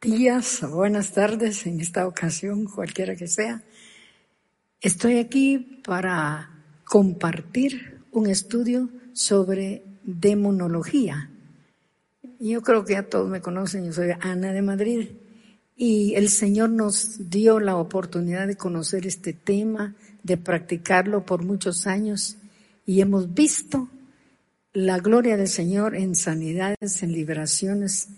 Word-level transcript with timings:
días 0.00 0.62
o 0.62 0.70
buenas 0.70 1.12
tardes 1.12 1.66
en 1.66 1.80
esta 1.80 2.06
ocasión, 2.06 2.66
cualquiera 2.66 3.16
que 3.16 3.26
sea. 3.26 3.62
Estoy 4.80 5.18
aquí 5.18 5.80
para 5.84 6.50
compartir 6.84 8.00
un 8.12 8.28
estudio 8.28 8.90
sobre 9.12 9.82
demonología. 10.04 11.30
Yo 12.38 12.62
creo 12.62 12.84
que 12.84 12.92
ya 12.92 13.02
todos 13.08 13.28
me 13.28 13.40
conocen, 13.40 13.86
yo 13.86 13.92
soy 13.92 14.10
Ana 14.20 14.52
de 14.52 14.62
Madrid 14.62 15.08
y 15.74 16.14
el 16.14 16.28
Señor 16.28 16.70
nos 16.70 17.28
dio 17.28 17.58
la 17.58 17.76
oportunidad 17.76 18.46
de 18.46 18.56
conocer 18.56 19.04
este 19.04 19.32
tema, 19.32 19.96
de 20.22 20.36
practicarlo 20.36 21.26
por 21.26 21.42
muchos 21.42 21.88
años 21.88 22.36
y 22.86 23.00
hemos 23.00 23.34
visto 23.34 23.88
la 24.72 24.98
gloria 25.00 25.36
del 25.36 25.48
Señor 25.48 25.96
en 25.96 26.14
sanidades, 26.14 27.02
en 27.02 27.10
liberaciones 27.10 28.10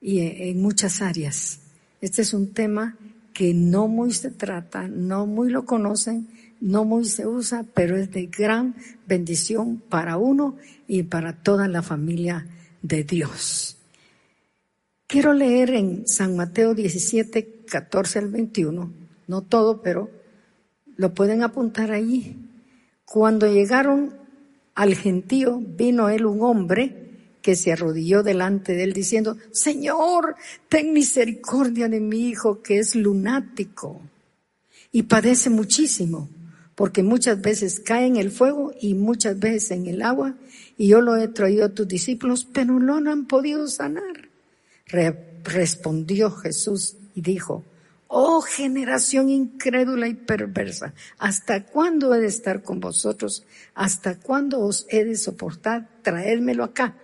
y 0.00 0.20
en 0.20 0.62
muchas 0.62 1.02
áreas. 1.02 1.60
Este 2.00 2.22
es 2.22 2.32
un 2.32 2.52
tema 2.52 2.96
que 3.34 3.54
no 3.54 3.88
muy 3.88 4.12
se 4.12 4.30
trata, 4.30 4.88
no 4.88 5.26
muy 5.26 5.50
lo 5.50 5.64
conocen, 5.64 6.28
no 6.60 6.84
muy 6.84 7.04
se 7.04 7.26
usa, 7.26 7.64
pero 7.74 7.96
es 7.96 8.10
de 8.10 8.26
gran 8.26 8.74
bendición 9.06 9.82
para 9.88 10.16
uno 10.16 10.56
y 10.86 11.04
para 11.04 11.42
toda 11.42 11.68
la 11.68 11.82
familia 11.82 12.46
de 12.82 13.04
Dios. 13.04 13.76
Quiero 15.06 15.32
leer 15.32 15.70
en 15.70 16.06
San 16.06 16.36
Mateo 16.36 16.74
17, 16.74 17.64
14 17.66 18.18
al 18.20 18.28
21, 18.28 18.92
no 19.26 19.42
todo, 19.42 19.82
pero 19.82 20.10
lo 20.96 21.14
pueden 21.14 21.42
apuntar 21.42 21.92
allí. 21.92 22.36
Cuando 23.04 23.46
llegaron 23.52 24.14
al 24.74 24.94
gentío, 24.94 25.60
vino 25.60 26.08
él 26.10 26.26
un 26.26 26.42
hombre 26.42 26.99
que 27.42 27.56
se 27.56 27.72
arrodilló 27.72 28.22
delante 28.22 28.74
de 28.74 28.84
él 28.84 28.92
diciendo, 28.92 29.36
Señor, 29.52 30.36
ten 30.68 30.92
misericordia 30.92 31.88
de 31.88 32.00
mi 32.00 32.28
hijo 32.28 32.62
que 32.62 32.78
es 32.78 32.94
lunático 32.94 34.00
y 34.92 35.04
padece 35.04 35.50
muchísimo, 35.50 36.28
porque 36.74 37.02
muchas 37.02 37.40
veces 37.40 37.80
cae 37.80 38.06
en 38.06 38.16
el 38.16 38.30
fuego 38.30 38.72
y 38.80 38.94
muchas 38.94 39.38
veces 39.38 39.70
en 39.72 39.86
el 39.86 40.02
agua, 40.02 40.36
y 40.76 40.88
yo 40.88 41.00
lo 41.00 41.16
he 41.16 41.28
traído 41.28 41.66
a 41.66 41.74
tus 41.74 41.86
discípulos, 41.86 42.46
pero 42.50 42.78
no 42.78 43.00
lo 43.00 43.10
han 43.10 43.26
podido 43.26 43.66
sanar. 43.68 44.28
respondió 45.44 46.30
Jesús 46.30 46.96
y 47.14 47.20
dijo, 47.20 47.64
Oh 48.08 48.40
generación 48.40 49.28
incrédula 49.28 50.08
y 50.08 50.14
perversa, 50.14 50.94
¿hasta 51.18 51.64
cuándo 51.64 52.12
he 52.12 52.20
de 52.20 52.26
estar 52.26 52.62
con 52.62 52.80
vosotros? 52.80 53.44
¿Hasta 53.74 54.18
cuándo 54.18 54.58
os 54.60 54.84
he 54.88 55.04
de 55.04 55.14
soportar? 55.14 55.88
Traédmelo 56.02 56.64
acá. 56.64 56.96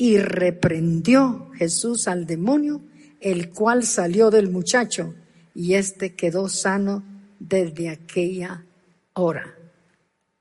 Y 0.00 0.16
reprendió 0.16 1.50
Jesús 1.56 2.08
al 2.08 2.24
demonio, 2.24 2.80
el 3.20 3.50
cual 3.50 3.84
salió 3.84 4.30
del 4.30 4.48
muchacho, 4.48 5.14
y 5.54 5.74
éste 5.74 6.14
quedó 6.14 6.48
sano 6.48 7.04
desde 7.38 7.90
aquella 7.90 8.64
hora. 9.12 9.54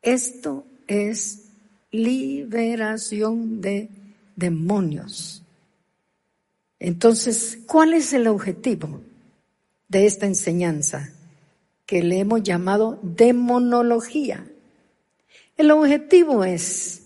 Esto 0.01 0.65
es 0.87 1.49
liberación 1.91 3.59
de 3.59 3.89
demonios. 4.37 5.43
Entonces, 6.79 7.59
¿cuál 7.67 7.93
es 7.93 8.13
el 8.13 8.27
objetivo 8.27 9.01
de 9.89 10.05
esta 10.05 10.25
enseñanza 10.25 11.11
que 11.85 12.01
le 12.01 12.19
hemos 12.19 12.43
llamado 12.43 12.97
demonología? 13.03 14.49
El 15.57 15.71
objetivo 15.71 16.45
es 16.45 16.98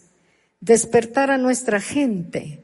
despertar 0.63 1.29
a 1.29 1.37
nuestra 1.37 1.81
gente 1.81 2.63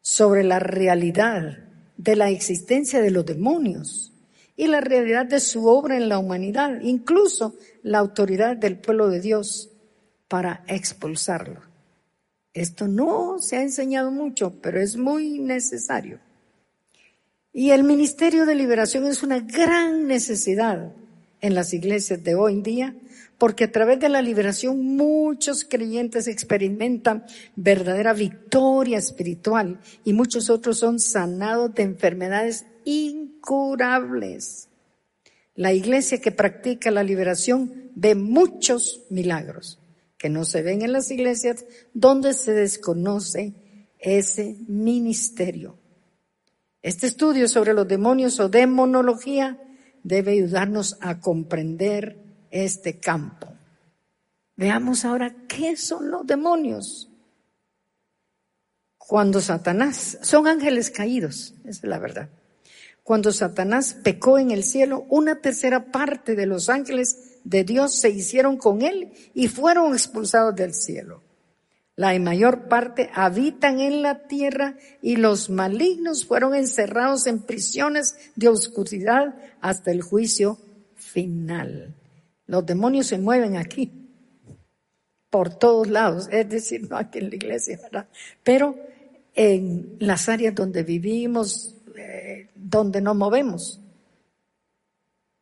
sobre 0.00 0.44
la 0.44 0.60
realidad 0.60 1.58
de 1.96 2.14
la 2.14 2.30
existencia 2.30 3.02
de 3.02 3.10
los 3.10 3.26
demonios 3.26 4.12
y 4.54 4.68
la 4.68 4.80
realidad 4.80 5.26
de 5.26 5.40
su 5.40 5.66
obra 5.66 5.96
en 5.96 6.08
la 6.08 6.18
humanidad, 6.18 6.80
incluso 6.80 7.56
la 7.82 7.98
autoridad 7.98 8.56
del 8.56 8.78
pueblo 8.78 9.08
de 9.08 9.20
Dios 9.20 9.68
para 10.28 10.62
expulsarlo. 10.68 11.60
Esto 12.54 12.86
no 12.86 13.40
se 13.40 13.56
ha 13.56 13.62
enseñado 13.62 14.12
mucho, 14.12 14.60
pero 14.62 14.80
es 14.80 14.96
muy 14.96 15.40
necesario. 15.40 16.20
Y 17.52 17.70
el 17.70 17.82
ministerio 17.82 18.46
de 18.46 18.54
liberación 18.54 19.06
es 19.06 19.24
una 19.24 19.40
gran 19.40 20.06
necesidad 20.06 20.92
en 21.40 21.54
las 21.56 21.74
iglesias 21.74 22.22
de 22.22 22.36
hoy 22.36 22.52
en 22.52 22.62
día 22.62 22.96
porque 23.40 23.64
a 23.64 23.72
través 23.72 23.98
de 23.98 24.10
la 24.10 24.20
liberación 24.20 24.96
muchos 24.96 25.64
creyentes 25.64 26.28
experimentan 26.28 27.24
verdadera 27.56 28.12
victoria 28.12 28.98
espiritual 28.98 29.80
y 30.04 30.12
muchos 30.12 30.50
otros 30.50 30.76
son 30.76 30.98
sanados 30.98 31.74
de 31.74 31.84
enfermedades 31.84 32.66
incurables. 32.84 34.68
La 35.54 35.72
iglesia 35.72 36.20
que 36.20 36.32
practica 36.32 36.90
la 36.90 37.02
liberación 37.02 37.90
ve 37.94 38.14
muchos 38.14 39.06
milagros 39.08 39.78
que 40.18 40.28
no 40.28 40.44
se 40.44 40.60
ven 40.60 40.82
en 40.82 40.92
las 40.92 41.10
iglesias 41.10 41.64
donde 41.94 42.34
se 42.34 42.52
desconoce 42.52 43.54
ese 43.98 44.58
ministerio. 44.68 45.78
Este 46.82 47.06
estudio 47.06 47.48
sobre 47.48 47.72
los 47.72 47.88
demonios 47.88 48.38
o 48.38 48.50
demonología 48.50 49.58
debe 50.02 50.32
ayudarnos 50.32 50.98
a 51.00 51.20
comprender 51.20 52.19
este 52.50 52.98
campo. 52.98 53.48
Veamos 54.56 55.04
ahora 55.04 55.34
qué 55.48 55.76
son 55.76 56.10
los 56.10 56.26
demonios. 56.26 57.08
Cuando 58.98 59.40
Satanás, 59.40 60.18
son 60.22 60.46
ángeles 60.46 60.90
caídos, 60.90 61.54
esa 61.64 61.68
es 61.70 61.84
la 61.84 61.98
verdad. 61.98 62.28
Cuando 63.02 63.32
Satanás 63.32 63.96
pecó 64.04 64.38
en 64.38 64.50
el 64.50 64.62
cielo, 64.62 65.06
una 65.08 65.40
tercera 65.40 65.90
parte 65.90 66.36
de 66.36 66.46
los 66.46 66.68
ángeles 66.68 67.40
de 67.44 67.64
Dios 67.64 67.94
se 67.94 68.10
hicieron 68.10 68.56
con 68.56 68.82
él 68.82 69.12
y 69.34 69.48
fueron 69.48 69.94
expulsados 69.94 70.54
del 70.54 70.74
cielo. 70.74 71.22
La 71.96 72.16
mayor 72.18 72.68
parte 72.68 73.10
habitan 73.12 73.80
en 73.80 74.02
la 74.02 74.26
tierra 74.26 74.76
y 75.02 75.16
los 75.16 75.50
malignos 75.50 76.24
fueron 76.24 76.54
encerrados 76.54 77.26
en 77.26 77.40
prisiones 77.40 78.16
de 78.36 78.48
oscuridad 78.48 79.34
hasta 79.60 79.90
el 79.90 80.02
juicio 80.02 80.58
final. 80.94 81.94
Los 82.50 82.66
demonios 82.66 83.06
se 83.06 83.16
mueven 83.16 83.56
aquí, 83.56 83.92
por 85.30 85.54
todos 85.54 85.86
lados, 85.86 86.28
es 86.32 86.48
decir, 86.48 86.90
no 86.90 86.96
aquí 86.96 87.20
en 87.20 87.30
la 87.30 87.36
iglesia, 87.36 87.78
¿verdad? 87.80 88.08
Pero 88.42 88.74
en 89.36 89.94
las 90.00 90.28
áreas 90.28 90.52
donde 90.52 90.82
vivimos, 90.82 91.76
eh, 91.96 92.48
donde 92.56 93.00
nos 93.00 93.14
movemos. 93.14 93.80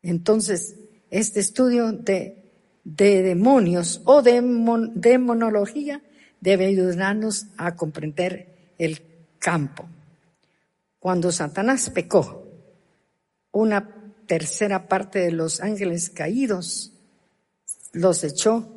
Entonces, 0.03 0.77
este 1.11 1.41
estudio 1.41 1.93
de, 1.93 2.45
de 2.85 3.23
demonios 3.23 4.03
o 4.05 4.21
de 4.21 4.43
demonología 4.95 6.03
debe 6.43 6.67
ayudarnos 6.67 7.47
a 7.57 7.75
comprender 7.75 8.75
el 8.77 9.01
campo. 9.39 9.89
Cuando 10.99 11.33
Satanás 11.33 11.89
pecó, 11.89 12.47
una 13.53 14.13
tercera 14.27 14.89
parte 14.89 15.21
de 15.21 15.33
los 15.33 15.63
ángeles 15.63 16.11
caídos 16.11 16.93
los 17.93 18.25
echó 18.25 18.69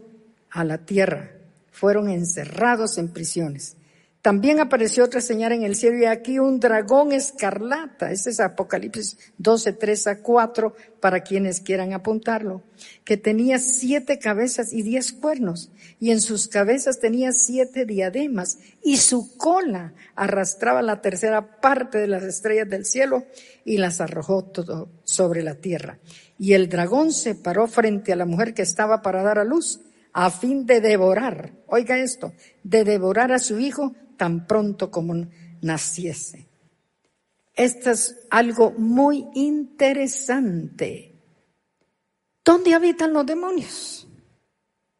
a 0.49 0.63
la 0.63 0.79
tierra, 0.79 1.31
fueron 1.72 2.09
encerrados 2.09 2.97
en 2.97 3.09
prisiones. 3.09 3.77
También 4.21 4.59
apareció 4.59 5.03
otra 5.03 5.19
señal 5.19 5.51
en 5.51 5.63
el 5.63 5.75
cielo 5.75 5.97
y 5.97 6.05
aquí 6.05 6.37
un 6.37 6.59
dragón 6.59 7.11
escarlata. 7.11 8.11
Ese 8.11 8.29
es 8.29 8.39
Apocalipsis 8.39 9.17
12, 9.39 9.73
3 9.73 10.07
a 10.07 10.21
4 10.21 10.75
para 10.99 11.21
quienes 11.21 11.59
quieran 11.59 11.93
apuntarlo. 11.93 12.61
Que 13.03 13.17
tenía 13.17 13.57
siete 13.57 14.19
cabezas 14.19 14.73
y 14.73 14.83
diez 14.83 15.11
cuernos 15.11 15.71
y 15.99 16.11
en 16.11 16.21
sus 16.21 16.47
cabezas 16.47 16.99
tenía 16.99 17.31
siete 17.31 17.85
diademas 17.85 18.59
y 18.83 18.97
su 18.97 19.35
cola 19.37 19.93
arrastraba 20.15 20.83
la 20.83 21.01
tercera 21.01 21.59
parte 21.59 21.97
de 21.97 22.07
las 22.07 22.21
estrellas 22.21 22.69
del 22.69 22.85
cielo 22.85 23.25
y 23.65 23.77
las 23.77 24.01
arrojó 24.01 24.43
todo 24.43 24.90
sobre 25.03 25.41
la 25.41 25.55
tierra. 25.55 25.97
Y 26.37 26.53
el 26.53 26.69
dragón 26.69 27.11
se 27.11 27.34
paró 27.34 27.66
frente 27.66 28.13
a 28.13 28.17
la 28.17 28.25
mujer 28.25 28.53
que 28.53 28.61
estaba 28.61 29.01
para 29.01 29.23
dar 29.23 29.40
a 29.40 29.43
luz 29.43 29.79
a 30.13 30.29
fin 30.29 30.66
de 30.66 30.81
devorar, 30.81 31.53
oiga 31.67 31.97
esto, 31.97 32.34
de 32.63 32.84
devorar 32.84 33.31
a 33.31 33.40
su 33.40 33.59
hijo 33.59 33.96
tan 34.22 34.46
pronto 34.46 34.91
como 34.91 35.16
naciese. 35.62 36.47
Esto 37.56 37.90
es 37.90 38.28
algo 38.29 38.70
muy 38.70 39.26
interesante. 39.34 41.16
¿Dónde 42.46 42.76
habitan 42.76 43.14
los 43.14 43.26
demonios? 43.26 44.08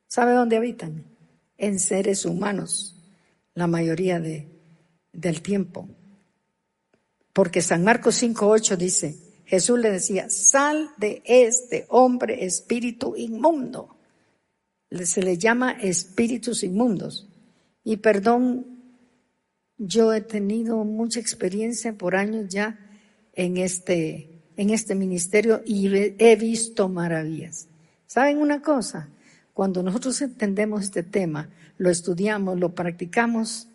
¿Sabe 0.08 0.34
dónde 0.34 0.58
habitan? 0.58 1.06
En 1.56 1.78
seres 1.80 2.26
humanos, 2.26 2.96
la 3.54 3.68
mayoría 3.68 4.20
de, 4.20 4.50
del 5.14 5.44
tiempo. 5.44 5.88
Porque 7.32 7.62
San 7.62 7.84
Marcos 7.84 8.24
5.8 8.24 8.76
dice, 8.76 9.20
Jesús 9.46 9.78
le 9.78 9.92
decía, 9.92 10.32
sal 10.32 10.90
de 10.98 11.22
este 11.26 11.86
hombre 11.90 12.44
espíritu 12.44 13.16
inmundo. 13.16 13.98
Se 14.90 15.22
le 15.22 15.38
llama 15.38 15.74
espíritus 15.74 16.64
inmundos. 16.64 17.28
Y 17.84 17.98
perdón, 17.98 18.81
yo 19.84 20.14
he 20.14 20.22
tenido 20.22 20.84
mucha 20.84 21.20
experiencia 21.20 21.94
por 21.94 22.16
años 22.16 22.48
ya 22.50 22.78
en 23.34 23.58
este, 23.58 24.44
en 24.56 24.70
este 24.70 24.94
ministerio 24.94 25.64
y 25.66 25.88
he 26.20 26.36
visto 26.36 26.88
maravillas. 26.88 27.68
¿Saben 28.06 28.38
una 28.38 28.62
cosa? 28.62 29.10
Cuando 29.54 29.82
nosotros 29.82 30.22
entendemos 30.22 30.84
este 30.84 31.02
tema, 31.02 31.50
lo 31.80 31.90
estudiamos, 31.90 32.60
lo 32.60 32.76
practicamos, 32.76 33.70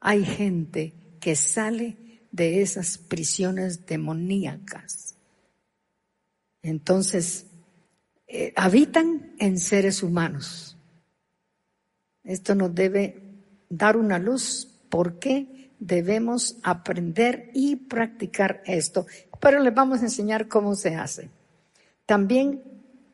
hay 0.00 0.24
gente 0.24 0.94
que 1.20 1.36
sale 1.36 2.22
de 2.32 2.62
esas 2.62 2.96
prisiones 2.96 3.84
demoníacas. 3.84 5.16
Entonces, 6.62 7.46
eh, 8.26 8.54
habitan 8.56 9.34
en 9.38 9.58
seres 9.58 10.02
humanos. 10.02 10.78
Esto 12.24 12.54
nos 12.54 12.74
debe 12.74 13.22
dar 13.68 13.98
una 13.98 14.18
luz 14.18 14.69
por 14.90 15.18
qué 15.18 15.70
debemos 15.78 16.58
aprender 16.62 17.50
y 17.54 17.76
practicar 17.76 18.62
esto. 18.66 19.06
Pero 19.40 19.60
les 19.60 19.74
vamos 19.74 20.00
a 20.00 20.04
enseñar 20.04 20.48
cómo 20.48 20.74
se 20.74 20.94
hace. 20.94 21.30
También 22.04 22.62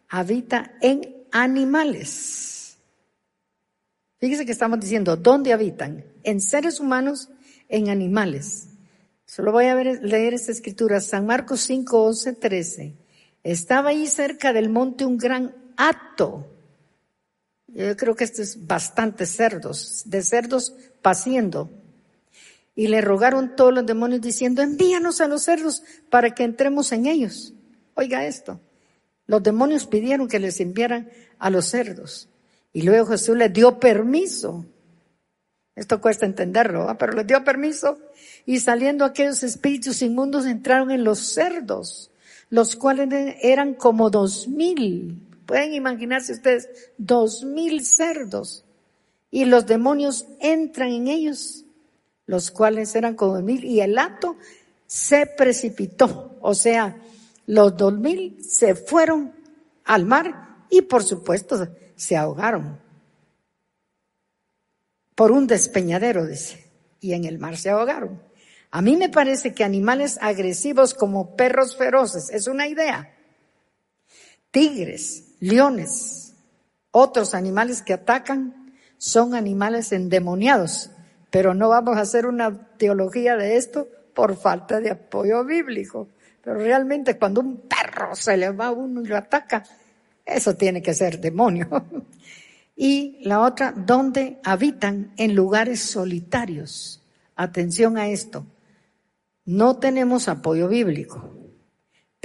habita 0.08 0.72
en 0.80 1.14
animales. 1.30 2.78
Fíjese 4.18 4.46
que 4.46 4.52
estamos 4.52 4.80
diciendo, 4.80 5.16
¿dónde 5.16 5.52
habitan? 5.52 6.04
En 6.24 6.40
seres 6.40 6.80
humanos, 6.80 7.28
en 7.68 7.90
animales. 7.90 8.68
Solo 9.26 9.52
voy 9.52 9.66
a 9.66 9.74
leer 9.74 10.34
esta 10.34 10.52
escritura, 10.52 11.00
San 11.00 11.26
Marcos 11.26 11.60
5, 11.60 12.04
11, 12.04 12.32
13. 12.32 12.94
Estaba 13.44 13.90
ahí 13.90 14.06
cerca 14.06 14.52
del 14.52 14.70
monte 14.70 15.04
un 15.04 15.18
gran 15.18 15.54
hato. 15.76 16.46
Yo 17.76 17.94
creo 17.94 18.16
que 18.16 18.24
esto 18.24 18.40
es 18.40 18.66
bastante 18.66 19.26
cerdos, 19.26 20.04
de 20.06 20.22
cerdos 20.22 20.74
paciendo. 21.02 21.70
Y 22.74 22.88
le 22.88 23.02
rogaron 23.02 23.54
todos 23.54 23.74
los 23.74 23.84
demonios 23.84 24.22
diciendo, 24.22 24.62
envíanos 24.62 25.20
a 25.20 25.28
los 25.28 25.42
cerdos 25.42 25.82
para 26.08 26.34
que 26.34 26.44
entremos 26.44 26.90
en 26.92 27.04
ellos. 27.04 27.52
Oiga 27.92 28.24
esto. 28.24 28.60
Los 29.26 29.42
demonios 29.42 29.86
pidieron 29.86 30.26
que 30.26 30.38
les 30.38 30.58
enviaran 30.60 31.10
a 31.38 31.50
los 31.50 31.66
cerdos. 31.66 32.30
Y 32.72 32.80
luego 32.80 33.08
Jesús 33.08 33.36
les 33.36 33.52
dio 33.52 33.78
permiso. 33.78 34.64
Esto 35.74 36.00
cuesta 36.00 36.24
entenderlo, 36.24 36.96
pero 36.98 37.12
les 37.12 37.26
dio 37.26 37.44
permiso. 37.44 37.98
Y 38.46 38.58
saliendo 38.60 39.04
aquellos 39.04 39.42
espíritus 39.42 40.00
inmundos 40.00 40.46
entraron 40.46 40.90
en 40.90 41.04
los 41.04 41.18
cerdos, 41.18 42.10
los 42.48 42.74
cuales 42.74 43.36
eran 43.42 43.74
como 43.74 44.08
dos 44.08 44.48
mil. 44.48 45.25
Pueden 45.46 45.72
imaginarse 45.74 46.32
ustedes, 46.32 46.68
dos 46.98 47.44
mil 47.44 47.84
cerdos. 47.84 48.64
Y 49.30 49.44
los 49.44 49.66
demonios 49.66 50.26
entran 50.40 50.90
en 50.90 51.08
ellos, 51.08 51.64
los 52.26 52.50
cuales 52.50 52.94
eran 52.94 53.14
como 53.14 53.40
mil. 53.40 53.64
Y 53.64 53.80
el 53.80 53.96
hato 53.98 54.36
se 54.86 55.26
precipitó. 55.26 56.36
O 56.40 56.54
sea, 56.54 56.96
los 57.46 57.76
dos 57.76 57.96
mil 57.96 58.42
se 58.44 58.74
fueron 58.74 59.32
al 59.84 60.04
mar 60.04 60.64
y 60.68 60.82
por 60.82 61.04
supuesto 61.04 61.68
se 61.94 62.16
ahogaron. 62.16 62.80
Por 65.14 65.32
un 65.32 65.46
despeñadero, 65.46 66.26
dice. 66.26 66.64
Y 67.00 67.12
en 67.12 67.24
el 67.24 67.38
mar 67.38 67.56
se 67.56 67.70
ahogaron. 67.70 68.20
A 68.70 68.82
mí 68.82 68.96
me 68.96 69.08
parece 69.08 69.54
que 69.54 69.64
animales 69.64 70.18
agresivos 70.20 70.92
como 70.92 71.36
perros 71.36 71.76
feroces, 71.76 72.30
es 72.30 72.46
una 72.46 72.66
idea. 72.66 73.15
Tigres, 74.56 75.34
leones, 75.40 76.32
otros 76.90 77.34
animales 77.34 77.82
que 77.82 77.92
atacan 77.92 78.72
son 78.96 79.34
animales 79.34 79.92
endemoniados. 79.92 80.90
Pero 81.28 81.52
no 81.52 81.68
vamos 81.68 81.98
a 81.98 82.00
hacer 82.00 82.24
una 82.24 82.70
teología 82.78 83.36
de 83.36 83.58
esto 83.58 83.86
por 84.14 84.34
falta 84.34 84.80
de 84.80 84.92
apoyo 84.92 85.44
bíblico. 85.44 86.08
Pero 86.42 86.56
realmente 86.56 87.18
cuando 87.18 87.42
un 87.42 87.68
perro 87.68 88.14
se 88.14 88.38
le 88.38 88.48
va 88.48 88.68
a 88.68 88.72
uno 88.72 89.02
y 89.02 89.06
lo 89.06 89.18
ataca, 89.18 89.62
eso 90.24 90.56
tiene 90.56 90.80
que 90.80 90.94
ser 90.94 91.20
demonio. 91.20 91.68
y 92.74 93.18
la 93.24 93.42
otra, 93.42 93.74
donde 93.76 94.38
habitan 94.42 95.12
en 95.18 95.34
lugares 95.34 95.80
solitarios. 95.80 97.04
Atención 97.34 97.98
a 97.98 98.08
esto. 98.08 98.46
No 99.44 99.76
tenemos 99.76 100.28
apoyo 100.28 100.66
bíblico, 100.66 101.45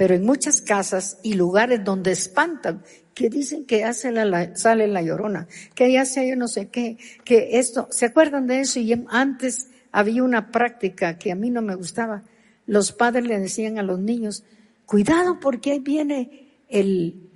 pero 0.02 0.16
en 0.16 0.24
muchas 0.24 0.60
casas 0.60 1.18
y 1.22 1.34
lugares 1.34 1.84
donde 1.84 2.10
espantan, 2.10 2.82
que 3.14 3.30
dicen 3.30 3.66
que 3.66 3.84
hace 3.84 4.10
la, 4.10 4.56
sale 4.56 4.88
la 4.88 5.00
llorona, 5.00 5.46
que 5.76 5.96
hace 5.96 6.28
yo 6.28 6.34
no 6.34 6.48
sé 6.48 6.70
qué, 6.70 6.98
que 7.24 7.60
esto, 7.60 7.86
¿se 7.92 8.06
acuerdan 8.06 8.48
de 8.48 8.62
eso? 8.62 8.80
Y 8.80 9.00
antes 9.10 9.68
había 9.92 10.24
una 10.24 10.50
práctica 10.50 11.18
que 11.18 11.30
a 11.30 11.36
mí 11.36 11.50
no 11.50 11.62
me 11.62 11.76
gustaba, 11.76 12.24
los 12.66 12.90
padres 12.90 13.28
le 13.28 13.38
decían 13.38 13.78
a 13.78 13.84
los 13.84 14.00
niños, 14.00 14.42
cuidado 14.86 15.38
porque 15.38 15.70
ahí 15.70 15.78
viene 15.78 16.64
el, 16.68 17.30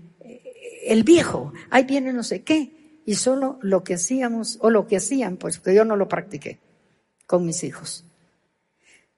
el 0.84 1.04
viejo, 1.04 1.52
ahí 1.70 1.84
viene 1.84 2.12
no 2.12 2.24
sé 2.24 2.42
qué. 2.42 3.00
Y 3.06 3.14
solo 3.14 3.60
lo 3.62 3.84
que 3.84 3.94
hacíamos, 3.94 4.58
o 4.60 4.70
lo 4.70 4.88
que 4.88 4.96
hacían, 4.96 5.36
pues 5.36 5.60
que 5.60 5.72
yo 5.72 5.84
no 5.84 5.94
lo 5.94 6.08
practiqué 6.08 6.58
con 7.28 7.46
mis 7.46 7.62
hijos. 7.62 8.04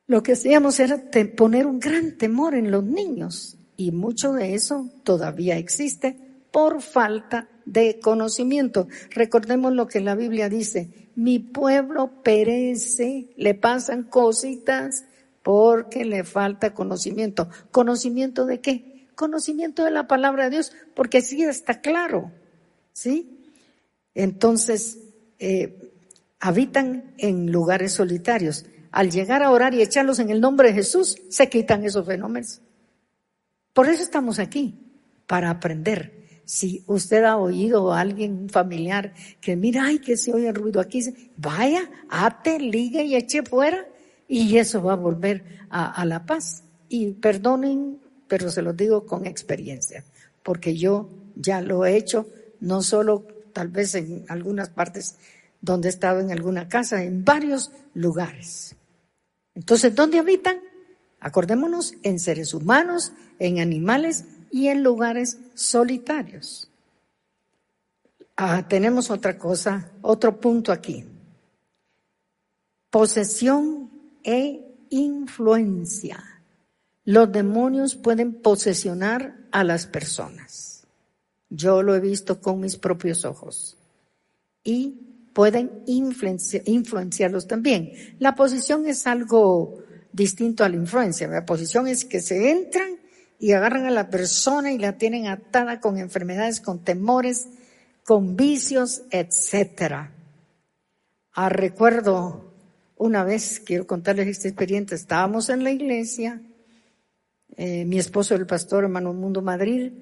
Lo 0.09 0.23
que 0.23 0.33
hacíamos 0.33 0.81
era 0.81 1.03
poner 1.37 1.67
un 1.67 1.79
gran 1.79 2.17
temor 2.17 2.55
en 2.55 2.71
los 2.71 2.83
niños 2.83 3.59
y 3.77 3.93
mucho 3.93 4.33
de 4.33 4.55
eso 4.55 4.91
todavía 5.05 5.59
existe 5.59 6.17
por 6.51 6.81
falta 6.81 7.47
de 7.67 8.01
conocimiento. 8.01 8.89
Recordemos 9.11 9.75
lo 9.75 9.87
que 9.87 10.01
la 10.01 10.15
Biblia 10.15 10.49
dice, 10.49 11.11
mi 11.15 11.39
pueblo 11.39 12.23
perece, 12.23 13.29
le 13.37 13.53
pasan 13.53 14.05
cositas 14.05 15.05
porque 15.43 16.07
le 16.07 16.25
falta 16.25 16.73
conocimiento. 16.73 17.51
¿Conocimiento 17.71 18.47
de 18.47 18.61
qué? 18.61 19.09
Conocimiento 19.15 19.85
de 19.85 19.91
la 19.91 20.09
palabra 20.09 20.45
de 20.45 20.51
Dios, 20.51 20.73
porque 20.95 21.19
así 21.19 21.43
está 21.43 21.83
claro, 21.83 22.33
¿sí? 22.95 23.45
Entonces, 24.15 24.99
eh, 25.39 25.93
habitan 26.41 27.13
en 27.19 27.53
lugares 27.53 27.93
solitarios. 27.93 28.65
Al 28.91 29.11
llegar 29.11 29.43
a 29.43 29.51
orar 29.51 29.75
y 29.75 29.83
echarlos 29.83 30.19
en 30.19 30.31
el 30.31 30.41
nombre 30.41 30.69
de 30.69 30.75
Jesús, 30.75 31.17
se 31.29 31.49
quitan 31.49 31.85
esos 31.85 32.07
fenómenos. 32.07 32.61
Por 33.73 33.89
eso 33.89 34.03
estamos 34.03 34.39
aquí, 34.39 34.75
para 35.27 35.51
aprender. 35.51 36.19
Si 36.45 36.83
usted 36.87 37.25
ha 37.25 37.37
oído 37.37 37.93
a 37.93 38.01
alguien, 38.01 38.49
familiar, 38.49 39.13
que 39.41 39.55
mira, 39.55 39.85
ay, 39.85 39.99
que 39.99 40.17
se 40.17 40.33
oye 40.33 40.51
ruido 40.51 40.81
aquí, 40.81 41.03
vaya, 41.37 41.91
ate, 42.09 42.59
ligue 42.59 43.05
y 43.05 43.15
eche 43.17 43.43
fuera 43.43 43.87
y 44.27 44.57
eso 44.57 44.83
va 44.83 44.95
a 44.95 44.97
volver 44.97 45.45
a, 45.71 46.05
la 46.07 46.25
paz. 46.25 46.63
Y 46.89 47.13
perdonen, 47.13 47.99
pero 48.27 48.51
se 48.51 48.63
lo 48.63 48.73
digo 48.73 49.05
con 49.05 49.27
experiencia, 49.27 50.05
porque 50.43 50.75
yo 50.77 51.11
ya 51.37 51.61
lo 51.61 51.85
he 51.85 51.97
hecho, 51.97 52.27
no 52.61 52.83
solo 52.83 53.27
tal 53.53 53.69
vez 53.69 53.95
en 53.95 54.25
algunas 54.29 54.71
partes 54.71 55.17
donde 55.61 55.89
he 55.89 55.91
estado 55.91 56.21
en 56.21 56.31
alguna 56.31 56.69
casa, 56.69 57.03
en 57.03 57.25
varios 57.25 57.73
lugares. 57.95 58.75
Entonces, 59.59 59.93
¿dónde 59.93 60.21
habitan? 60.21 60.61
Acordémonos, 61.19 61.95
en 62.05 62.21
seres 62.21 62.55
humanos, 62.55 63.11
en 63.41 63.59
animales 63.59 64.25
y 64.53 64.69
en 64.69 64.85
lugares 64.85 65.37
solitarios. 65.55 66.71
Ah, 68.37 68.69
tenemos 68.69 69.11
otra 69.11 69.37
cosa, 69.37 69.91
otro 70.01 70.39
punto 70.39 70.71
aquí. 70.71 71.05
Posesión 72.89 73.91
e 74.23 74.65
influencia. 74.91 76.23
Los 77.05 77.33
demonios 77.33 77.97
pueden 77.97 78.35
posesionar 78.35 79.37
a 79.51 79.65
las 79.65 79.87
personas. 79.87 80.87
Yo 81.51 81.83
lo 81.83 81.97
he 81.97 82.01
visto 82.01 82.41
con 82.41 82.61
mis 82.61 82.77
propios 82.77 83.25
ojos. 83.25 83.77
Y 84.63 85.08
pueden 85.39 85.85
influenciarlos 85.87 87.47
también. 87.47 87.93
La 88.19 88.35
posición 88.35 88.89
es 88.89 89.07
algo 89.07 89.85
distinto 90.13 90.65
a 90.65 90.69
la 90.69 90.75
influencia. 90.75 91.29
La 91.29 91.47
posición 91.47 91.87
es 91.87 92.05
que 92.05 92.21
se 92.21 92.51
entran 92.51 92.99
y 93.39 93.53
agarran 93.53 93.87
a 93.87 93.93
la 93.93 94.11
persona 94.11 94.73
y 94.73 94.79
la 94.79 94.99
tienen 94.99 95.29
atada 95.29 95.79
con 95.79 95.97
enfermedades, 95.97 96.61
con 96.61 96.83
temores, 96.83 97.47
con 98.05 98.35
vicios, 98.35 99.03
etcétera. 99.13 100.13
Ah, 101.35 101.49
recuerdo 101.49 102.53
una 102.97 103.23
vez, 103.23 103.63
quiero 103.65 103.87
contarles 103.87 104.27
esta 104.27 104.49
experiencia, 104.49 104.97
estábamos 104.97 105.51
en 105.51 105.63
la 105.63 105.71
iglesia, 105.71 106.43
eh, 107.57 107.85
mi 107.85 108.01
esposo, 108.01 108.35
el 108.35 108.45
pastor 108.45 108.83
hermano 108.83 109.13
Mundo 109.13 109.41
Madrid, 109.41 109.93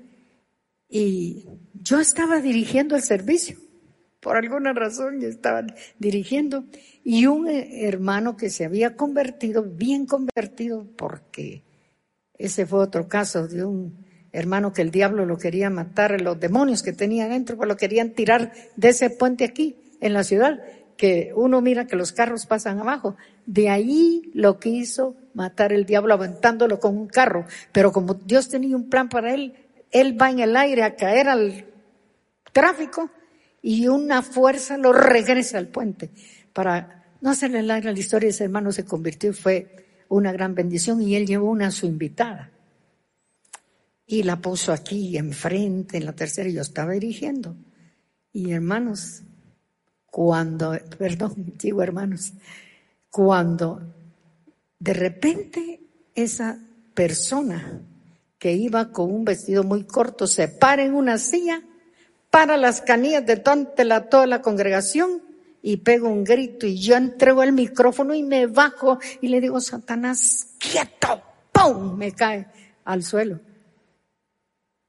y 0.88 1.46
yo 1.74 2.00
estaba 2.00 2.40
dirigiendo 2.40 2.96
el 2.96 3.02
servicio. 3.02 3.65
Por 4.26 4.38
alguna 4.38 4.72
razón 4.72 5.20
yo 5.20 5.28
estaba 5.28 5.64
dirigiendo. 6.00 6.64
Y 7.04 7.26
un 7.26 7.46
eh, 7.46 7.86
hermano 7.86 8.36
que 8.36 8.50
se 8.50 8.64
había 8.64 8.96
convertido, 8.96 9.62
bien 9.62 10.04
convertido, 10.04 10.84
porque 10.96 11.62
ese 12.36 12.66
fue 12.66 12.80
otro 12.80 13.06
caso 13.06 13.46
de 13.46 13.64
un 13.64 14.04
hermano 14.32 14.72
que 14.72 14.82
el 14.82 14.90
diablo 14.90 15.26
lo 15.26 15.38
quería 15.38 15.70
matar, 15.70 16.20
los 16.20 16.40
demonios 16.40 16.82
que 16.82 16.92
tenía 16.92 17.28
dentro, 17.28 17.56
pues 17.56 17.68
lo 17.68 17.76
querían 17.76 18.14
tirar 18.14 18.50
de 18.74 18.88
ese 18.88 19.10
puente 19.10 19.44
aquí, 19.44 19.76
en 20.00 20.12
la 20.12 20.24
ciudad 20.24 20.58
que 20.96 21.30
uno 21.36 21.60
mira 21.60 21.86
que 21.86 21.94
los 21.94 22.10
carros 22.10 22.46
pasan 22.46 22.80
abajo. 22.80 23.14
De 23.46 23.70
ahí 23.70 24.32
lo 24.34 24.58
que 24.58 24.70
hizo 24.70 25.14
matar 25.34 25.72
el 25.72 25.86
diablo 25.86 26.14
aventándolo 26.14 26.80
con 26.80 26.98
un 26.98 27.06
carro. 27.06 27.46
Pero 27.70 27.92
como 27.92 28.14
Dios 28.14 28.48
tenía 28.48 28.74
un 28.74 28.90
plan 28.90 29.08
para 29.08 29.32
él, 29.32 29.54
él 29.92 30.20
va 30.20 30.30
en 30.32 30.40
el 30.40 30.56
aire 30.56 30.82
a 30.82 30.96
caer 30.96 31.28
al 31.28 31.64
tráfico 32.52 33.08
y 33.62 33.88
una 33.88 34.22
fuerza 34.22 34.76
lo 34.78 34.92
regresa 34.92 35.58
al 35.58 35.68
puente. 35.68 36.10
Para 36.52 37.04
no 37.20 37.30
hacerle 37.30 37.62
larga 37.62 37.92
la 37.92 37.98
historia, 37.98 38.30
ese 38.30 38.44
hermano 38.44 38.72
se 38.72 38.84
convirtió 38.84 39.30
y 39.30 39.34
fue 39.34 39.86
una 40.08 40.32
gran 40.32 40.54
bendición 40.54 41.02
y 41.02 41.16
él 41.16 41.26
llevó 41.26 41.50
una 41.50 41.68
a 41.68 41.70
su 41.72 41.86
invitada. 41.86 42.52
Y 44.06 44.22
la 44.22 44.40
puso 44.40 44.72
aquí 44.72 45.16
enfrente, 45.16 45.96
en 45.96 46.04
la 46.06 46.14
tercera, 46.14 46.48
y 46.48 46.52
yo 46.52 46.62
estaba 46.62 46.92
dirigiendo. 46.92 47.56
Y 48.32 48.52
hermanos, 48.52 49.22
cuando, 50.06 50.78
perdón, 50.98 51.34
digo 51.58 51.82
hermanos, 51.82 52.32
cuando 53.10 53.94
de 54.78 54.94
repente 54.94 55.80
esa 56.14 56.58
persona 56.94 57.82
que 58.38 58.52
iba 58.52 58.92
con 58.92 59.12
un 59.12 59.24
vestido 59.24 59.64
muy 59.64 59.84
corto 59.84 60.26
se 60.26 60.48
para 60.48 60.84
en 60.84 60.94
una 60.94 61.18
silla, 61.18 61.62
para 62.36 62.58
las 62.58 62.82
canillas 62.82 63.24
de 63.24 63.84
la, 63.86 64.10
toda 64.10 64.26
la 64.26 64.42
congregación 64.42 65.22
y 65.62 65.78
pego 65.78 66.10
un 66.10 66.22
grito 66.22 66.66
y 66.66 66.76
yo 66.76 66.94
entrego 66.94 67.42
el 67.42 67.54
micrófono 67.54 68.14
y 68.14 68.22
me 68.22 68.46
bajo 68.46 68.98
y 69.22 69.28
le 69.28 69.40
digo, 69.40 69.58
Satanás, 69.58 70.48
quieto, 70.58 71.22
¡pum! 71.50 71.96
Me 71.96 72.12
cae 72.12 72.46
al 72.84 73.04
suelo. 73.04 73.40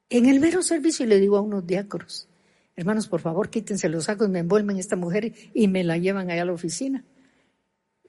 En 0.10 0.26
el 0.26 0.42
mero 0.42 0.62
servicio 0.62 1.06
le 1.06 1.22
digo 1.22 1.38
a 1.38 1.42
unos 1.42 1.66
diáconos, 1.66 2.28
hermanos, 2.76 3.08
por 3.08 3.22
favor, 3.22 3.50
quítense 3.50 3.88
los 3.88 4.04
sacos, 4.04 4.28
me 4.28 4.40
envuelven 4.40 4.76
esta 4.76 4.98
mujer 4.98 5.32
y 5.54 5.70
me 5.70 5.86
la 5.86 5.98
llevan 5.98 6.30
allá 6.30 6.42
a 6.42 6.48
la 6.48 6.52
oficina. 6.52 7.06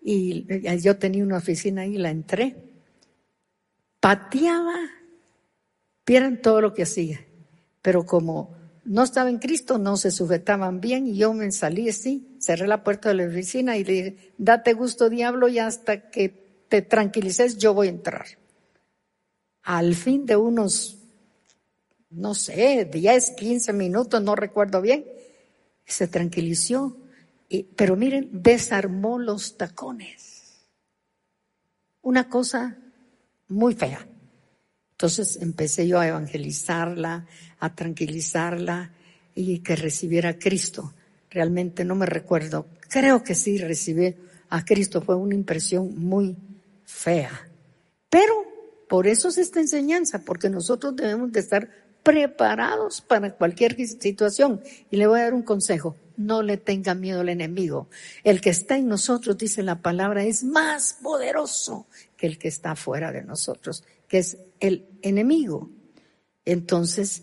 Y 0.02 0.48
yo 0.80 0.98
tenía 0.98 1.22
una 1.22 1.36
oficina 1.36 1.82
ahí, 1.82 1.96
la 1.96 2.10
entré, 2.10 2.56
pateaba, 4.00 4.80
vieran 6.04 6.42
todo 6.42 6.60
lo 6.60 6.74
que 6.74 6.82
hacía, 6.82 7.24
pero 7.82 8.04
como 8.04 8.57
no 8.88 9.02
estaba 9.02 9.28
en 9.28 9.38
Cristo, 9.38 9.76
no 9.76 9.98
se 9.98 10.10
sujetaban 10.10 10.80
bien 10.80 11.06
y 11.06 11.18
yo 11.18 11.34
me 11.34 11.52
salí 11.52 11.90
así, 11.90 12.36
cerré 12.40 12.66
la 12.66 12.82
puerta 12.82 13.10
de 13.10 13.16
la 13.16 13.26
oficina 13.26 13.76
y 13.76 13.84
le 13.84 13.92
dije, 13.92 14.32
date 14.38 14.72
gusto 14.72 15.10
diablo 15.10 15.48
y 15.48 15.58
hasta 15.58 16.10
que 16.10 16.64
te 16.68 16.80
tranquilices 16.80 17.58
yo 17.58 17.74
voy 17.74 17.88
a 17.88 17.90
entrar. 17.90 18.26
Al 19.62 19.94
fin 19.94 20.24
de 20.24 20.36
unos, 20.36 20.98
no 22.08 22.34
sé, 22.34 22.88
10, 22.90 23.30
15 23.32 23.74
minutos, 23.74 24.22
no 24.22 24.34
recuerdo 24.34 24.80
bien, 24.80 25.04
se 25.84 26.08
tranquilizó, 26.08 26.96
pero 27.76 27.94
miren, 27.94 28.30
desarmó 28.32 29.18
los 29.18 29.58
tacones. 29.58 30.66
Una 32.00 32.30
cosa 32.30 32.78
muy 33.48 33.74
fea. 33.74 34.06
Entonces 34.98 35.38
empecé 35.40 35.86
yo 35.86 36.00
a 36.00 36.08
evangelizarla, 36.08 37.24
a 37.60 37.74
tranquilizarla 37.76 38.90
y 39.32 39.60
que 39.60 39.76
recibiera 39.76 40.30
a 40.30 40.38
Cristo. 40.40 40.92
Realmente 41.30 41.84
no 41.84 41.94
me 41.94 42.04
recuerdo. 42.04 42.66
Creo 42.88 43.22
que 43.22 43.36
sí 43.36 43.58
recibí 43.58 44.16
a 44.48 44.64
Cristo. 44.64 45.00
Fue 45.00 45.14
una 45.14 45.36
impresión 45.36 45.96
muy 45.96 46.36
fea. 46.84 47.48
Pero 48.10 48.44
por 48.88 49.06
eso 49.06 49.28
es 49.28 49.38
esta 49.38 49.60
enseñanza, 49.60 50.22
porque 50.24 50.50
nosotros 50.50 50.96
debemos 50.96 51.30
de 51.30 51.38
estar 51.38 51.70
preparados 52.02 53.00
para 53.00 53.32
cualquier 53.36 53.76
situación. 53.86 54.60
Y 54.90 54.96
le 54.96 55.06
voy 55.06 55.20
a 55.20 55.24
dar 55.24 55.34
un 55.34 55.42
consejo. 55.42 55.94
No 56.16 56.42
le 56.42 56.56
tenga 56.56 56.96
miedo 56.96 57.20
al 57.20 57.28
enemigo. 57.28 57.88
El 58.24 58.40
que 58.40 58.50
está 58.50 58.76
en 58.76 58.88
nosotros, 58.88 59.38
dice 59.38 59.62
la 59.62 59.80
palabra, 59.80 60.24
es 60.24 60.42
más 60.42 60.98
poderoso 61.00 61.86
que 62.16 62.26
el 62.26 62.36
que 62.36 62.48
está 62.48 62.74
fuera 62.74 63.12
de 63.12 63.22
nosotros 63.22 63.84
que 64.08 64.18
es 64.18 64.38
el 64.60 64.88
enemigo. 65.02 65.70
Entonces, 66.44 67.22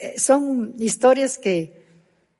eh, 0.00 0.18
son 0.18 0.74
historias 0.78 1.38
que 1.38 1.84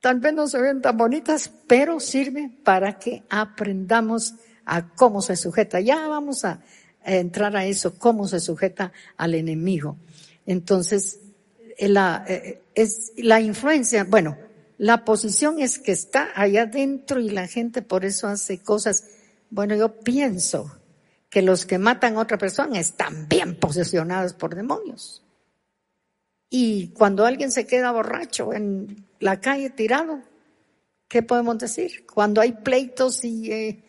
tal 0.01 0.21
vez 0.21 0.35
no 0.35 0.47
se 0.47 0.61
ven 0.61 0.83
tan 0.83 0.97
bonitas, 0.97 1.51
pero 1.67 1.99
sirven 1.99 2.63
para 2.63 2.99
que 2.99 3.25
aprendamos 3.29 4.35
a 4.65 4.89
cómo 4.95 5.23
se 5.23 5.37
sujeta. 5.37 5.81
Ya 5.81 6.07
vamos 6.09 6.45
a, 6.45 6.63
entrar 7.05 7.57
a 7.57 7.65
eso, 7.65 7.99
cómo 7.99 8.27
se 8.27 8.41
sujeta 8.41 8.93
al 9.17 9.35
enemigo. 9.35 9.97
Entonces, 10.45 11.21
eh, 11.79 11.89
la, 11.89 12.25
eh, 12.27 12.63
es 12.75 13.13
la 13.17 13.41
influencia, 13.41 14.03
bueno, 14.05 14.37
la 14.79 15.05
posición 15.05 15.61
es 15.61 15.79
que 15.79 15.93
está 15.93 16.29
allá 16.35 16.63
adentro 16.63 17.21
y 17.21 17.31
la 17.31 17.47
gente 17.47 17.81
por 17.81 18.05
eso 18.05 18.27
hace 18.27 18.59
cosas. 18.59 19.05
Bueno, 19.51 19.75
yo 19.75 20.01
pienso 20.01 20.77
que 21.31 21.43
los 21.43 21.67
que 21.67 21.79
matan 21.79 22.17
a 22.17 22.21
otra 22.21 22.39
persona 22.39 22.79
están 22.79 23.29
bien 23.29 23.57
posesionados 23.57 24.33
por 24.33 24.55
demonios. 24.55 25.23
Y 26.49 26.89
cuando 26.89 27.25
alguien 27.25 27.51
se 27.51 27.67
queda 27.67 27.91
borracho 27.91 28.53
en 28.53 29.05
la 29.19 29.41
calle 29.41 29.71
tirado, 29.71 30.21
¿qué 31.09 31.23
podemos 31.23 31.59
decir? 31.59 32.07
Cuando 32.07 32.41
hay 32.41 32.53
pleitos 32.53 33.25
y, 33.25 33.53
eh, 33.53 33.83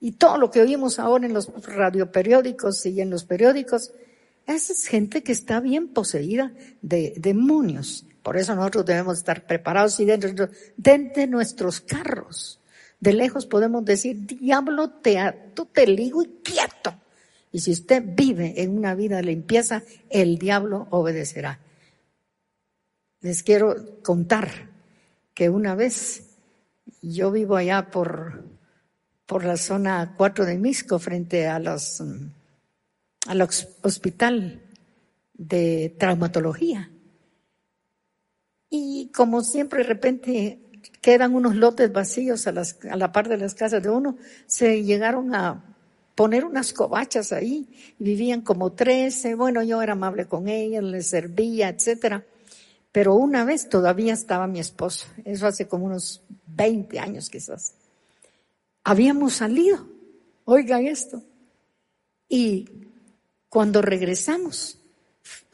y 0.00 0.12
todo 0.12 0.38
lo 0.38 0.50
que 0.50 0.60
oímos 0.60 0.98
ahora 0.98 1.26
en 1.26 1.34
los 1.34 1.50
radioperiódicos 1.66 2.86
y 2.86 3.00
en 3.00 3.10
los 3.10 3.24
periódicos, 3.24 3.92
esa 4.46 4.72
es 4.72 4.86
gente 4.86 5.22
que 5.22 5.32
está 5.32 5.58
bien 5.60 5.88
poseída 5.88 6.52
de 6.80 7.14
demonios. 7.16 8.06
Por 8.22 8.36
eso 8.36 8.54
nosotros 8.54 8.86
debemos 8.86 9.18
estar 9.18 9.44
preparados 9.46 9.98
y 9.98 10.04
dentro 10.04 10.48
de 10.76 11.26
nuestros 11.26 11.80
carros 11.80 12.60
de 13.00 13.12
lejos 13.12 13.46
podemos 13.46 13.84
decir, 13.84 14.26
diablo, 14.26 14.90
te 14.90 15.18
ato, 15.18 15.66
te 15.66 15.86
ligo 15.86 16.22
y 16.22 16.40
quieto. 16.42 16.94
Y 17.52 17.60
si 17.60 17.72
usted 17.72 18.02
vive 18.04 18.62
en 18.62 18.76
una 18.76 18.94
vida 18.94 19.16
de 19.16 19.24
limpieza, 19.24 19.82
el 20.10 20.38
diablo 20.38 20.88
obedecerá. 20.90 21.60
Les 23.20 23.42
quiero 23.42 24.02
contar 24.02 24.70
que 25.34 25.48
una 25.50 25.74
vez 25.74 26.36
yo 27.02 27.30
vivo 27.30 27.56
allá 27.56 27.90
por, 27.90 28.44
por 29.26 29.44
la 29.44 29.56
zona 29.56 30.14
4 30.16 30.44
de 30.44 30.58
Misco, 30.58 30.98
frente 30.98 31.46
a 31.46 31.58
los, 31.58 32.02
al 33.26 33.42
hospital 33.42 34.62
de 35.34 35.94
traumatología. 35.98 36.90
Y 38.68 39.10
como 39.14 39.42
siempre, 39.42 39.78
de 39.78 39.88
repente 39.88 40.65
quedan 41.00 41.34
unos 41.34 41.56
lotes 41.56 41.92
vacíos 41.92 42.46
a, 42.46 42.52
la 42.52 43.12
par 43.12 43.28
de 43.28 43.36
las 43.36 43.54
casas 43.54 43.82
de 43.82 43.90
uno, 43.90 44.16
se 44.46 44.82
llegaron 44.82 45.34
a 45.34 45.64
poner 46.14 46.44
unas 46.44 46.72
covachas 46.72 47.32
ahí, 47.32 47.68
vivían 47.98 48.40
como 48.40 48.72
trece, 48.72 49.34
bueno, 49.34 49.62
yo 49.62 49.82
era 49.82 49.92
amable 49.92 50.26
con 50.26 50.48
ellas, 50.48 50.82
les 50.82 51.06
servía, 51.06 51.68
etcétera. 51.68 52.24
Pero 52.90 53.14
una 53.14 53.44
vez 53.44 53.68
todavía 53.68 54.14
estaba 54.14 54.46
mi 54.46 54.58
esposo, 54.58 55.06
eso 55.24 55.46
hace 55.46 55.68
como 55.68 55.84
unos 55.84 56.22
20 56.46 56.98
años 56.98 57.28
quizás. 57.28 57.74
Habíamos 58.82 59.34
salido, 59.34 59.86
oigan 60.44 60.86
esto. 60.86 61.22
Y 62.28 62.68
cuando 63.48 63.82
regresamos, 63.82 64.78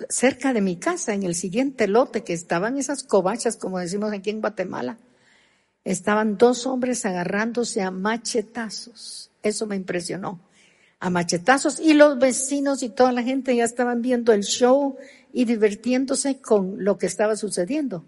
cerca 0.09 0.53
de 0.53 0.61
mi 0.61 0.77
casa, 0.77 1.15
en 1.15 1.23
el 1.23 1.35
siguiente 1.35 1.89
lote, 1.89 2.23
que 2.23 2.33
estaban 2.33 2.79
esas 2.79 3.03
covachas, 3.03 3.57
como 3.57 3.79
decimos 3.79 4.13
aquí 4.13 4.31
en 4.31 4.41
Guatemala, 4.41 4.99
estaban 5.85 6.39
dos 6.39 6.67
hombres 6.67 7.05
agarrándose 7.05 7.83
a 7.83 7.91
machetazos. 7.91 9.31
Eso 9.43 9.67
me 9.67 9.77
impresionó. 9.77 10.41
A 11.01 11.11
machetazos 11.11 11.81
y 11.81 11.95
los 11.95 12.19
vecinos 12.19 12.83
y 12.83 12.89
toda 12.89 13.13
la 13.13 13.23
gente 13.23 13.57
ya 13.57 13.65
estaban 13.65 14.03
viendo 14.03 14.33
el 14.33 14.43
show 14.45 14.97
y 15.33 15.45
divirtiéndose 15.45 16.41
con 16.41 16.85
lo 16.85 16.99
que 16.99 17.07
estaba 17.07 17.35
sucediendo. 17.35 18.05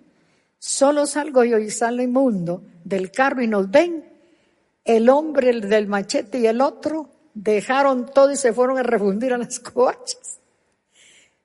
Solo 0.59 1.07
salgo 1.07 1.45
yo 1.45 1.59
y 1.59 1.71
sale 1.71 2.07
mundo 2.07 2.63
del 2.85 3.11
carro 3.11 3.43
y 3.43 3.49
nos 3.49 3.71
ven. 3.71 4.05
El 4.85 5.09
hombre 5.09 5.61
del 5.61 5.89
machete 5.89 6.39
y 6.39 6.47
el 6.47 6.61
otro 6.61 7.09
dejaron 7.35 8.07
todo 8.07 8.31
y 8.31 8.37
se 8.37 8.53
fueron 8.53 8.79
a 8.79 8.83
refundir 8.83 9.33
a 9.33 9.39
las 9.39 9.59
coches. 9.61 10.39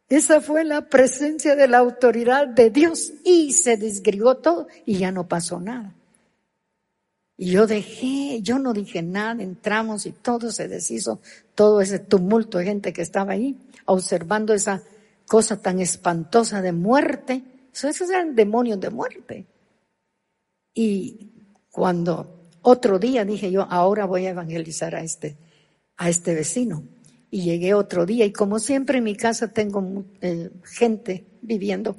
Esa 0.07 0.41
fue 0.41 0.63
la 0.63 0.88
presencia 0.88 1.55
de 1.55 1.67
la 1.67 1.77
autoridad 1.77 2.48
de 2.48 2.69
Dios 2.69 3.13
y 3.24 3.53
se 3.53 3.77
desgrigó 3.77 4.38
todo 4.38 4.67
y 4.86 4.98
ya 4.98 5.12
no 5.12 5.27
pasó 5.27 5.59
nada. 5.59 5.93
Y 7.41 7.51
yo 7.51 7.67
dejé, 7.67 8.41
yo 8.41 8.60
no 8.60 8.74
dije 8.74 9.01
nada, 9.01 9.41
entramos 9.41 10.05
y 10.05 10.12
todo 10.12 10.51
se 10.51 10.67
deshizo, 10.67 11.22
todo 11.55 11.79
ese 11.79 11.98
tumulto 11.98 12.58
de 12.58 12.65
gente 12.65 12.91
que 12.91 13.01
estaba 13.01 13.31
ahí, 13.31 13.55
observando 13.86 14.53
esa 14.53 14.84
cosa 15.25 15.62
tan 15.62 15.79
espantosa 15.79 16.62
de 16.62 16.74
muerte. 16.74 17.41
Esos 17.74 18.10
eran 18.10 18.36
demonios 18.36 18.81
de 18.81 18.89
muerte. 18.89 19.46
Y 20.74 21.29
cuando 21.72 22.50
otro 22.62 23.00
día 23.00 23.24
dije 23.24 23.50
yo, 23.50 23.65
ahora 23.69 24.05
voy 24.05 24.25
a 24.25 24.31
evangelizar 24.31 24.93
a 24.93 25.01
este, 25.01 25.38
a 25.96 26.10
este 26.10 26.36
vecino. 26.36 26.84
Y 27.31 27.43
llegué 27.43 27.74
otro 27.74 28.05
día 28.05 28.25
y 28.25 28.34
como 28.34 28.60
siempre 28.60 28.98
en 28.98 29.05
mi 29.05 29.15
casa 29.15 29.53
tengo 29.53 30.03
eh, 30.19 30.50
gente 30.65 31.24
viviendo, 31.41 31.96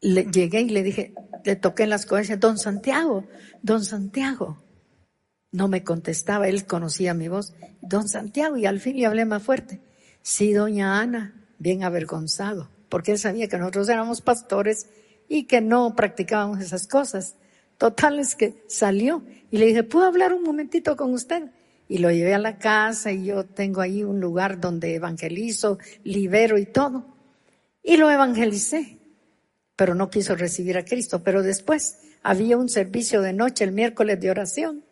le, 0.00 0.24
llegué 0.24 0.62
y 0.62 0.70
le 0.70 0.82
dije, 0.82 1.14
le 1.44 1.56
toqué 1.56 1.84
en 1.84 1.90
las 1.90 2.06
cosas, 2.06 2.38
don 2.40 2.58
Santiago, 2.58 3.24
don 3.62 3.84
Santiago. 3.84 4.62
No 5.52 5.68
me 5.68 5.82
contestaba, 5.82 6.48
él 6.48 6.66
conocía 6.66 7.14
mi 7.14 7.28
voz. 7.28 7.54
Don 7.82 8.08
Santiago, 8.08 8.56
y 8.56 8.66
al 8.66 8.80
fin 8.80 8.96
le 8.96 9.06
hablé 9.06 9.24
más 9.24 9.42
fuerte. 9.42 9.80
Sí, 10.22 10.52
doña 10.52 11.00
Ana, 11.00 11.48
bien 11.58 11.82
avergonzado, 11.82 12.70
porque 12.88 13.12
él 13.12 13.18
sabía 13.18 13.48
que 13.48 13.58
nosotros 13.58 13.88
éramos 13.88 14.20
pastores 14.20 14.88
y 15.28 15.44
que 15.44 15.60
no 15.60 15.96
practicábamos 15.96 16.60
esas 16.60 16.86
cosas. 16.86 17.36
Total 17.78 18.18
es 18.18 18.34
que 18.34 18.62
salió 18.68 19.24
y 19.50 19.58
le 19.58 19.66
dije, 19.66 19.82
¿puedo 19.82 20.06
hablar 20.06 20.32
un 20.34 20.42
momentito 20.42 20.96
con 20.96 21.12
usted? 21.12 21.50
Y 21.88 21.98
lo 21.98 22.10
llevé 22.12 22.34
a 22.34 22.38
la 22.38 22.58
casa 22.58 23.10
y 23.10 23.24
yo 23.24 23.44
tengo 23.44 23.80
ahí 23.80 24.04
un 24.04 24.20
lugar 24.20 24.60
donde 24.60 24.94
evangelizo, 24.94 25.78
libero 26.04 26.58
y 26.58 26.66
todo. 26.66 27.16
Y 27.82 27.96
lo 27.96 28.10
evangelicé, 28.10 28.99
pero 29.80 29.94
no 29.94 30.10
quiso 30.10 30.36
recibir 30.36 30.76
a 30.76 30.84
Cristo. 30.84 31.22
Pero 31.24 31.42
después 31.42 32.00
había 32.22 32.58
un 32.58 32.68
servicio 32.68 33.22
de 33.22 33.32
noche 33.32 33.64
el 33.64 33.72
miércoles 33.72 34.20
de 34.20 34.30
oración 34.30 34.84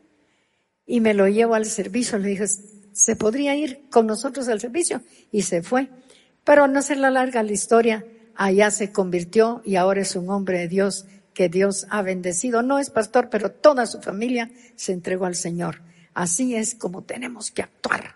y 0.87 1.03
me 1.03 1.13
lo 1.13 1.29
llevo 1.29 1.55
al 1.55 1.67
servicio. 1.67 2.19
Le 2.19 2.31
dije, 2.31 2.47
¿se 2.93 3.15
podría 3.15 3.55
ir 3.55 3.83
con 3.91 4.07
nosotros 4.07 4.49
al 4.49 4.63
servicio? 4.63 5.03
Y 5.31 5.43
se 5.43 5.63
fue. 5.63 5.91
Pero 6.43 6.69
no 6.69 6.81
se 6.81 6.97
la 6.97 7.11
larga 7.11 7.43
la 7.43 7.53
historia, 7.53 8.07
allá 8.35 8.71
se 8.71 8.91
convirtió 8.91 9.61
y 9.63 9.77
ahora 9.77 10.01
es 10.01 10.17
un 10.17 10.31
hombre 10.31 10.61
de 10.61 10.69
Dios 10.69 11.05
que 11.35 11.51
Dios 11.51 11.87
ha 11.91 12.01
bendecido. 12.01 12.63
No 12.63 12.79
es 12.79 12.89
pastor, 12.89 13.29
pero 13.29 13.51
toda 13.51 13.85
su 13.85 14.01
familia 14.01 14.51
se 14.75 14.95
entregó 14.95 15.27
al 15.27 15.35
Señor. 15.35 15.83
Así 16.15 16.55
es 16.55 16.75
como 16.75 17.03
tenemos 17.03 17.51
que 17.51 17.61
actuar, 17.61 18.15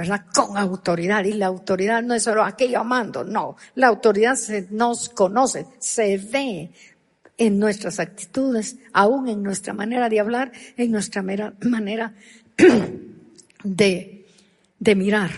¿verdad? 0.00 0.24
Con 0.34 0.56
autoridad. 0.56 1.24
Y 1.24 1.34
la 1.34 1.46
autoridad 1.46 2.02
no 2.02 2.14
es 2.14 2.22
solo 2.22 2.42
aquello 2.42 2.80
amando, 2.80 3.22
no. 3.22 3.56
La 3.74 3.88
autoridad 3.88 4.34
se 4.34 4.66
nos 4.70 5.10
conoce, 5.10 5.66
se 5.78 6.16
ve 6.16 6.70
en 7.36 7.58
nuestras 7.58 8.00
actitudes, 8.00 8.76
aún 8.94 9.28
en 9.28 9.42
nuestra 9.42 9.74
manera 9.74 10.08
de 10.08 10.20
hablar, 10.20 10.52
en 10.78 10.90
nuestra 10.90 11.22
manera 11.22 12.14
de, 13.62 14.26
de 14.78 14.94
mirar. 14.94 15.30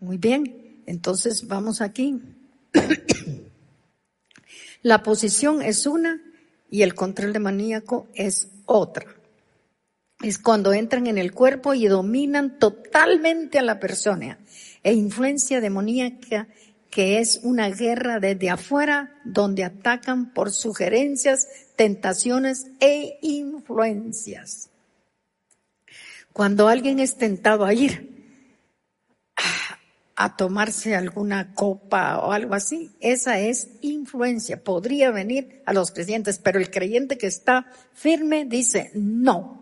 Muy 0.00 0.16
bien. 0.16 0.82
Entonces 0.86 1.46
vamos 1.46 1.82
aquí. 1.82 2.22
La 4.82 5.02
posición 5.02 5.60
es 5.60 5.86
una 5.86 6.22
y 6.70 6.80
el 6.80 6.94
control 6.94 7.34
demoníaco 7.34 8.08
es 8.14 8.48
otra. 8.64 9.04
Es 10.22 10.38
cuando 10.38 10.72
entran 10.72 11.06
en 11.06 11.18
el 11.18 11.32
cuerpo 11.32 11.74
y 11.74 11.86
dominan 11.86 12.58
totalmente 12.58 13.58
a 13.58 13.62
la 13.62 13.80
persona. 13.80 14.38
E 14.82 14.92
influencia 14.92 15.60
demoníaca 15.60 16.48
que 16.90 17.20
es 17.20 17.40
una 17.42 17.70
guerra 17.70 18.18
desde 18.18 18.50
afuera 18.50 19.14
donde 19.24 19.64
atacan 19.64 20.32
por 20.34 20.50
sugerencias, 20.50 21.46
tentaciones 21.76 22.66
e 22.80 23.18
influencias. 23.22 24.70
Cuando 26.32 26.68
alguien 26.68 26.98
es 26.98 27.16
tentado 27.16 27.64
a 27.64 27.72
ir 27.72 28.10
a 30.20 30.36
tomarse 30.36 30.94
alguna 30.94 31.54
copa 31.54 32.18
o 32.18 32.32
algo 32.32 32.54
así. 32.54 32.90
Esa 33.00 33.40
es 33.40 33.68
influencia. 33.80 34.62
Podría 34.62 35.10
venir 35.10 35.62
a 35.64 35.72
los 35.72 35.92
creyentes, 35.92 36.38
pero 36.38 36.58
el 36.58 36.70
creyente 36.70 37.16
que 37.16 37.26
está 37.26 37.72
firme 37.94 38.44
dice 38.44 38.90
no. 38.92 39.59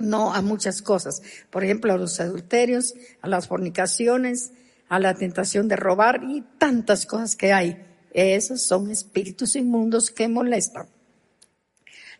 No 0.00 0.34
a 0.34 0.42
muchas 0.42 0.82
cosas. 0.82 1.22
Por 1.50 1.62
ejemplo, 1.62 1.92
a 1.92 1.98
los 1.98 2.18
adulterios, 2.18 2.94
a 3.22 3.28
las 3.28 3.46
fornicaciones, 3.46 4.52
a 4.88 4.98
la 4.98 5.14
tentación 5.14 5.68
de 5.68 5.76
robar 5.76 6.24
y 6.24 6.42
tantas 6.58 7.06
cosas 7.06 7.36
que 7.36 7.52
hay. 7.52 7.86
Esos 8.12 8.62
son 8.62 8.90
espíritus 8.90 9.54
inmundos 9.54 10.10
que 10.10 10.26
molestan. 10.26 10.88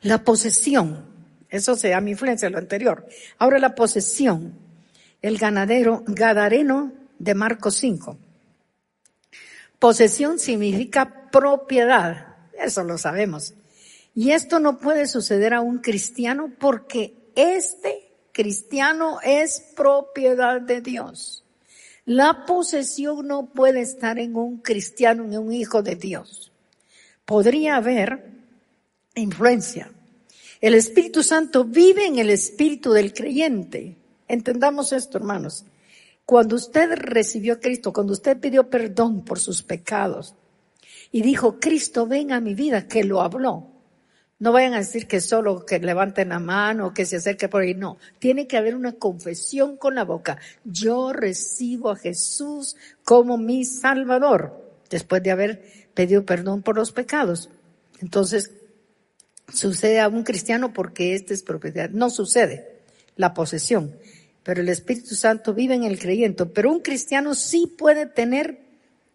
La 0.03 0.23
posesión, 0.23 1.05
eso 1.49 1.75
se 1.75 1.89
llama 1.89 2.11
influencia, 2.11 2.49
lo 2.49 2.59
anterior. 2.59 3.07
Ahora 3.39 3.59
la 3.59 3.75
posesión. 3.75 4.55
El 5.21 5.37
ganadero, 5.37 6.03
gadareno 6.07 6.93
de 7.19 7.35
Marcos 7.35 7.75
5. 7.75 8.17
Posesión 9.79 10.39
significa 10.39 11.31
propiedad, 11.31 12.37
eso 12.59 12.85
lo 12.85 12.99
sabemos. 12.99 13.55
Y 14.15 14.33
esto 14.33 14.61
no 14.61 14.79
puede 14.79 15.07
suceder 15.07 15.55
a 15.55 15.61
un 15.61 15.79
cristiano 15.79 16.53
porque 16.59 17.15
este 17.35 18.11
cristiano 18.33 19.19
es 19.23 19.73
propiedad 19.77 20.61
de 20.61 20.81
Dios. 20.81 21.45
La 22.05 22.45
posesión 22.47 23.27
no 23.27 23.51
puede 23.53 23.83
estar 23.83 24.19
en 24.19 24.37
un 24.37 24.59
cristiano, 24.59 25.25
en 25.25 25.39
un 25.39 25.53
hijo 25.53 25.83
de 25.83 25.97
Dios. 25.97 26.53
Podría 27.25 27.77
haber 27.77 28.25
influencia. 29.15 29.93
El 30.61 30.75
Espíritu 30.75 31.23
Santo 31.23 31.65
vive 31.65 32.07
en 32.07 32.19
el 32.19 32.31
espíritu 32.31 32.93
del 32.93 33.13
creyente. 33.15 33.97
Entendamos 34.29 34.93
esto, 34.93 35.19
hermanos. 35.19 35.65
Cuando 36.25 36.57
usted 36.57 36.93
recibió 36.95 37.55
a 37.55 37.61
Cristo, 37.61 37.93
cuando 37.93 38.13
usted 38.13 38.39
pidió 38.39 38.69
perdón 38.69 39.25
por 39.25 39.39
sus 39.39 39.63
pecados 39.63 40.35
y 41.11 41.23
dijo, 41.23 41.59
Cristo, 41.59 42.07
ven 42.07 42.33
a 42.33 42.41
mi 42.41 42.55
vida, 42.55 42.87
que 42.87 43.05
lo 43.05 43.21
habló. 43.21 43.67
No 44.41 44.51
vayan 44.51 44.75
a 44.75 44.79
decir 44.79 45.07
que 45.07 45.21
solo 45.21 45.65
que 45.65 45.79
levanten 45.79 46.31
la 46.31 46.41
mano, 46.41 46.93
que 46.93 47.07
se 47.07 47.17
acerque 47.17 47.49
por 47.49 47.63
ahí. 47.63 47.75
No, 47.75 47.99
tiene 48.19 48.49
que 48.49 48.57
haber 48.57 48.75
una 48.75 48.95
confesión 48.95 49.77
con 49.77 49.95
la 49.95 50.05
boca. 50.05 50.39
Yo 50.65 51.13
recibo 51.13 51.91
a 51.91 51.97
Jesús 51.97 52.75
como 53.05 53.39
mi 53.39 53.65
Salvador, 53.65 54.81
después 54.91 55.23
de 55.23 55.31
haber 55.31 55.63
pedido 55.95 56.25
perdón 56.27 56.63
por 56.63 56.75
los 56.75 56.91
pecados. 56.91 57.51
Entonces, 58.01 58.51
sucede 59.53 60.01
a 60.01 60.09
un 60.09 60.25
cristiano 60.25 60.73
porque 60.73 61.15
esta 61.15 61.35
es 61.35 61.45
propiedad. 61.45 61.91
No 61.91 62.11
sucede 62.11 62.81
la 63.15 63.33
posesión 63.33 63.95
pero 64.43 64.63
el 64.63 64.69
Espíritu 64.69 65.15
Santo 65.15 65.55
vive 65.55 65.75
en 65.75 65.85
el 65.85 65.99
creyente. 65.99 66.47
Pero 66.47 66.71
un 66.71 66.81
cristiano 66.81 67.35
sí 67.35 67.67
puede 67.67 68.07
tener 68.07 68.61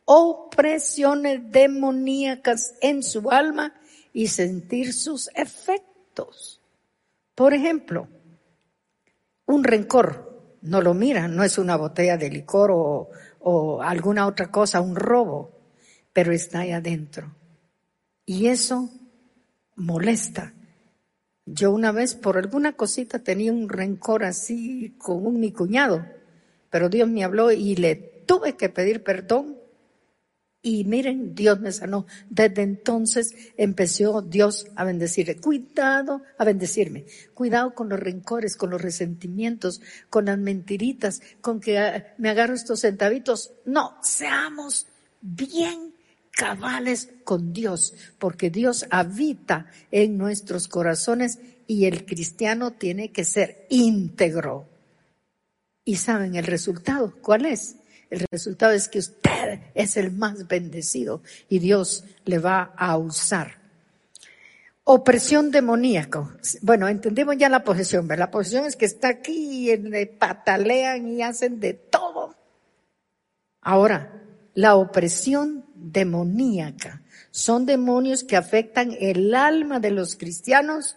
opresiones 0.05 1.41
demoníacas 1.51 2.75
en 2.81 3.01
su 3.01 3.31
alma 3.31 3.73
y 4.15 4.27
sentir 4.27 4.93
sus 4.93 5.29
efectos. 5.35 6.59
Por 7.35 7.53
ejemplo, 7.53 8.07
un 9.45 9.63
rencor, 9.63 10.57
no 10.63 10.81
lo 10.81 10.95
mira, 10.95 11.27
no 11.27 11.43
es 11.43 11.59
una 11.59 11.75
botella 11.75 12.17
de 12.17 12.31
licor 12.31 12.71
o, 12.71 13.09
o 13.41 13.81
alguna 13.83 14.25
otra 14.25 14.49
cosa, 14.49 14.81
un 14.81 14.95
robo, 14.95 15.51
pero 16.11 16.31
está 16.31 16.61
ahí 16.61 16.71
adentro. 16.71 17.35
Y 18.25 18.47
eso 18.47 18.89
molesta 19.75 20.55
yo 21.45 21.71
una 21.71 21.91
vez 21.91 22.15
por 22.15 22.39
alguna 22.39 22.73
cosita 22.73 23.19
tenía 23.19 23.53
un 23.53 23.69
rencor 23.69 24.23
así 24.23 24.95
con 24.97 25.27
un, 25.27 25.39
mi 25.39 25.51
cuñado, 25.51 26.03
pero 26.71 26.89
Dios 26.89 27.07
me 27.07 27.23
habló 27.23 27.51
y 27.51 27.75
le 27.75 27.95
tuve 27.95 28.57
que 28.57 28.69
pedir 28.69 29.03
perdón 29.03 29.55
y 30.65 30.83
miren, 30.83 31.35
Dios 31.35 31.59
me 31.59 31.71
sanó. 31.71 32.07
Desde 32.27 32.63
entonces 32.63 33.35
empezó 33.55 34.23
Dios 34.23 34.65
a 34.75 34.83
bendecirle. 34.83 35.37
Cuidado 35.37 36.23
a 36.39 36.43
bendecirme. 36.43 37.05
Cuidado 37.35 37.75
con 37.75 37.87
los 37.87 37.99
rencores, 37.99 38.55
con 38.55 38.71
los 38.71 38.81
resentimientos, 38.81 39.79
con 40.09 40.25
las 40.25 40.39
mentiritas, 40.39 41.21
con 41.39 41.59
que 41.59 41.77
ah, 41.77 42.15
me 42.17 42.31
agarro 42.31 42.55
estos 42.55 42.81
centavitos. 42.81 43.51
No, 43.65 43.95
seamos 44.01 44.87
bien 45.21 45.93
cabales 46.31 47.09
con 47.23 47.53
Dios, 47.53 47.93
porque 48.17 48.49
Dios 48.49 48.87
habita 48.89 49.67
en 49.91 50.17
nuestros 50.17 50.67
corazones 50.67 51.37
y 51.67 51.85
el 51.85 52.07
cristiano 52.07 52.71
tiene 52.71 53.11
que 53.11 53.23
ser 53.23 53.67
íntegro. 53.69 54.67
¿Y 55.83 55.97
saben 55.97 56.35
el 56.35 56.47
resultado? 56.47 57.13
¿Cuál 57.21 57.45
es? 57.45 57.75
El 58.15 58.25
resultado 58.31 58.71
es 58.71 58.87
que 58.87 58.99
usted 58.99 59.59
es 59.73 59.97
el 59.97 60.09
más 60.09 60.47
bendecido 60.47 61.21
y 61.49 61.59
Dios 61.59 62.05
le 62.23 62.39
va 62.39 62.73
a 62.77 62.95
usar. 62.97 63.57
Opresión 64.85 65.51
demoníaco. 65.51 66.31
Bueno, 66.61 66.87
entendemos 66.87 67.35
ya 67.37 67.49
la 67.49 67.65
posesión, 67.65 68.07
¿verdad? 68.07 68.27
La 68.27 68.31
posesión 68.31 68.63
es 68.63 68.77
que 68.77 68.85
está 68.85 69.09
aquí 69.09 69.69
y 69.69 69.75
le 69.75 70.07
patalean 70.07 71.09
y 71.09 71.23
hacen 71.23 71.59
de 71.59 71.73
todo. 71.73 72.35
Ahora, 73.59 74.23
la 74.53 74.77
opresión 74.77 75.65
demoníaca. 75.75 77.01
Son 77.31 77.65
demonios 77.65 78.23
que 78.23 78.37
afectan 78.37 78.95
el 78.97 79.35
alma 79.35 79.81
de 79.81 79.91
los 79.91 80.15
cristianos 80.15 80.95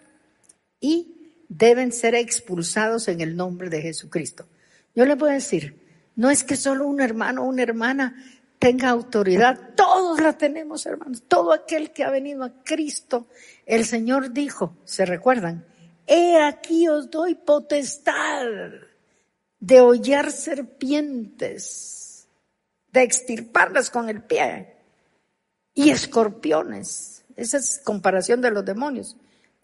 y 0.79 1.33
deben 1.49 1.91
ser 1.91 2.15
expulsados 2.15 3.09
en 3.09 3.21
el 3.21 3.35
nombre 3.35 3.71
de 3.71 3.83
Jesucristo. 3.83 4.47
Yo 4.95 5.05
le 5.05 5.17
voy 5.17 5.31
a 5.31 5.35
decir, 5.35 5.88
no 6.19 6.31
es 6.31 6.43
que 6.43 6.57
solo 6.57 6.89
un 6.89 7.01
hermano 7.01 7.45
o 7.45 7.47
una 7.47 7.63
hermana 7.63 8.17
tenga 8.59 8.89
autoridad, 8.89 9.71
todos 9.77 10.21
la 10.21 10.37
tenemos, 10.37 10.85
hermanos. 10.85 11.23
Todo 11.29 11.53
aquel 11.53 11.93
que 11.93 12.03
ha 12.03 12.11
venido 12.11 12.43
a 12.43 12.53
Cristo, 12.65 13.29
el 13.65 13.85
Señor 13.85 14.33
dijo, 14.33 14.77
¿se 14.85 15.07
recuerdan? 15.07 15.65
He 16.09 16.43
aquí 16.43 16.89
os 16.89 17.09
doy 17.09 17.37
potestad 17.37 18.47
de 19.61 19.81
hollar 19.81 20.33
serpientes, 20.33 22.27
de 22.91 23.03
extirparlas 23.05 23.89
con 23.89 24.09
el 24.09 24.21
pie 24.21 24.75
y 25.73 25.91
escorpiones. 25.91 27.25
Esa 27.37 27.59
es 27.59 27.81
comparación 27.85 28.41
de 28.41 28.51
los 28.51 28.65
demonios. 28.65 29.17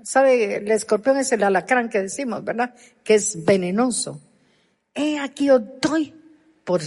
¿Sabe? 0.05 0.59
El 0.59 0.71
escorpión 0.71 1.17
es 1.17 1.33
el 1.33 1.43
alacrán 1.43 1.89
que 1.89 2.03
decimos, 2.03 2.45
¿verdad? 2.45 2.77
Que 3.03 3.17
es 3.17 3.45
venenoso. 3.45 4.21
He 4.95 5.19
aquí 5.19 5.51
os 5.51 5.61
doy 5.81 6.15
por 6.65 6.81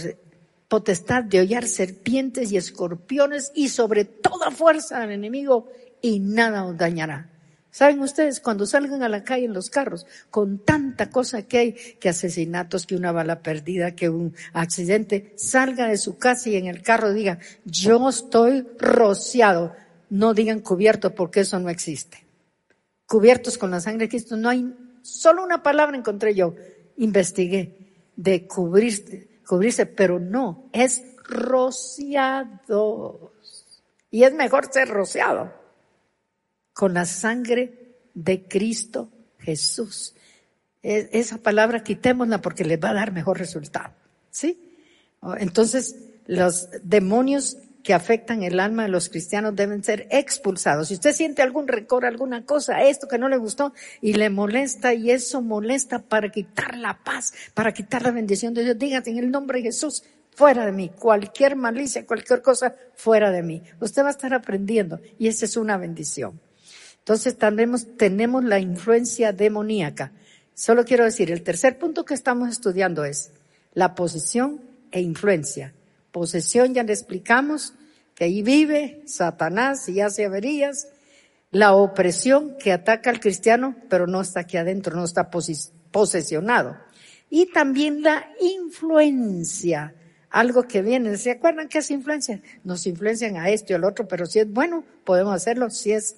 potestad 0.68 1.24
de 1.24 1.40
hollar 1.40 1.66
serpientes 1.66 2.52
y 2.52 2.56
escorpiones 2.56 3.52
y 3.54 3.68
sobre 3.68 4.04
toda 4.04 4.50
fuerza 4.50 5.00
del 5.00 5.12
enemigo 5.12 5.68
y 6.02 6.20
nada 6.20 6.64
os 6.64 6.76
dañará. 6.76 7.30
¿Saben 7.70 8.00
ustedes? 8.00 8.40
Cuando 8.40 8.66
salgan 8.66 9.02
a 9.02 9.08
la 9.08 9.24
calle 9.24 9.44
en 9.44 9.52
los 9.52 9.70
carros, 9.70 10.06
con 10.30 10.58
tanta 10.58 11.10
cosa 11.10 11.42
que 11.42 11.58
hay, 11.58 11.72
que 11.72 12.08
asesinatos, 12.08 12.86
que 12.86 12.96
una 12.96 13.12
bala 13.12 13.40
perdida, 13.40 13.94
que 13.94 14.08
un 14.08 14.34
accidente, 14.52 15.32
salga 15.36 15.86
de 15.88 15.98
su 15.98 16.18
casa 16.18 16.48
y 16.48 16.56
en 16.56 16.66
el 16.66 16.82
carro 16.82 17.12
diga, 17.12 17.38
yo 17.64 18.08
estoy 18.08 18.66
rociado. 18.78 19.74
No 20.10 20.32
digan 20.32 20.60
cubierto 20.60 21.14
porque 21.14 21.40
eso 21.40 21.60
no 21.60 21.68
existe. 21.68 22.24
Cubiertos 23.06 23.58
con 23.58 23.70
la 23.70 23.80
sangre 23.80 24.06
de 24.06 24.10
Cristo, 24.10 24.36
no 24.36 24.48
hay, 24.48 24.74
solo 25.02 25.44
una 25.44 25.62
palabra 25.62 25.96
encontré 25.96 26.34
yo, 26.34 26.54
investigué, 26.96 27.76
de 28.16 28.46
cubrirse, 28.46 29.28
cubrirse, 29.48 29.86
pero 29.86 30.20
no, 30.20 30.68
es 30.74 31.02
rociados. 31.24 33.32
Y 34.10 34.24
es 34.24 34.34
mejor 34.34 34.70
ser 34.70 34.88
rociado 34.88 35.54
con 36.74 36.92
la 36.94 37.06
sangre 37.06 37.96
de 38.12 38.46
Cristo 38.46 39.10
Jesús. 39.38 40.14
E, 40.82 41.08
esa 41.12 41.38
palabra 41.38 41.82
quitémosla 41.82 42.42
porque 42.42 42.64
les 42.64 42.78
va 42.78 42.90
a 42.90 42.94
dar 42.94 43.12
mejor 43.12 43.38
resultado. 43.38 43.94
¿Sí? 44.30 44.62
Entonces, 45.38 45.96
los 46.26 46.68
demonios 46.82 47.56
que 47.88 47.94
afectan 47.94 48.42
el 48.42 48.60
alma 48.60 48.82
de 48.82 48.90
los 48.90 49.08
cristianos 49.08 49.56
deben 49.56 49.82
ser 49.82 50.08
expulsados. 50.10 50.88
Si 50.88 50.94
usted 50.94 51.14
siente 51.14 51.40
algún 51.40 51.66
rencor, 51.66 52.04
alguna 52.04 52.44
cosa, 52.44 52.82
esto 52.82 53.08
que 53.08 53.16
no 53.16 53.30
le 53.30 53.38
gustó 53.38 53.72
y 54.02 54.12
le 54.12 54.28
molesta 54.28 54.92
y 54.92 55.10
eso 55.10 55.40
molesta 55.40 56.00
para 56.02 56.30
quitar 56.30 56.76
la 56.76 57.02
paz, 57.02 57.32
para 57.54 57.72
quitar 57.72 58.02
la 58.02 58.10
bendición 58.10 58.52
de 58.52 58.64
Dios, 58.64 58.78
dígate 58.78 59.08
en 59.08 59.16
el 59.16 59.30
nombre 59.30 59.60
de 59.60 59.68
Jesús, 59.68 60.04
fuera 60.36 60.66
de 60.66 60.72
mí, 60.72 60.90
cualquier 60.98 61.56
malicia, 61.56 62.04
cualquier 62.04 62.42
cosa, 62.42 62.74
fuera 62.94 63.30
de 63.30 63.42
mí. 63.42 63.62
Usted 63.80 64.02
va 64.02 64.08
a 64.08 64.10
estar 64.10 64.34
aprendiendo 64.34 65.00
y 65.18 65.28
esa 65.28 65.46
es 65.46 65.56
una 65.56 65.78
bendición. 65.78 66.38
Entonces 66.98 67.38
tenemos, 67.38 67.96
tenemos 67.96 68.44
la 68.44 68.58
influencia 68.58 69.32
demoníaca. 69.32 70.12
Solo 70.52 70.84
quiero 70.84 71.04
decir, 71.04 71.30
el 71.30 71.42
tercer 71.42 71.78
punto 71.78 72.04
que 72.04 72.12
estamos 72.12 72.50
estudiando 72.50 73.06
es 73.06 73.32
la 73.72 73.94
posesión 73.94 74.60
e 74.90 75.00
influencia. 75.00 75.72
Posesión 76.12 76.74
ya 76.74 76.82
le 76.82 76.92
explicamos 76.92 77.74
que 78.14 78.24
ahí 78.24 78.42
vive 78.42 79.02
Satanás 79.06 79.88
y 79.88 80.00
hace 80.00 80.24
averías. 80.24 80.88
La 81.50 81.74
opresión 81.74 82.56
que 82.58 82.72
ataca 82.72 83.10
al 83.10 83.20
cristiano, 83.20 83.76
pero 83.88 84.06
no 84.06 84.20
está 84.20 84.40
aquí 84.40 84.56
adentro, 84.56 84.96
no 84.96 85.04
está 85.04 85.30
posesionado. 85.30 86.76
Y 87.30 87.52
también 87.52 88.02
la 88.02 88.28
influencia, 88.40 89.94
algo 90.30 90.64
que 90.64 90.82
viene. 90.82 91.16
¿Se 91.16 91.30
acuerdan 91.30 91.68
qué 91.68 91.78
es 91.78 91.90
influencia? 91.90 92.42
Nos 92.64 92.86
influencian 92.86 93.36
a 93.36 93.50
esto 93.50 93.72
y 93.72 93.76
al 93.76 93.84
otro, 93.84 94.08
pero 94.08 94.26
si 94.26 94.40
es 94.40 94.52
bueno, 94.52 94.84
podemos 95.04 95.34
hacerlo. 95.34 95.70
Si 95.70 95.92
es 95.92 96.16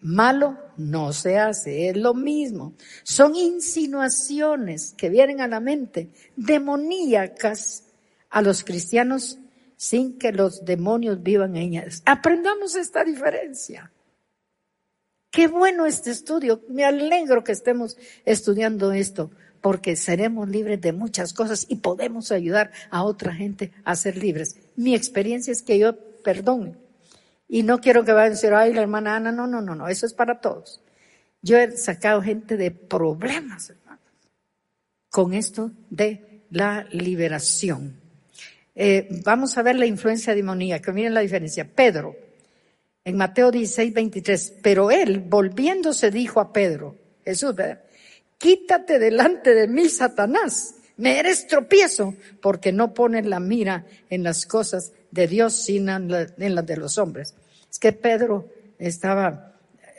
Malo 0.00 0.56
no 0.76 1.12
se 1.12 1.38
hace, 1.38 1.88
es 1.88 1.96
lo 1.96 2.14
mismo. 2.14 2.74
Son 3.02 3.34
insinuaciones 3.34 4.94
que 4.96 5.08
vienen 5.08 5.40
a 5.40 5.48
la 5.48 5.58
mente, 5.58 6.10
demoníacas 6.36 7.82
a 8.30 8.42
los 8.42 8.64
cristianos 8.64 9.38
sin 9.76 10.18
que 10.18 10.32
los 10.32 10.64
demonios 10.64 11.22
vivan 11.22 11.56
en 11.56 11.74
ellas. 11.74 12.02
Aprendamos 12.04 12.74
esta 12.74 13.04
diferencia. 13.04 13.92
Qué 15.30 15.46
bueno 15.46 15.86
este 15.86 16.10
estudio. 16.10 16.62
Me 16.68 16.84
alegro 16.84 17.44
que 17.44 17.52
estemos 17.52 17.96
estudiando 18.24 18.92
esto, 18.92 19.30
porque 19.60 19.96
seremos 19.96 20.48
libres 20.48 20.80
de 20.80 20.92
muchas 20.92 21.32
cosas 21.32 21.66
y 21.68 21.76
podemos 21.76 22.32
ayudar 22.32 22.72
a 22.90 23.04
otra 23.04 23.34
gente 23.34 23.72
a 23.84 23.94
ser 23.94 24.16
libres. 24.16 24.56
Mi 24.76 24.94
experiencia 24.94 25.52
es 25.52 25.62
que 25.62 25.78
yo, 25.78 25.96
perdón, 26.22 26.78
y 27.46 27.62
no 27.62 27.80
quiero 27.80 28.04
que 28.04 28.12
vayan 28.12 28.32
a 28.32 28.34
decir, 28.34 28.52
ay, 28.52 28.74
la 28.74 28.82
hermana 28.82 29.16
Ana, 29.16 29.32
no, 29.32 29.46
no, 29.46 29.60
no, 29.60 29.74
no, 29.74 29.88
eso 29.88 30.06
es 30.06 30.12
para 30.12 30.40
todos. 30.40 30.80
Yo 31.40 31.56
he 31.56 31.76
sacado 31.76 32.20
gente 32.20 32.56
de 32.56 32.70
problemas, 32.70 33.70
hermano, 33.70 34.00
con 35.10 35.34
esto 35.34 35.70
de 35.88 36.44
la 36.50 36.84
liberación. 36.90 38.07
Eh, 38.80 39.08
vamos 39.24 39.58
a 39.58 39.62
ver 39.62 39.74
la 39.74 39.86
influencia 39.86 40.36
demoníaca. 40.36 40.92
Miren 40.92 41.12
la 41.12 41.20
diferencia. 41.20 41.68
Pedro, 41.68 42.14
en 43.04 43.16
Mateo 43.16 43.50
16, 43.50 43.92
23, 43.92 44.54
pero 44.62 44.92
él, 44.92 45.18
volviéndose, 45.18 46.12
dijo 46.12 46.38
a 46.38 46.52
Pedro, 46.52 46.94
Jesús, 47.24 47.56
quítate 48.38 49.00
delante 49.00 49.52
de 49.52 49.66
mí, 49.66 49.88
Satanás, 49.88 50.76
me 50.96 51.18
eres 51.18 51.48
tropiezo, 51.48 52.14
porque 52.40 52.70
no 52.70 52.94
pones 52.94 53.26
la 53.26 53.40
mira 53.40 53.84
en 54.10 54.22
las 54.22 54.46
cosas 54.46 54.92
de 55.10 55.26
Dios, 55.26 55.54
sino 55.54 55.96
en 55.96 56.54
las 56.54 56.66
de 56.66 56.76
los 56.76 56.98
hombres. 56.98 57.34
Es 57.68 57.80
que 57.80 57.92
Pedro 57.92 58.48
estaba 58.78 59.56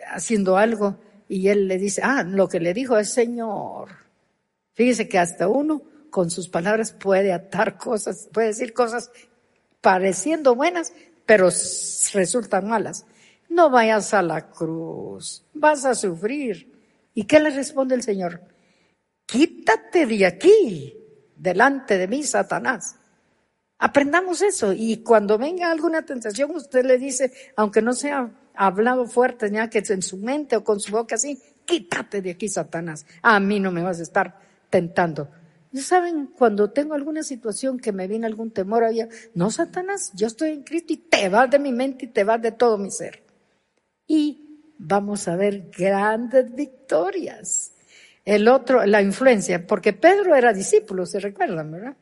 haciendo 0.07 0.55
algo 0.55 0.95
y 1.27 1.49
él 1.49 1.67
le 1.67 1.77
dice, 1.77 1.99
ah, 2.01 2.23
lo 2.23 2.47
que 2.47 2.61
le 2.61 2.73
dijo 2.73 2.97
es 2.97 3.09
Señor. 3.09 3.89
Fíjese 4.73 5.09
que 5.09 5.19
hasta 5.19 5.49
uno 5.49 5.81
con 6.10 6.30
sus 6.30 6.50
palabras 6.50 6.91
puede 6.91 7.34
atar 7.34 7.78
cosas, 7.78 8.30
puede 8.32 8.48
decir 8.48 8.74
cosas 8.74 9.12
pareciendo 9.82 10.56
buenas, 10.56 10.93
pero 11.26 11.50
resultan 12.13 12.67
malas. 12.67 13.06
No 13.50 13.69
vayas 13.69 14.13
a 14.13 14.22
la 14.22 14.50
cruz, 14.50 15.43
vas 15.54 15.86
a 15.86 15.95
sufrir. 15.95 16.72
¿Y 17.13 17.24
qué 17.24 17.39
le 17.39 17.50
responde 17.50 17.95
el 17.95 18.04
Señor? 18.04 18.41
Quítate 19.26 20.06
de 20.06 20.26
aquí, 20.26 20.95
delante 21.36 21.98
de 21.98 22.08
mí, 22.08 22.24
Satanás. 22.24 22.95
Aprendamos 23.80 24.41
eso 24.41 24.74
y 24.74 24.98
cuando 24.98 25.38
venga 25.38 25.72
alguna 25.72 26.06
tentación, 26.06 26.52
usted 26.52 26.86
le 26.86 26.98
dice, 26.98 27.32
aunque 27.56 27.82
no 27.82 27.93
sea 27.93 28.30
hablado 28.54 29.08
fuerte, 29.08 29.50
ya 29.50 29.69
que 29.69 29.82
en 29.88 30.02
su 30.02 30.17
mente 30.17 30.58
o 30.58 30.63
con 30.63 30.82
su 30.82 30.91
boca 30.91 31.15
así, 31.15 31.41
quítate 31.65 32.22
de 32.22 32.32
aquí, 32.32 32.50
Satanás. 32.50 33.06
A 33.22 33.39
mí 33.39 33.60
no 33.60 33.72
me 33.72 33.82
vas 33.82 34.00
a 34.00 34.04
estar 34.04 34.38
tentando. 34.69 35.30
¿Y 35.71 35.79
saben, 35.82 36.27
cuando 36.27 36.71
tengo 36.71 36.95
alguna 36.95 37.21
situación 37.21 37.79
que 37.79 37.91
me 37.91 38.08
viene 38.08 38.25
algún 38.25 38.51
temor, 38.51 38.84
había, 38.84 39.08
no, 39.36 39.51
Satanás, 39.51 40.12
yo 40.15 40.27
estoy 40.27 40.49
en 40.49 40.63
Cristo 40.63 40.93
y 40.93 40.97
te 40.97 41.29
vas 41.29 41.49
de 41.49 41.60
mi 41.60 41.71
mente 41.71 42.05
y 42.05 42.08
te 42.08 42.23
vas 42.23 42.41
de 42.41 42.51
todo 42.51 42.77
mi 42.77 42.89
ser. 42.89 43.23
Y 44.08 44.73
vamos 44.79 45.27
a 45.27 45.36
ver 45.36 45.69
grandes 45.77 46.53
victorias. 46.55 47.73
El 48.25 48.47
otro, 48.47 48.86
la 48.86 49.01
influencia, 49.01 49.65
porque 49.65 49.93
Pedro 49.93 50.36
era 50.36 50.53
discípulo, 50.53 51.05
se 51.05 51.19
recuerdan, 51.19 51.71
¿verdad? 51.71 51.95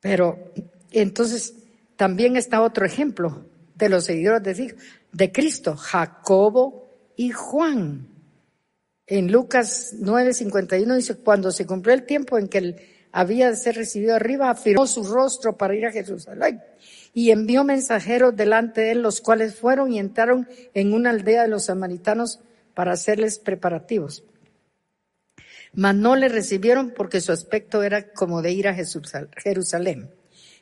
Pero 0.00 0.52
entonces 0.92 1.54
también 1.96 2.36
está 2.36 2.62
otro 2.62 2.86
ejemplo 2.86 3.46
de 3.74 3.88
los 3.88 4.04
seguidores 4.04 4.74
de 5.12 5.32
Cristo, 5.32 5.76
Jacobo 5.76 6.88
y 7.16 7.30
Juan. 7.30 8.13
En 9.06 9.30
Lucas 9.30 9.94
9:51 9.98 10.96
dice, 10.96 11.16
cuando 11.16 11.50
se 11.50 11.66
cumplió 11.66 11.94
el 11.94 12.04
tiempo 12.04 12.38
en 12.38 12.48
que 12.48 12.58
él 12.58 12.76
había 13.12 13.50
de 13.50 13.56
ser 13.56 13.76
recibido 13.76 14.14
arriba, 14.14 14.50
afirmó 14.50 14.86
su 14.86 15.04
rostro 15.04 15.56
para 15.56 15.74
ir 15.74 15.86
a 15.86 15.92
Jerusalén 15.92 16.62
y 17.12 17.30
envió 17.30 17.62
mensajeros 17.62 18.34
delante 18.34 18.80
de 18.80 18.92
él, 18.92 19.02
los 19.02 19.20
cuales 19.20 19.54
fueron 19.54 19.92
y 19.92 19.98
entraron 19.98 20.48
en 20.72 20.92
una 20.92 21.10
aldea 21.10 21.42
de 21.42 21.48
los 21.48 21.66
samaritanos 21.66 22.40
para 22.74 22.92
hacerles 22.92 23.38
preparativos 23.38 24.24
mas 25.74 25.94
no 25.94 26.16
le 26.16 26.28
recibieron 26.28 26.92
porque 26.96 27.20
su 27.20 27.32
aspecto 27.32 27.82
era 27.82 28.12
como 28.12 28.42
de 28.42 28.52
ir 28.52 28.68
a 28.68 28.74
Jerusalén. 28.74 30.10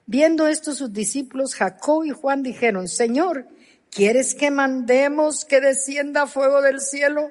Viendo 0.06 0.46
esto 0.46 0.74
sus 0.74 0.92
discípulos, 0.92 1.54
Jacob 1.54 2.04
y 2.04 2.10
Juan 2.10 2.42
dijeron, 2.42 2.88
Señor, 2.88 3.46
¿quieres 3.90 4.34
que 4.34 4.50
mandemos 4.50 5.44
que 5.44 5.60
descienda 5.60 6.26
fuego 6.26 6.62
del 6.62 6.80
cielo 6.80 7.30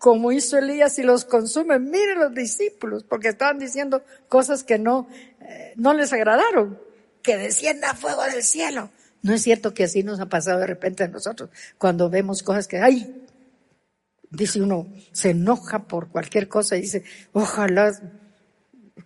como 0.00 0.32
hizo 0.32 0.56
Elías 0.56 0.98
y 0.98 1.02
los 1.02 1.26
consume? 1.26 1.78
Miren 1.78 2.18
los 2.18 2.34
discípulos, 2.34 3.04
porque 3.04 3.28
estaban 3.28 3.58
diciendo 3.58 4.02
cosas 4.30 4.64
que 4.64 4.78
no, 4.78 5.06
eh, 5.42 5.74
no 5.76 5.92
les 5.92 6.10
agradaron. 6.14 6.80
Que 7.22 7.36
descienda 7.36 7.94
fuego 7.94 8.22
del 8.22 8.42
cielo. 8.42 8.88
No 9.20 9.34
es 9.34 9.42
cierto 9.42 9.74
que 9.74 9.84
así 9.84 10.02
nos 10.02 10.18
ha 10.18 10.24
pasado 10.24 10.58
de 10.60 10.66
repente 10.66 11.04
a 11.04 11.08
nosotros 11.08 11.50
cuando 11.76 12.08
vemos 12.08 12.42
cosas 12.42 12.66
que, 12.66 12.78
ay, 12.78 13.26
dice 14.30 14.62
uno, 14.62 14.90
se 15.12 15.30
enoja 15.30 15.86
por 15.86 16.08
cualquier 16.08 16.48
cosa 16.48 16.78
y 16.78 16.80
dice, 16.80 17.04
ojalá 17.34 17.92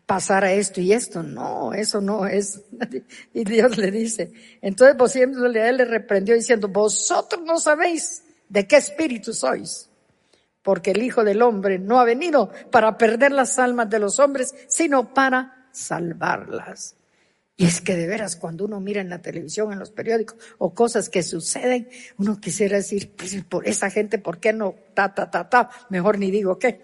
pasara 0.06 0.52
esto 0.52 0.80
y 0.80 0.92
esto. 0.92 1.24
No, 1.24 1.74
eso 1.74 2.00
no 2.00 2.24
es. 2.28 2.62
Y 3.34 3.42
Dios 3.42 3.76
le 3.78 3.90
dice, 3.90 4.32
entonces 4.62 4.96
a 5.16 5.68
él 5.68 5.76
le 5.76 5.84
reprendió 5.86 6.36
diciendo, 6.36 6.68
vosotros 6.68 7.42
no 7.44 7.58
sabéis 7.58 8.22
de 8.48 8.64
qué 8.68 8.76
espíritu 8.76 9.32
sois, 9.32 9.90
porque 10.64 10.92
el 10.92 11.02
Hijo 11.02 11.22
del 11.22 11.42
Hombre 11.42 11.78
no 11.78 12.00
ha 12.00 12.04
venido 12.04 12.50
para 12.72 12.96
perder 12.96 13.30
las 13.32 13.58
almas 13.58 13.90
de 13.90 13.98
los 14.00 14.18
hombres, 14.18 14.54
sino 14.66 15.12
para 15.12 15.68
salvarlas. 15.70 16.96
Y 17.56 17.66
es 17.66 17.82
que 17.82 17.94
de 17.94 18.06
veras, 18.06 18.34
cuando 18.34 18.64
uno 18.64 18.80
mira 18.80 19.02
en 19.02 19.10
la 19.10 19.20
televisión, 19.20 19.72
en 19.72 19.78
los 19.78 19.90
periódicos, 19.90 20.38
o 20.58 20.74
cosas 20.74 21.10
que 21.10 21.22
suceden, 21.22 21.88
uno 22.16 22.40
quisiera 22.40 22.78
decir, 22.78 23.12
pues 23.14 23.36
por 23.44 23.68
esa 23.68 23.90
gente, 23.90 24.18
¿por 24.18 24.40
qué 24.40 24.54
no? 24.54 24.74
Ta, 24.94 25.14
ta, 25.14 25.30
ta, 25.30 25.48
ta. 25.48 25.70
Mejor 25.90 26.18
ni 26.18 26.30
digo 26.30 26.58
qué. 26.58 26.82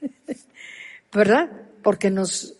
¿Verdad? 1.12 1.50
Porque 1.82 2.10
nos, 2.10 2.58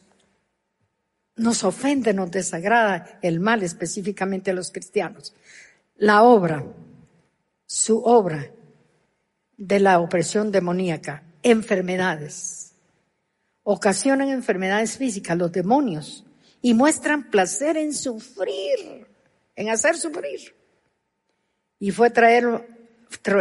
nos 1.36 1.62
ofende, 1.62 2.14
nos 2.14 2.30
desagrada 2.30 3.18
el 3.20 3.38
mal, 3.38 3.62
específicamente 3.62 4.50
a 4.50 4.54
los 4.54 4.72
cristianos. 4.72 5.34
La 5.96 6.22
obra, 6.22 6.64
su 7.66 8.02
obra 8.02 8.50
de 9.56 9.80
la 9.80 10.00
opresión 10.00 10.50
demoníaca, 10.52 11.22
enfermedades, 11.42 12.74
ocasionan 13.62 14.28
enfermedades 14.30 14.96
físicas, 14.96 15.36
los 15.36 15.52
demonios 15.52 16.24
y 16.64 16.72
muestran 16.74 17.30
placer 17.30 17.76
en 17.76 17.92
sufrir, 17.92 19.06
en 19.54 19.68
hacer 19.68 19.96
sufrir. 19.96 20.54
Y 21.78 21.90
fue, 21.90 22.08
traer, 22.08 22.66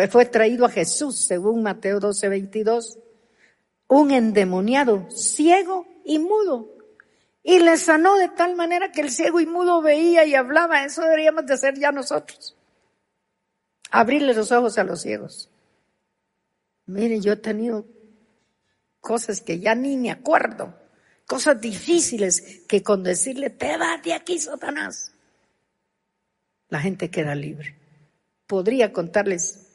fue 0.09 0.25
traído 0.25 0.65
a 0.65 0.69
Jesús, 0.69 1.19
según 1.19 1.63
Mateo 1.63 2.01
12, 2.01 2.27
22, 2.27 2.99
un 3.87 4.11
endemoniado, 4.11 5.07
ciego 5.09 5.85
y 6.03 6.19
mudo. 6.19 6.69
Y 7.43 7.59
le 7.59 7.77
sanó 7.77 8.17
de 8.17 8.29
tal 8.29 8.55
manera 8.55 8.91
que 8.91 9.01
el 9.01 9.09
ciego 9.09 9.39
y 9.39 9.45
mudo 9.45 9.81
veía 9.81 10.25
y 10.25 10.35
hablaba. 10.35 10.83
Eso 10.83 11.01
deberíamos 11.01 11.45
de 11.45 11.53
hacer 11.53 11.77
ya 11.77 11.91
nosotros. 11.91 12.57
Abrirle 13.91 14.33
los 14.33 14.51
ojos 14.51 14.77
a 14.77 14.83
los 14.83 15.01
ciegos. 15.01 15.49
Miren, 16.85 17.21
yo 17.21 17.33
he 17.33 17.37
tenido 17.37 17.85
cosas 18.99 19.41
que 19.41 19.59
ya 19.59 19.75
ni 19.75 19.97
me 19.97 20.11
acuerdo 20.11 20.83
cosas 21.25 21.59
difíciles 21.59 22.63
que 22.67 22.83
con 22.83 23.03
decirle, 23.03 23.49
te 23.49 23.77
vas 23.77 24.01
de 24.03 24.13
aquí, 24.13 24.39
Satanás, 24.39 25.13
la 26.69 26.79
gente 26.79 27.09
queda 27.09 27.35
libre. 27.35 27.75
Podría 28.47 28.91
contarles 28.91 29.67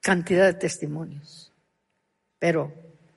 cantidad 0.00 0.46
de 0.46 0.54
testimonios, 0.54 1.52
pero 2.38 2.72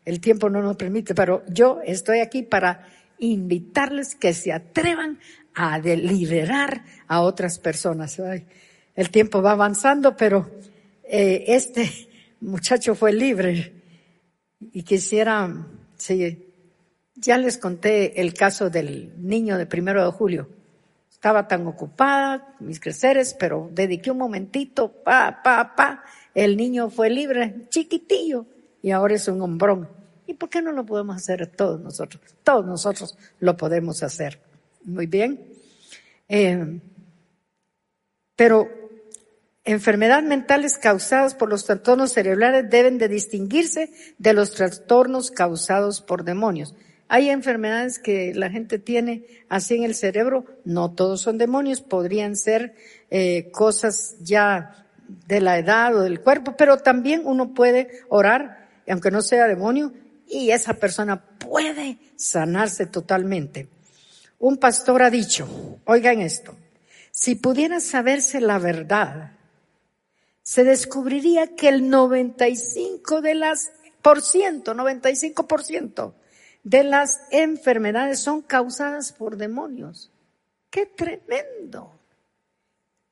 el 0.06 0.22
tiempo 0.22 0.50
no 0.50 0.62
nos 0.62 0.78
permite, 0.78 1.14
pero 1.14 1.44
yo 1.50 1.82
estoy 1.86 2.20
aquí 2.20 2.44
para 2.44 2.88
invitarles 3.20 4.16
que 4.16 4.34
se 4.34 4.54
atrevan 4.54 5.20
a 5.54 5.80
deliberar 5.82 6.84
a 7.08 7.22
otras 7.22 7.60
personas. 7.60 8.20
el 8.96 9.10
tiempo 9.12 9.42
va 9.42 9.52
avanzando, 9.52 10.16
pero 10.16 10.50
eh, 11.04 11.46
este 11.48 12.07
muchacho 12.42 12.96
fue 12.96 13.14
libre 13.14 13.74
y 14.60 14.84
quisiera, 14.84 15.68
sí, 15.98 16.46
ya 17.16 17.38
les 17.38 17.58
conté 17.58 18.22
el 18.22 18.34
caso 18.34 18.70
del 18.70 19.14
niño 19.18 19.58
de 19.58 19.66
primero 19.66 20.04
de 20.06 20.12
julio. 20.12 20.50
Estaba 21.12 21.48
tan 21.48 21.66
ocupada, 21.66 22.56
mis 22.60 22.80
creceres, 22.80 23.34
pero 23.34 23.70
dediqué 23.72 24.12
un 24.12 24.20
momentito, 24.20 24.92
pa, 24.92 25.42
pa, 25.44 25.76
pa. 25.76 26.04
El 26.36 26.56
niño 26.56 26.92
fue 26.92 27.10
libre, 27.10 27.68
chiquitillo, 27.70 28.46
y 28.84 28.92
ahora 28.92 29.16
es 29.16 29.28
un 29.28 29.42
hombrón. 29.42 29.90
¿Y 30.28 30.36
por 30.36 30.50
qué 30.50 30.62
no 30.62 30.72
lo 30.72 30.86
podemos 30.86 31.16
hacer 31.16 31.48
todos 31.48 31.80
nosotros? 31.80 32.22
Todos 32.44 32.66
nosotros 32.66 33.18
lo 33.40 33.58
podemos 33.58 34.04
hacer. 34.04 34.40
Muy 34.84 35.08
bien. 35.08 35.48
Eh, 36.30 36.80
pero 38.36 38.87
enfermedades 39.68 40.24
mentales 40.24 40.78
causadas 40.78 41.36
por 41.36 41.50
los 41.50 41.66
trastornos 41.66 42.14
cerebrales 42.14 42.70
deben 42.70 42.98
de 42.98 43.10
distinguirse 43.10 43.92
de 44.18 44.34
los 44.34 44.54
trastornos 44.54 45.30
causados 45.30 46.02
por 46.02 46.24
demonios. 46.24 46.74
Hay 47.10 47.30
enfermedades 47.30 48.00
que 48.00 48.34
la 48.34 48.50
gente 48.50 48.80
tiene 48.80 49.26
así 49.50 49.76
en 49.76 49.84
el 49.84 49.94
cerebro, 49.94 50.46
no 50.64 50.92
todos 50.92 51.22
son 51.22 51.38
demonios, 51.38 51.82
podrían 51.82 52.38
ser 52.38 52.76
eh, 53.12 53.50
cosas 53.52 54.16
ya 54.22 54.86
de 55.28 55.42
la 55.42 55.58
edad 55.58 55.96
o 55.96 56.02
del 56.02 56.22
cuerpo, 56.22 56.56
pero 56.58 56.78
también 56.78 57.24
uno 57.26 57.54
puede 57.54 57.90
orar, 58.08 58.70
aunque 58.88 59.12
no 59.12 59.22
sea 59.22 59.48
demonio, 59.48 59.92
y 60.30 60.52
esa 60.52 60.76
persona 60.76 61.22
puede 61.22 61.98
sanarse 62.16 62.86
totalmente. 62.86 63.68
Un 64.40 64.58
pastor 64.58 65.04
ha 65.04 65.10
dicho, 65.10 65.80
oigan 65.84 66.22
esto, 66.22 66.56
si 67.12 67.36
pudiera 67.36 67.82
saberse 67.82 68.40
la 68.40 68.60
verdad, 68.60 69.37
se 70.48 70.64
descubriría 70.64 71.56
que 71.58 71.68
el 71.68 71.90
95 71.90 73.20
de 73.20 73.36
las 73.36 73.70
por 74.02 74.22
ciento, 74.22 74.74
95 74.74 75.46
por 75.46 75.62
ciento 75.62 76.16
de 76.64 76.86
las 76.86 77.20
enfermedades 77.32 78.22
son 78.22 78.44
causadas 78.44 79.12
por 79.12 79.36
demonios. 79.36 80.10
¡Qué 80.70 80.86
tremendo! 80.86 82.00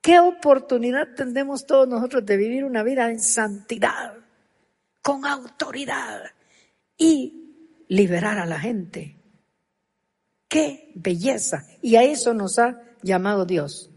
¿Qué 0.00 0.18
oportunidad 0.18 1.08
tendremos 1.14 1.66
todos 1.66 1.86
nosotros 1.86 2.24
de 2.24 2.38
vivir 2.38 2.64
una 2.64 2.82
vida 2.82 3.10
en 3.10 3.20
santidad, 3.20 4.14
con 5.02 5.26
autoridad 5.26 6.22
y 6.96 7.84
liberar 7.88 8.38
a 8.38 8.46
la 8.46 8.58
gente? 8.58 9.14
¡Qué 10.48 10.90
belleza! 10.94 11.66
Y 11.82 11.96
a 11.96 12.02
eso 12.02 12.32
nos 12.32 12.58
ha 12.58 12.80
llamado 13.02 13.44
Dios. 13.44 13.90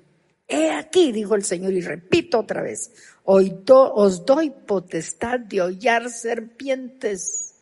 He 0.52 0.72
aquí, 0.72 1.12
dijo 1.12 1.36
el 1.36 1.44
Señor, 1.44 1.74
y 1.74 1.82
repito 1.82 2.40
otra 2.40 2.64
vez, 2.64 2.92
hoy 3.32 3.64
os 3.68 4.26
doy 4.26 4.50
potestad 4.50 5.40
de 5.40 5.62
hollar 5.62 6.10
serpientes. 6.10 7.54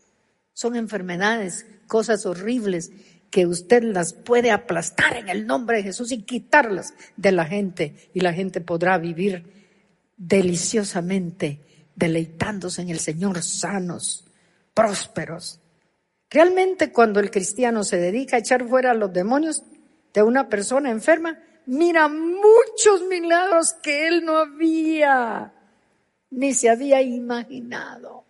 Son 0.54 0.78
enfermedades 0.78 1.66
cosas 1.88 2.26
horribles 2.26 2.90
que 3.30 3.46
usted 3.46 3.84
las 3.84 4.14
puede 4.14 4.52
aplastar 4.52 5.18
en 5.18 5.28
el 5.28 5.46
nombre 5.46 5.78
de 5.78 5.84
Jesús 5.84 6.14
y 6.14 6.24
quitarlas 6.24 6.94
de 7.18 7.34
la 7.34 7.44
gente 7.44 8.10
y 8.14 8.22
la 8.22 8.32
gente 8.32 8.62
podrá 8.62 8.98
vivir 8.98 9.44
deliciosamente, 10.16 11.60
deleitándose 11.96 12.82
en 12.82 12.90
el 12.90 13.00
Señor, 13.00 13.44
sanos, 13.44 14.24
prósperos. 14.74 15.60
Realmente 16.30 16.94
cuando 16.94 17.20
el 17.20 17.30
cristiano 17.30 17.84
se 17.84 17.98
dedica 17.98 18.38
a 18.38 18.40
echar 18.40 18.66
fuera 18.66 18.94
los 18.94 19.12
demonios 19.12 19.64
de 20.14 20.24
una 20.24 20.48
persona 20.48 20.92
enferma, 20.92 21.38
mira 21.66 22.08
muchos 22.08 23.06
milagros 23.10 23.74
que 23.84 24.08
él 24.08 24.24
no 24.24 24.38
había 24.38 25.56
ni 26.32 26.54
se 26.54 26.70
había 26.70 27.02
imaginado. 27.02 28.26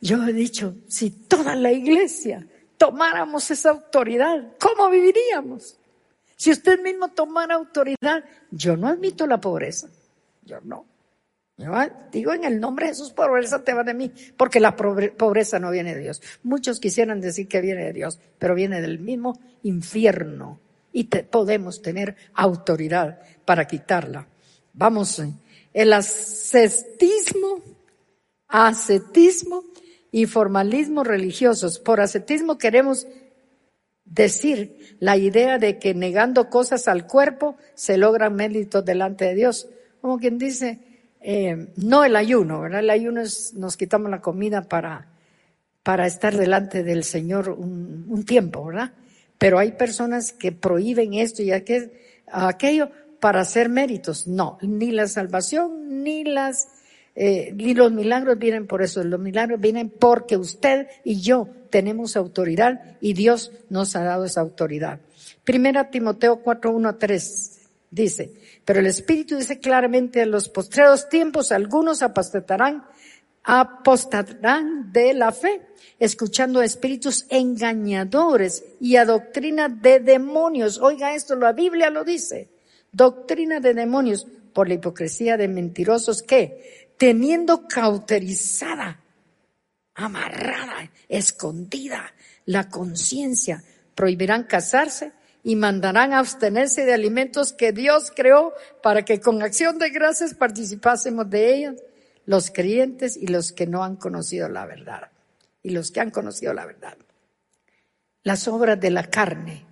Yo 0.00 0.24
he 0.24 0.32
dicho, 0.32 0.76
si 0.86 1.10
toda 1.10 1.56
la 1.56 1.72
iglesia 1.72 2.46
tomáramos 2.76 3.50
esa 3.50 3.70
autoridad, 3.70 4.54
¿cómo 4.60 4.88
viviríamos? 4.88 5.76
Si 6.36 6.52
usted 6.52 6.80
mismo 6.80 7.08
tomara 7.08 7.56
autoridad, 7.56 8.24
yo 8.50 8.76
no 8.76 8.86
admito 8.86 9.26
la 9.26 9.40
pobreza. 9.40 9.88
Yo 10.44 10.60
no. 10.62 10.86
Yo 11.56 11.72
digo 12.12 12.32
en 12.32 12.44
el 12.44 12.60
nombre 12.60 12.86
de 12.86 12.92
Jesús, 12.92 13.10
pobreza 13.10 13.64
te 13.64 13.74
va 13.74 13.82
de 13.82 13.92
mí, 13.92 14.12
porque 14.36 14.60
la 14.60 14.76
pobreza 14.76 15.58
no 15.58 15.72
viene 15.72 15.96
de 15.96 16.02
Dios. 16.02 16.22
Muchos 16.44 16.78
quisieran 16.78 17.20
decir 17.20 17.48
que 17.48 17.60
viene 17.60 17.86
de 17.86 17.92
Dios, 17.92 18.20
pero 18.38 18.54
viene 18.54 18.80
del 18.80 19.00
mismo 19.00 19.40
infierno 19.64 20.60
y 20.92 21.04
podemos 21.04 21.82
tener 21.82 22.14
autoridad 22.34 23.20
para 23.44 23.66
quitarla. 23.66 24.28
Vamos, 24.72 25.20
el 25.72 25.92
ascetismo, 25.92 27.62
ascetismo 28.48 29.64
y 30.10 30.26
formalismos 30.26 31.06
religiosos. 31.06 31.78
Por 31.78 32.00
ascetismo 32.00 32.58
queremos 32.58 33.06
decir 34.04 34.96
la 35.00 35.16
idea 35.16 35.58
de 35.58 35.78
que 35.78 35.94
negando 35.94 36.48
cosas 36.48 36.88
al 36.88 37.06
cuerpo 37.06 37.56
se 37.74 37.98
logran 37.98 38.34
méritos 38.34 38.84
delante 38.84 39.26
de 39.26 39.34
Dios. 39.34 39.68
Como 40.00 40.18
quien 40.18 40.38
dice, 40.38 40.80
eh, 41.20 41.72
no 41.76 42.04
el 42.04 42.16
ayuno, 42.16 42.60
¿verdad? 42.60 42.80
El 42.80 42.90
ayuno 42.90 43.20
es, 43.20 43.54
nos 43.54 43.76
quitamos 43.76 44.10
la 44.10 44.20
comida 44.20 44.62
para, 44.62 45.08
para 45.82 46.06
estar 46.06 46.36
delante 46.36 46.82
del 46.82 47.04
Señor 47.04 47.50
un, 47.50 48.06
un 48.08 48.24
tiempo, 48.24 48.64
¿verdad? 48.64 48.92
Pero 49.36 49.58
hay 49.58 49.72
personas 49.72 50.32
que 50.32 50.52
prohíben 50.52 51.14
esto 51.14 51.42
y 51.42 51.52
aquello 51.52 52.90
para 53.20 53.40
hacer 53.40 53.68
méritos. 53.68 54.26
No, 54.26 54.58
ni 54.62 54.90
la 54.90 55.06
salvación, 55.06 56.02
ni 56.02 56.24
las 56.24 56.68
eh, 57.20 57.52
y 57.58 57.74
los 57.74 57.90
milagros 57.90 58.38
vienen 58.38 58.68
por 58.68 58.80
eso, 58.80 59.02
los 59.02 59.18
milagros 59.18 59.60
vienen 59.60 59.90
porque 59.90 60.36
usted 60.36 60.86
y 61.02 61.20
yo 61.20 61.48
tenemos 61.68 62.16
autoridad 62.16 62.96
y 63.00 63.12
Dios 63.14 63.50
nos 63.70 63.96
ha 63.96 64.04
dado 64.04 64.24
esa 64.24 64.40
autoridad. 64.40 65.00
Primera 65.42 65.90
Timoteo 65.90 66.36
4, 66.36 66.70
1 66.70 66.94
3 66.94 67.60
dice, 67.90 68.32
pero 68.64 68.78
el 68.78 68.86
Espíritu 68.86 69.36
dice 69.36 69.58
claramente 69.58 70.22
en 70.22 70.30
los 70.30 70.48
postreros 70.48 71.08
tiempos 71.08 71.50
algunos 71.50 72.02
apostatarán, 72.02 72.84
apostatarán 73.42 74.92
de 74.92 75.12
la 75.12 75.32
fe, 75.32 75.62
escuchando 75.98 76.60
a 76.60 76.64
espíritus 76.64 77.26
engañadores 77.30 78.64
y 78.80 78.94
a 78.94 79.04
doctrina 79.04 79.68
de 79.68 79.98
demonios. 79.98 80.78
Oiga 80.78 81.16
esto, 81.16 81.34
la 81.34 81.52
Biblia 81.52 81.90
lo 81.90 82.04
dice. 82.04 82.48
Doctrina 82.98 83.60
de 83.60 83.74
demonios 83.74 84.26
por 84.52 84.66
la 84.66 84.74
hipocresía 84.74 85.36
de 85.36 85.46
mentirosos 85.46 86.20
que 86.20 86.94
teniendo 86.98 87.68
cauterizada, 87.68 89.00
amarrada, 89.94 90.90
escondida 91.08 92.12
la 92.44 92.68
conciencia, 92.68 93.62
prohibirán 93.94 94.42
casarse 94.42 95.12
y 95.44 95.54
mandarán 95.54 96.12
abstenerse 96.12 96.84
de 96.84 96.92
alimentos 96.92 97.52
que 97.52 97.70
Dios 97.70 98.10
creó 98.14 98.52
para 98.82 99.04
que 99.04 99.20
con 99.20 99.42
acción 99.42 99.78
de 99.78 99.90
gracias 99.90 100.34
participásemos 100.34 101.30
de 101.30 101.54
ellos, 101.54 101.76
los 102.26 102.50
creyentes 102.50 103.16
y 103.16 103.28
los 103.28 103.52
que 103.52 103.68
no 103.68 103.84
han 103.84 103.94
conocido 103.94 104.48
la 104.48 104.66
verdad, 104.66 105.12
y 105.62 105.70
los 105.70 105.92
que 105.92 106.00
han 106.00 106.10
conocido 106.10 106.52
la 106.52 106.66
verdad. 106.66 106.98
Las 108.24 108.48
obras 108.48 108.80
de 108.80 108.90
la 108.90 109.04
carne. 109.04 109.67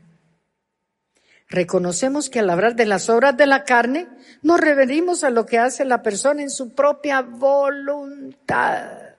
Reconocemos 1.49 2.29
que 2.29 2.41
al 2.41 2.51
hablar 2.51 2.75
de 2.75 2.87
las 2.87 3.09
obras 3.09 3.37
de 3.37 3.47
la 3.47 3.65
carne, 3.65 4.09
nos 4.43 4.61
referimos 4.61 5.23
a 5.23 5.31
lo 5.31 5.47
que 5.47 5.59
hace 5.59 5.85
la 5.85 6.03
persona 6.03 6.43
en 6.43 6.51
su 6.51 6.75
propia 6.75 7.23
voluntad. 7.23 9.15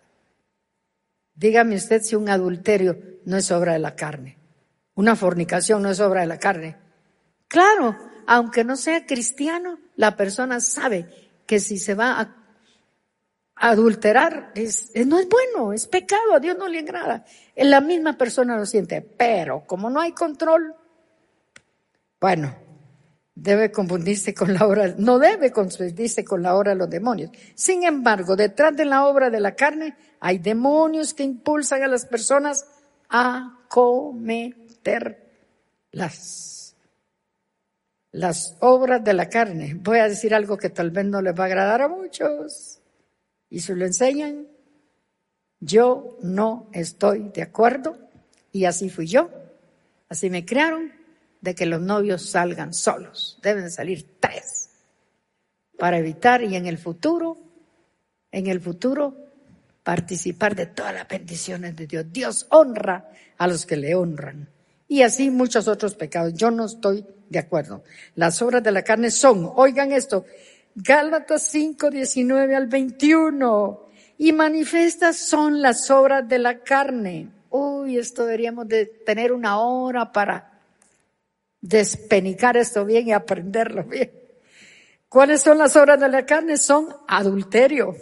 Dígame 1.34 1.76
usted 1.76 2.02
si 2.02 2.16
un 2.16 2.30
adulterio 2.30 2.98
no 3.26 3.38
es 3.38 3.52
obra 3.52 3.74
de 3.74 3.80
la 3.80 3.96
carne. 3.96 4.38
Una 4.96 5.16
fornicación 5.16 5.84
no 5.84 5.90
es 5.90 6.00
obra 6.00 6.22
de 6.22 6.28
la 6.28 6.40
carne. 6.40 6.76
Claro, 7.48 7.96
aunque 8.26 8.64
no 8.64 8.76
sea 8.76 9.06
cristiano, 9.06 9.80
la 9.96 10.18
persona 10.18 10.60
sabe 10.60 11.08
que 11.46 11.60
si 11.60 11.78
se 11.78 11.94
va 11.94 12.20
a 12.20 12.36
adulterar 13.56 14.52
es, 14.56 14.92
no 15.06 15.20
es 15.20 15.28
bueno, 15.30 15.72
es 15.72 15.88
pecado, 15.88 16.34
a 16.34 16.40
Dios 16.40 16.58
no 16.58 16.68
le 16.68 16.80
agrada. 16.80 17.24
La 17.56 17.80
misma 17.80 18.18
persona 18.18 18.58
lo 18.58 18.66
siente, 18.66 19.02
pero 19.02 19.66
como 19.66 19.90
no 19.90 20.02
hay 20.02 20.12
control, 20.12 20.76
bueno, 22.20 22.56
debe 23.36 23.72
confundirse 23.72 24.34
con 24.34 24.54
la 24.54 24.66
obra, 24.66 24.96
no 24.98 25.20
debe 25.20 25.52
confundirse 25.52 26.26
con 26.26 26.42
la 26.42 26.56
obra 26.56 26.72
de 26.72 26.78
los 26.78 26.90
demonios. 26.90 27.30
Sin 27.54 27.84
embargo, 27.84 28.36
detrás 28.36 28.76
de 28.76 28.86
la 28.86 29.06
obra 29.06 29.30
de 29.30 29.40
la 29.40 29.56
carne 29.56 29.96
hay 30.20 30.40
demonios 30.40 31.14
que 31.14 31.24
impulsan 31.24 31.84
a 31.84 31.88
las 31.88 32.06
personas 32.06 32.66
a 33.10 33.60
cometer 33.70 35.24
las, 35.92 36.76
las 38.12 38.58
obras 38.60 39.04
de 39.04 39.14
la 39.14 39.30
carne. 39.30 39.76
Voy 39.76 40.00
a 40.00 40.10
decir 40.10 40.34
algo 40.34 40.58
que 40.58 40.70
tal 40.70 40.90
vez 40.90 41.06
no 41.06 41.22
les 41.22 41.38
va 41.38 41.44
a 41.44 41.48
agradar 41.48 41.84
a 41.84 41.88
muchos. 41.88 42.80
Y 43.50 43.60
si 43.60 43.74
lo 43.76 43.86
enseñan, 43.86 44.48
yo 45.60 46.18
no 46.22 46.70
estoy 46.74 47.30
de 47.30 47.44
acuerdo. 47.44 47.98
Y 48.52 48.66
así 48.66 48.90
fui 48.90 49.06
yo. 49.06 49.30
Así 50.10 50.30
me 50.30 50.44
crearon 50.44 50.97
de 51.42 51.56
que 51.56 51.66
los 51.66 51.82
novios 51.82 52.30
salgan 52.30 52.74
solos. 52.74 53.40
Deben 53.42 53.70
salir 53.72 54.18
tres. 54.20 54.70
Para 55.78 55.98
evitar 55.98 56.44
y 56.44 56.56
en 56.56 56.66
el 56.66 56.78
futuro, 56.78 57.38
en 58.32 58.48
el 58.48 58.60
futuro, 58.60 59.16
participar 59.84 60.56
de 60.56 60.66
todas 60.66 60.94
las 60.94 61.08
bendiciones 61.08 61.76
de 61.76 61.88
Dios. 61.88 62.06
Dios 62.12 62.48
honra 62.50 63.10
a 63.38 63.48
los 63.48 63.66
que 63.66 63.78
le 63.78 63.96
honran. 63.96 64.50
Y 64.88 65.02
así 65.04 65.30
muchos 65.30 65.68
otros 65.68 65.96
pecados. 65.96 66.34
Yo 66.34 66.52
no 66.52 66.66
estoy 66.66 67.06
de 67.30 67.40
acuerdo. 67.40 67.84
Las 68.16 68.42
obras 68.42 68.64
de 68.64 68.72
la 68.72 68.84
carne 68.84 69.12
son, 69.12 69.52
oigan 69.56 69.92
esto, 69.92 70.26
Gálatas 70.76 71.44
5, 71.44 71.90
19 71.90 72.56
al 72.56 72.68
21. 72.68 73.88
Y 74.18 74.34
manifiestas 74.34 75.18
son 75.18 75.62
las 75.62 75.90
obras 75.92 76.28
de 76.28 76.40
la 76.40 76.60
carne. 76.60 77.30
Uy, 77.50 77.98
esto 77.98 78.26
deberíamos 78.26 78.68
de 78.68 78.86
tener 78.86 79.32
una 79.32 79.60
hora 79.60 80.12
para 80.12 80.57
despenicar 81.68 82.56
esto 82.56 82.86
bien 82.86 83.08
y 83.08 83.12
aprenderlo 83.12 83.84
bien. 83.84 84.12
¿Cuáles 85.10 85.42
son 85.42 85.58
las 85.58 85.76
obras 85.76 86.00
de 86.00 86.10
la 86.10 86.26
carne? 86.26 86.58
Son 86.58 86.88
adulterio, 87.08 87.96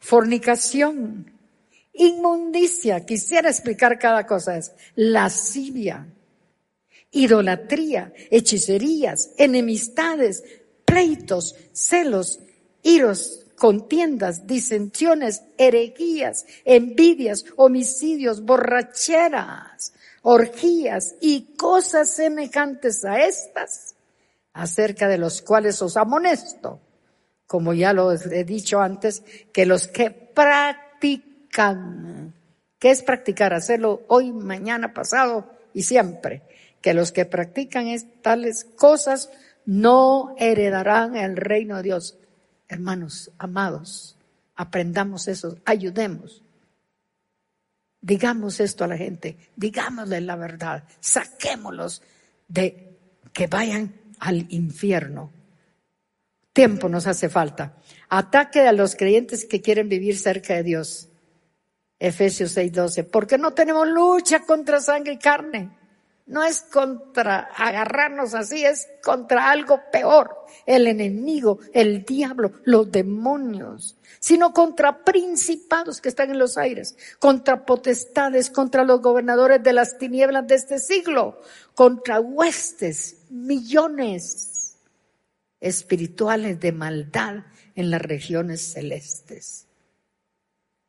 fornicación, 0.00 1.32
inmundicia, 1.94 3.04
quisiera 3.04 3.48
explicar 3.48 3.98
cada 3.98 4.26
cosa, 4.26 4.58
lascivia, 4.94 6.06
idolatría, 7.10 8.12
hechicerías, 8.30 9.32
enemistades, 9.36 10.44
pleitos, 10.84 11.56
celos, 11.72 12.40
iros, 12.82 13.46
contiendas, 13.56 14.46
disensiones, 14.46 15.42
herejías, 15.56 16.44
envidias, 16.64 17.44
homicidios, 17.56 18.42
borracheras, 18.42 19.92
orgías 20.22 21.14
y 21.20 21.54
cosas 21.56 22.10
semejantes 22.10 23.04
a 23.04 23.20
estas, 23.20 23.94
acerca 24.52 25.08
de 25.08 25.18
los 25.18 25.42
cuales 25.42 25.80
os 25.82 25.96
amonesto 25.96 26.80
como 27.52 27.74
ya 27.74 27.92
lo 27.92 28.10
he 28.12 28.44
dicho 28.44 28.80
antes, 28.80 29.22
que 29.52 29.66
los 29.66 29.86
que 29.86 30.10
practican, 30.10 30.72
¿qué 32.78 32.90
es 32.90 33.02
practicar? 33.02 33.52
Hacerlo 33.52 34.04
hoy, 34.08 34.32
mañana, 34.32 34.94
pasado 34.94 35.50
y 35.74 35.82
siempre. 35.82 36.40
Que 36.80 36.94
los 36.94 37.12
que 37.12 37.26
practican 37.26 37.94
tales 38.22 38.64
cosas 38.64 39.28
no 39.66 40.34
heredarán 40.38 41.14
el 41.14 41.36
reino 41.36 41.76
de 41.76 41.82
Dios. 41.82 42.16
Hermanos, 42.68 43.30
amados, 43.36 44.16
aprendamos 44.56 45.28
eso, 45.28 45.58
ayudemos. 45.66 46.40
Digamos 48.02 48.60
esto 48.60 48.84
a 48.84 48.88
la 48.88 48.98
gente, 48.98 49.38
digámosle 49.56 50.20
la 50.20 50.36
verdad, 50.36 50.84
saquémoslos 51.00 52.02
de 52.48 52.98
que 53.32 53.46
vayan 53.46 53.94
al 54.18 54.46
infierno 54.50 55.30
Tiempo 56.52 56.88
nos 56.88 57.06
hace 57.06 57.28
falta. 57.28 57.76
Ataque 58.10 58.60
a 58.60 58.72
los 58.72 58.94
creyentes 58.94 59.46
que 59.46 59.62
quieren 59.62 59.88
vivir 59.88 60.18
cerca 60.18 60.54
de 60.54 60.62
Dios. 60.62 61.08
Efesios 61.98 62.52
6:12. 62.56 63.04
Porque 63.04 63.38
no 63.38 63.52
tenemos 63.52 63.88
lucha 63.88 64.40
contra 64.40 64.80
sangre 64.80 65.14
y 65.14 65.18
carne. 65.18 65.70
No 66.26 66.44
es 66.44 66.62
contra 66.62 67.40
agarrarnos 67.56 68.34
así, 68.34 68.64
es 68.64 68.88
contra 69.02 69.50
algo 69.50 69.80
peor. 69.90 70.46
El 70.66 70.86
enemigo, 70.86 71.58
el 71.72 72.04
diablo, 72.04 72.52
los 72.64 72.90
demonios. 72.90 73.96
Sino 74.20 74.52
contra 74.52 75.04
principados 75.04 76.00
que 76.00 76.08
están 76.08 76.30
en 76.30 76.38
los 76.38 76.56
aires. 76.56 76.96
Contra 77.18 77.64
potestades, 77.64 78.50
contra 78.50 78.84
los 78.84 79.02
gobernadores 79.02 79.62
de 79.62 79.72
las 79.72 79.98
tinieblas 79.98 80.46
de 80.46 80.54
este 80.54 80.78
siglo. 80.78 81.40
Contra 81.74 82.20
huestes, 82.20 83.16
millones 83.28 84.76
espirituales 85.60 86.60
de 86.60 86.72
maldad 86.72 87.44
en 87.74 87.90
las 87.90 88.02
regiones 88.02 88.72
celestes. 88.72 89.66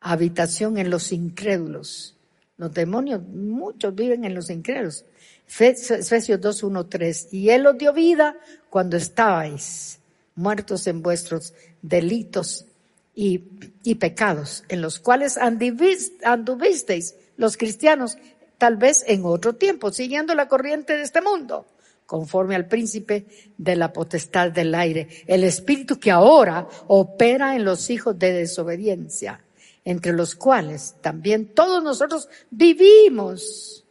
Habitación 0.00 0.78
en 0.78 0.90
los 0.90 1.12
incrédulos. 1.12 2.13
Los 2.56 2.72
demonios, 2.72 3.20
muchos 3.22 3.94
viven 3.94 4.24
en 4.24 4.34
los 4.34 4.48
incrédulos. 4.50 5.04
Efesios 5.46 6.40
2, 6.40 6.62
1, 6.62 6.86
3. 6.86 7.28
Y 7.32 7.50
Él 7.50 7.66
os 7.66 7.76
dio 7.76 7.92
vida 7.92 8.36
cuando 8.70 8.96
estabais 8.96 9.98
muertos 10.36 10.86
en 10.86 11.02
vuestros 11.02 11.52
delitos 11.82 12.66
y, 13.14 13.44
y 13.82 13.96
pecados, 13.96 14.64
en 14.68 14.82
los 14.82 14.98
cuales 14.98 15.36
anduvisteis 15.36 17.14
los 17.36 17.56
cristianos, 17.56 18.18
tal 18.58 18.76
vez 18.76 19.04
en 19.06 19.24
otro 19.24 19.54
tiempo, 19.54 19.92
siguiendo 19.92 20.34
la 20.34 20.48
corriente 20.48 20.96
de 20.96 21.02
este 21.02 21.20
mundo 21.20 21.66
conforme 22.06 22.54
al 22.54 22.66
príncipe 22.66 23.26
de 23.56 23.76
la 23.76 23.92
potestad 23.92 24.50
del 24.50 24.74
aire, 24.74 25.08
el 25.26 25.44
espíritu 25.44 25.98
que 25.98 26.10
ahora 26.10 26.68
opera 26.86 27.56
en 27.56 27.64
los 27.64 27.88
hijos 27.90 28.18
de 28.18 28.32
desobediencia, 28.32 29.42
entre 29.84 30.12
los 30.12 30.34
cuales 30.34 30.96
también 31.00 31.54
todos 31.54 31.82
nosotros 31.82 32.28
vivimos 32.50 33.84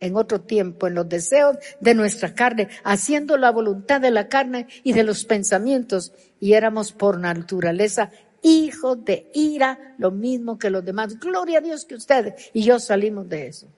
en 0.00 0.16
otro 0.16 0.40
tiempo, 0.40 0.88
en 0.88 0.94
los 0.94 1.08
deseos 1.08 1.56
de 1.80 1.94
nuestra 1.94 2.34
carne, 2.34 2.68
haciendo 2.82 3.36
la 3.36 3.50
voluntad 3.50 4.00
de 4.00 4.10
la 4.10 4.28
carne 4.28 4.66
y 4.82 4.92
de 4.92 5.04
los 5.04 5.24
pensamientos, 5.24 6.12
y 6.40 6.54
éramos 6.54 6.92
por 6.92 7.18
naturaleza 7.18 8.10
hijos 8.42 9.04
de 9.04 9.30
ira, 9.32 9.94
lo 9.98 10.10
mismo 10.10 10.58
que 10.58 10.70
los 10.70 10.84
demás. 10.84 11.18
Gloria 11.18 11.58
a 11.58 11.60
Dios 11.62 11.84
que 11.84 11.94
ustedes 11.94 12.50
y 12.52 12.62
yo 12.62 12.78
salimos 12.80 13.28
de 13.28 13.46
eso. 13.46 13.68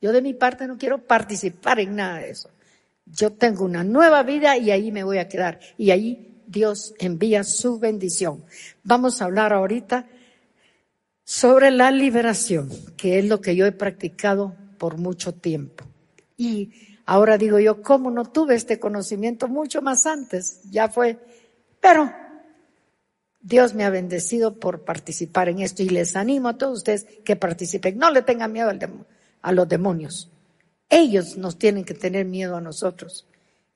Yo 0.00 0.12
de 0.12 0.22
mi 0.22 0.34
parte 0.34 0.66
no 0.66 0.78
quiero 0.78 0.98
participar 1.04 1.80
en 1.80 1.96
nada 1.96 2.18
de 2.18 2.30
eso. 2.30 2.50
Yo 3.04 3.32
tengo 3.32 3.64
una 3.64 3.82
nueva 3.82 4.22
vida 4.22 4.56
y 4.56 4.70
ahí 4.70 4.92
me 4.92 5.04
voy 5.04 5.18
a 5.18 5.28
quedar. 5.28 5.58
Y 5.76 5.90
ahí 5.90 6.42
Dios 6.46 6.94
envía 6.98 7.44
su 7.44 7.78
bendición. 7.78 8.44
Vamos 8.84 9.20
a 9.20 9.24
hablar 9.24 9.52
ahorita 9.52 10.06
sobre 11.26 11.72
la 11.72 11.90
liberación, 11.90 12.70
que 12.96 13.18
es 13.18 13.24
lo 13.24 13.40
que 13.40 13.56
yo 13.56 13.66
he 13.66 13.72
practicado 13.72 14.54
por 14.78 14.96
mucho 14.96 15.34
tiempo. 15.34 15.84
Y 16.36 16.70
ahora 17.04 17.36
digo 17.36 17.58
yo, 17.58 17.82
¿cómo 17.82 18.12
no 18.12 18.26
tuve 18.26 18.54
este 18.54 18.78
conocimiento 18.78 19.48
mucho 19.48 19.82
más 19.82 20.06
antes? 20.06 20.60
Ya 20.70 20.88
fue, 20.88 21.18
pero 21.80 22.12
Dios 23.40 23.74
me 23.74 23.84
ha 23.84 23.90
bendecido 23.90 24.60
por 24.60 24.84
participar 24.84 25.48
en 25.48 25.58
esto 25.58 25.82
y 25.82 25.88
les 25.88 26.14
animo 26.14 26.48
a 26.48 26.58
todos 26.58 26.78
ustedes 26.78 27.06
que 27.24 27.34
participen. 27.34 27.98
No 27.98 28.12
le 28.12 28.22
tengan 28.22 28.52
miedo 28.52 28.70
a 29.42 29.52
los 29.52 29.68
demonios. 29.68 30.30
Ellos 30.88 31.36
nos 31.36 31.58
tienen 31.58 31.84
que 31.84 31.94
tener 31.94 32.24
miedo 32.24 32.56
a 32.56 32.60
nosotros. 32.60 33.26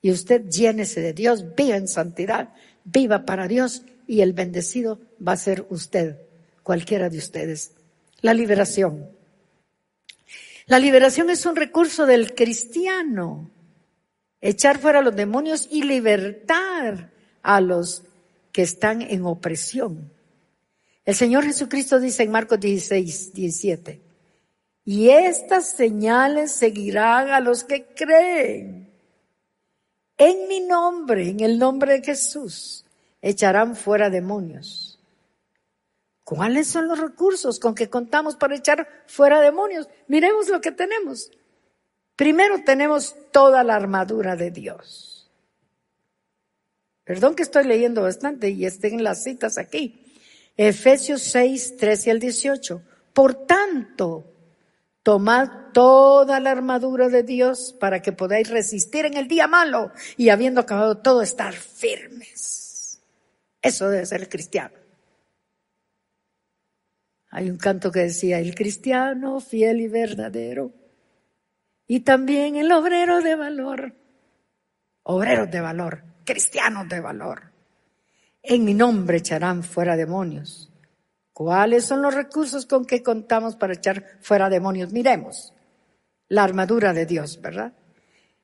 Y 0.01 0.11
usted 0.11 0.47
llénese 0.47 1.01
de 1.01 1.11
Dios, 1.11 1.53
viva 1.57 1.75
en 1.75 1.89
santidad, 1.89 2.53
viva 2.85 3.25
para 3.25 3.49
Dios 3.49 3.83
y 4.07 4.21
el 4.21 4.31
bendecido 4.31 5.01
va 5.25 5.33
a 5.33 5.37
ser 5.37 5.65
usted, 5.69 6.17
cualquiera 6.63 7.09
de 7.09 7.17
ustedes. 7.17 7.71
La 8.21 8.33
liberación. 8.33 9.09
La 10.67 10.79
liberación 10.79 11.29
es 11.29 11.45
un 11.45 11.55
recurso 11.55 12.05
del 12.05 12.35
cristiano. 12.35 13.49
echar 14.39 14.79
fuera 14.79 15.01
los 15.01 15.15
demonios 15.15 15.67
y 15.69 15.83
libertar 15.83 17.11
a 17.43 17.61
los 17.61 18.03
que 18.51 18.63
están 18.63 19.01
en 19.01 19.25
opresión. 19.25 20.11
El 21.05 21.15
Señor 21.15 21.43
Jesucristo 21.43 21.99
dice 21.99 22.23
en 22.23 22.31
Marcos 22.31 22.59
16, 22.59 23.33
17, 23.33 24.01
y 24.85 25.09
estas 25.09 25.71
señales 25.71 26.51
seguirán 26.51 27.29
a 27.29 27.39
los 27.39 27.63
que 27.63 27.85
creen. 27.85 28.89
En 30.17 30.47
mi 30.47 30.59
nombre, 30.59 31.29
en 31.29 31.39
el 31.39 31.57
nombre 31.57 31.93
de 31.93 32.03
Jesús, 32.03 32.85
echarán 33.21 33.75
fuera 33.75 34.09
demonios. 34.09 34.90
¿Cuáles 36.23 36.67
son 36.67 36.87
los 36.87 36.99
recursos 36.99 37.59
con 37.59 37.75
que 37.75 37.89
contamos 37.89 38.35
para 38.35 38.55
echar 38.55 38.87
fuera 39.07 39.41
demonios? 39.41 39.87
Miremos 40.07 40.49
lo 40.49 40.61
que 40.61 40.71
tenemos. 40.71 41.31
Primero 42.15 42.63
tenemos 42.63 43.15
toda 43.31 43.63
la 43.63 43.75
armadura 43.75 44.35
de 44.35 44.51
Dios. 44.51 45.31
Perdón 47.03 47.35
que 47.35 47.43
estoy 47.43 47.65
leyendo 47.65 48.03
bastante 48.03 48.49
y 48.49 48.65
estén 48.65 49.03
las 49.03 49.23
citas 49.23 49.57
aquí. 49.57 50.13
Efesios 50.55 51.21
6, 51.23 51.77
13 51.77 52.11
al 52.11 52.19
18. 52.19 52.81
Por 53.13 53.45
tanto, 53.45 54.31
tomad 55.03 55.71
toda 55.73 56.39
la 56.39 56.51
armadura 56.51 57.09
de 57.09 57.23
Dios 57.23 57.75
para 57.79 58.01
que 58.01 58.11
podáis 58.11 58.49
resistir 58.49 59.05
en 59.05 59.17
el 59.17 59.27
día 59.27 59.47
malo 59.47 59.91
y 60.17 60.29
habiendo 60.29 60.61
acabado 60.61 60.99
todo, 60.99 61.21
estar 61.21 61.53
firmes. 61.53 63.01
Eso 63.61 63.89
debe 63.89 64.05
ser 64.05 64.21
el 64.21 64.29
cristiano. 64.29 64.80
Hay 67.33 67.49
un 67.49 67.57
canto 67.57 67.91
que 67.91 68.01
decía, 68.01 68.39
el 68.39 68.53
cristiano 68.53 69.39
fiel 69.39 69.79
y 69.79 69.87
verdadero, 69.87 70.73
y 71.87 72.01
también 72.01 72.57
el 72.57 72.69
obrero 72.73 73.21
de 73.21 73.35
valor, 73.35 73.95
obreros 75.03 75.49
de 75.49 75.61
valor, 75.61 76.03
cristianos 76.25 76.89
de 76.89 76.99
valor. 76.99 77.53
En 78.43 78.65
mi 78.65 78.73
nombre 78.73 79.17
echarán 79.17 79.63
fuera 79.63 79.95
demonios. 79.95 80.73
¿Cuáles 81.31 81.85
son 81.85 82.01
los 82.01 82.13
recursos 82.13 82.65
con 82.65 82.85
que 82.85 83.01
contamos 83.01 83.55
para 83.55 83.73
echar 83.73 84.17
fuera 84.19 84.49
demonios? 84.49 84.91
Miremos 84.91 85.53
la 86.27 86.43
armadura 86.43 86.91
de 86.91 87.05
Dios, 87.05 87.39
¿verdad? 87.41 87.71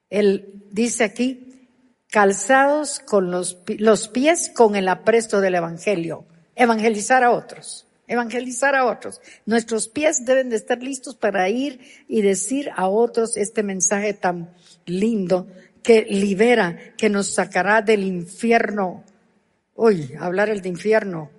Él 0.09 0.63
dice 0.71 1.03
aquí, 1.03 1.69
calzados 2.09 2.99
con 2.99 3.31
los, 3.31 3.57
los 3.79 4.07
pies 4.07 4.49
con 4.55 4.77
el 4.77 4.87
apresto 4.87 5.41
del 5.41 5.55
Evangelio, 5.55 6.25
evangelizar 6.55 7.25
a 7.25 7.31
otros 7.31 7.86
evangelizar 8.07 8.75
a 8.75 8.85
otros. 8.85 9.21
Nuestros 9.45 9.87
pies 9.87 10.25
deben 10.25 10.49
de 10.49 10.55
estar 10.55 10.81
listos 10.81 11.15
para 11.15 11.49
ir 11.49 11.79
y 12.07 12.21
decir 12.21 12.71
a 12.75 12.87
otros 12.87 13.37
este 13.37 13.63
mensaje 13.63 14.13
tan 14.13 14.53
lindo 14.85 15.47
que 15.83 16.03
libera, 16.03 16.77
que 16.97 17.09
nos 17.09 17.27
sacará 17.27 17.81
del 17.81 18.03
infierno 18.03 19.03
Uy, 19.77 20.13
hablar 20.19 20.49
el 20.49 20.61
de 20.61 20.69
infierno 20.69 21.29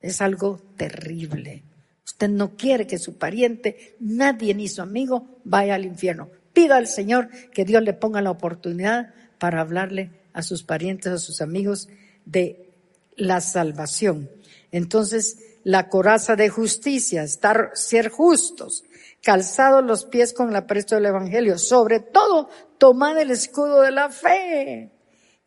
es 0.00 0.22
algo 0.22 0.62
terrible. 0.78 1.62
Usted 2.06 2.30
no 2.30 2.56
quiere 2.56 2.86
que 2.86 2.98
su 2.98 3.18
pariente, 3.18 3.96
nadie 4.00 4.54
ni 4.54 4.66
su 4.66 4.80
amigo 4.80 5.38
vaya 5.44 5.74
al 5.74 5.84
infierno. 5.84 6.30
Pida 6.54 6.78
al 6.78 6.86
Señor 6.86 7.28
que 7.52 7.66
Dios 7.66 7.82
le 7.82 7.92
ponga 7.92 8.22
la 8.22 8.30
oportunidad 8.30 9.12
para 9.38 9.60
hablarle 9.60 10.10
a 10.32 10.42
sus 10.42 10.62
parientes, 10.62 11.12
a 11.12 11.18
sus 11.18 11.42
amigos 11.42 11.90
de 12.24 12.70
la 13.14 13.42
salvación. 13.42 14.30
Entonces, 14.72 15.36
la 15.64 15.88
coraza 15.88 16.36
de 16.36 16.48
justicia, 16.48 17.22
estar, 17.22 17.70
ser 17.74 18.08
justos, 18.08 18.84
calzados 19.22 19.84
los 19.84 20.04
pies 20.04 20.32
con 20.32 20.52
la 20.52 20.66
presto 20.66 20.94
del 20.94 21.06
evangelio, 21.06 21.58
sobre 21.58 22.00
todo, 22.00 22.48
tomad 22.78 23.18
el 23.18 23.30
escudo 23.30 23.82
de 23.82 23.90
la 23.90 24.10
fe 24.10 24.92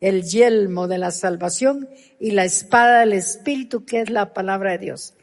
el 0.02 0.24
yelmo 0.24 0.88
de 0.88 0.98
la 0.98 1.12
salvación 1.12 1.88
y 2.18 2.32
la 2.32 2.44
espada 2.44 3.00
del 3.00 3.12
Espíritu, 3.12 3.84
que 3.84 4.00
es 4.00 4.10
la 4.10 4.34
palabra 4.34 4.72
de 4.72 4.78
Dios. 4.78 5.14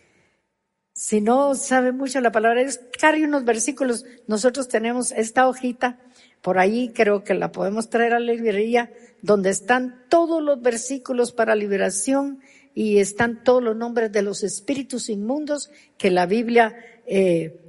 Si 0.94 1.20
no 1.20 1.54
sabe 1.56 1.92
mucho 1.92 2.22
la 2.22 2.32
palabra 2.32 2.60
de 2.60 2.68
Dios, 2.68 2.80
cargue 2.98 3.26
unos 3.26 3.44
versículos. 3.44 4.06
Nosotros 4.28 4.70
tenemos 4.70 5.12
esta 5.12 5.50
hojita, 5.50 6.00
por 6.42 6.60
ahí 6.60 6.94
creo 6.96 7.26
que 7.26 7.34
la 7.34 7.52
podemos 7.52 7.90
traer 7.90 8.14
a 8.14 8.22
la 8.22 8.32
librería, 8.32 8.90
donde 9.22 9.50
están 9.50 10.06
todos 10.08 10.42
los 10.42 10.62
versículos 10.62 11.34
para 11.34 11.56
liberación 11.56 12.40
y 12.74 13.00
están 13.00 13.44
todos 13.44 13.64
los 13.64 13.76
nombres 13.76 14.12
de 14.12 14.22
los 14.22 14.44
espíritus 14.44 15.10
inmundos 15.10 15.70
que 15.98 16.12
la 16.12 16.26
Biblia 16.26 16.76
eh, 17.06 17.60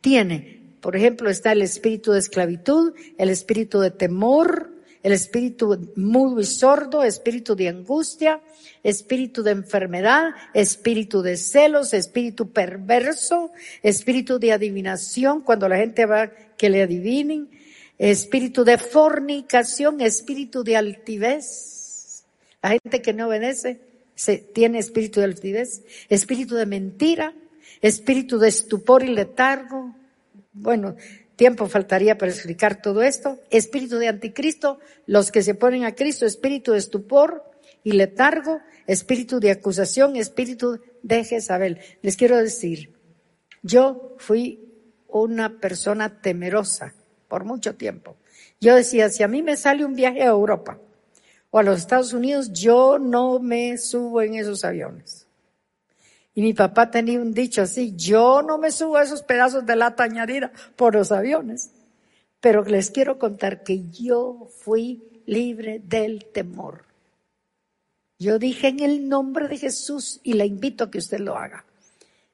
tiene. 0.00 0.62
Por 0.80 0.96
ejemplo, 0.96 1.30
está 1.30 1.52
el 1.52 1.62
espíritu 1.62 2.12
de 2.12 2.18
esclavitud, 2.18 2.92
el 3.18 3.30
espíritu 3.30 3.80
de 3.80 3.90
temor, 3.90 4.70
el 5.02 5.12
espíritu 5.12 5.92
mudo 5.96 6.40
y 6.40 6.46
sordo, 6.46 7.04
espíritu 7.04 7.54
de 7.54 7.68
angustia, 7.68 8.40
espíritu 8.82 9.42
de 9.42 9.50
enfermedad, 9.50 10.30
espíritu 10.54 11.20
de 11.20 11.36
celos, 11.36 11.92
espíritu 11.92 12.50
perverso, 12.52 13.50
espíritu 13.82 14.38
de 14.38 14.52
adivinación, 14.52 15.42
cuando 15.42 15.68
la 15.68 15.76
gente 15.76 16.06
va 16.06 16.30
que 16.56 16.70
le 16.70 16.82
adivinen, 16.82 17.50
espíritu 17.98 18.64
de 18.64 18.78
fornicación, 18.78 20.00
espíritu 20.00 20.64
de 20.64 20.76
altivez. 20.76 22.24
La 22.62 22.70
gente 22.70 23.02
que 23.02 23.12
no 23.12 23.28
obedece 23.28 23.93
se, 24.14 24.38
tiene 24.38 24.78
espíritu 24.78 25.20
de 25.20 25.26
altivez, 25.26 25.82
espíritu 26.08 26.54
de 26.54 26.66
mentira, 26.66 27.34
espíritu 27.80 28.38
de 28.38 28.48
estupor 28.48 29.02
y 29.02 29.08
letargo. 29.08 29.94
Bueno, 30.52 30.96
Tiempo 31.36 31.66
faltaría 31.66 32.16
para 32.16 32.30
explicar 32.30 32.80
todo 32.80 33.02
esto. 33.02 33.40
Espíritu 33.50 33.98
de 33.98 34.08
anticristo, 34.08 34.78
los 35.06 35.32
que 35.32 35.42
se 35.42 35.54
ponen 35.54 35.84
a 35.84 35.94
Cristo, 35.94 36.26
espíritu 36.26 36.72
de 36.72 36.78
estupor 36.78 37.42
y 37.82 37.92
letargo, 37.92 38.60
espíritu 38.86 39.40
de 39.40 39.50
acusación, 39.50 40.16
espíritu 40.16 40.80
de 41.02 41.24
Jezabel. 41.24 41.80
Les 42.02 42.16
quiero 42.16 42.38
decir, 42.38 42.92
yo 43.62 44.14
fui 44.18 44.60
una 45.08 45.58
persona 45.58 46.20
temerosa 46.20 46.94
por 47.26 47.44
mucho 47.44 47.74
tiempo. 47.74 48.16
Yo 48.60 48.76
decía, 48.76 49.10
si 49.10 49.22
a 49.24 49.28
mí 49.28 49.42
me 49.42 49.56
sale 49.56 49.84
un 49.84 49.94
viaje 49.94 50.22
a 50.22 50.26
Europa 50.26 50.78
o 51.54 51.58
a 51.60 51.62
los 51.62 51.78
Estados 51.78 52.12
Unidos, 52.12 52.52
yo 52.52 52.98
no 52.98 53.38
me 53.38 53.78
subo 53.78 54.20
en 54.22 54.34
esos 54.34 54.64
aviones. 54.64 55.28
Y 56.34 56.42
mi 56.42 56.52
papá 56.52 56.90
tenía 56.90 57.20
un 57.20 57.32
dicho 57.32 57.62
así, 57.62 57.94
yo 57.94 58.42
no 58.42 58.58
me 58.58 58.72
subo 58.72 58.96
a 58.96 59.04
esos 59.04 59.22
pedazos 59.22 59.64
de 59.64 59.76
lata 59.76 60.02
añadida 60.02 60.50
por 60.74 60.96
los 60.96 61.12
aviones. 61.12 61.70
Pero 62.40 62.64
les 62.64 62.90
quiero 62.90 63.20
contar 63.20 63.62
que 63.62 63.88
yo 63.88 64.48
fui 64.64 65.22
libre 65.26 65.80
del 65.84 66.24
temor. 66.24 66.86
Yo 68.18 68.40
dije 68.40 68.66
en 68.66 68.80
el 68.80 69.08
nombre 69.08 69.46
de 69.46 69.58
Jesús 69.58 70.18
y 70.24 70.32
le 70.32 70.46
invito 70.46 70.82
a 70.82 70.90
que 70.90 70.98
usted 70.98 71.20
lo 71.20 71.36
haga. 71.36 71.64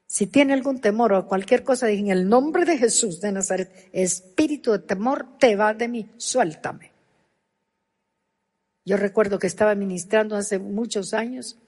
Si 0.06 0.28
tiene 0.28 0.54
algún 0.54 0.80
temor 0.80 1.12
o 1.12 1.26
cualquier 1.26 1.62
cosa, 1.62 1.88
dije 1.88 2.00
en 2.00 2.10
el 2.10 2.26
nombre 2.26 2.64
de 2.64 2.78
Jesús 2.78 3.20
de 3.20 3.32
Nazaret, 3.32 3.90
espíritu 3.92 4.72
de 4.72 4.78
temor, 4.78 5.36
te 5.38 5.56
va 5.56 5.74
de 5.74 5.88
mí, 5.88 6.08
suéltame. 6.16 6.99
Yo 8.84 8.96
recuerdo 8.96 9.38
que 9.38 9.46
estaba 9.46 9.74
ministrando 9.74 10.36
hace 10.36 10.58
muchos 10.58 11.14
años 11.14 11.58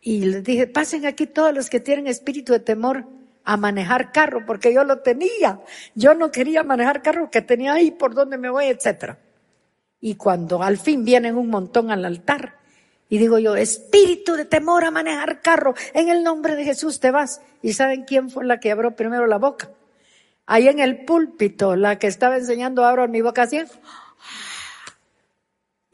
y 0.00 0.24
les 0.24 0.44
dije, 0.44 0.66
pasen 0.66 1.06
aquí 1.06 1.26
todos 1.26 1.52
los 1.54 1.68
que 1.68 1.80
tienen 1.80 2.06
espíritu 2.06 2.52
de 2.52 2.60
temor 2.60 3.06
a 3.44 3.56
manejar 3.56 4.12
carro, 4.12 4.44
porque 4.46 4.74
yo 4.74 4.84
lo 4.84 4.98
tenía. 4.98 5.60
Yo 5.94 6.14
no 6.14 6.30
quería 6.30 6.62
manejar 6.64 7.02
carro, 7.02 7.30
que 7.30 7.42
tenía 7.42 7.74
ahí 7.74 7.92
por 7.92 8.14
donde 8.14 8.38
me 8.38 8.50
voy, 8.50 8.66
etcétera. 8.66 9.18
Y 10.00 10.16
cuando 10.16 10.62
al 10.62 10.78
fin 10.78 11.04
vienen 11.04 11.36
un 11.36 11.48
montón 11.48 11.90
al 11.90 12.04
altar, 12.04 12.56
y 13.08 13.18
digo 13.18 13.38
yo, 13.38 13.54
espíritu 13.54 14.34
de 14.34 14.44
temor 14.44 14.84
a 14.84 14.90
manejar 14.90 15.40
carro, 15.40 15.74
en 15.94 16.08
el 16.08 16.24
nombre 16.24 16.56
de 16.56 16.64
Jesús 16.64 16.98
te 16.98 17.12
vas. 17.12 17.40
¿Y 17.62 17.72
saben 17.72 18.04
quién 18.04 18.30
fue 18.30 18.44
la 18.44 18.58
que 18.58 18.72
abrió 18.72 18.96
primero 18.96 19.26
la 19.26 19.38
boca? 19.38 19.70
Ahí 20.44 20.68
en 20.68 20.80
el 20.80 21.04
púlpito, 21.04 21.76
la 21.76 21.98
que 21.98 22.08
estaba 22.08 22.36
enseñando 22.36 22.84
ahora 22.84 23.06
mi 23.06 23.20
boca 23.20 23.42
así. 23.42 23.60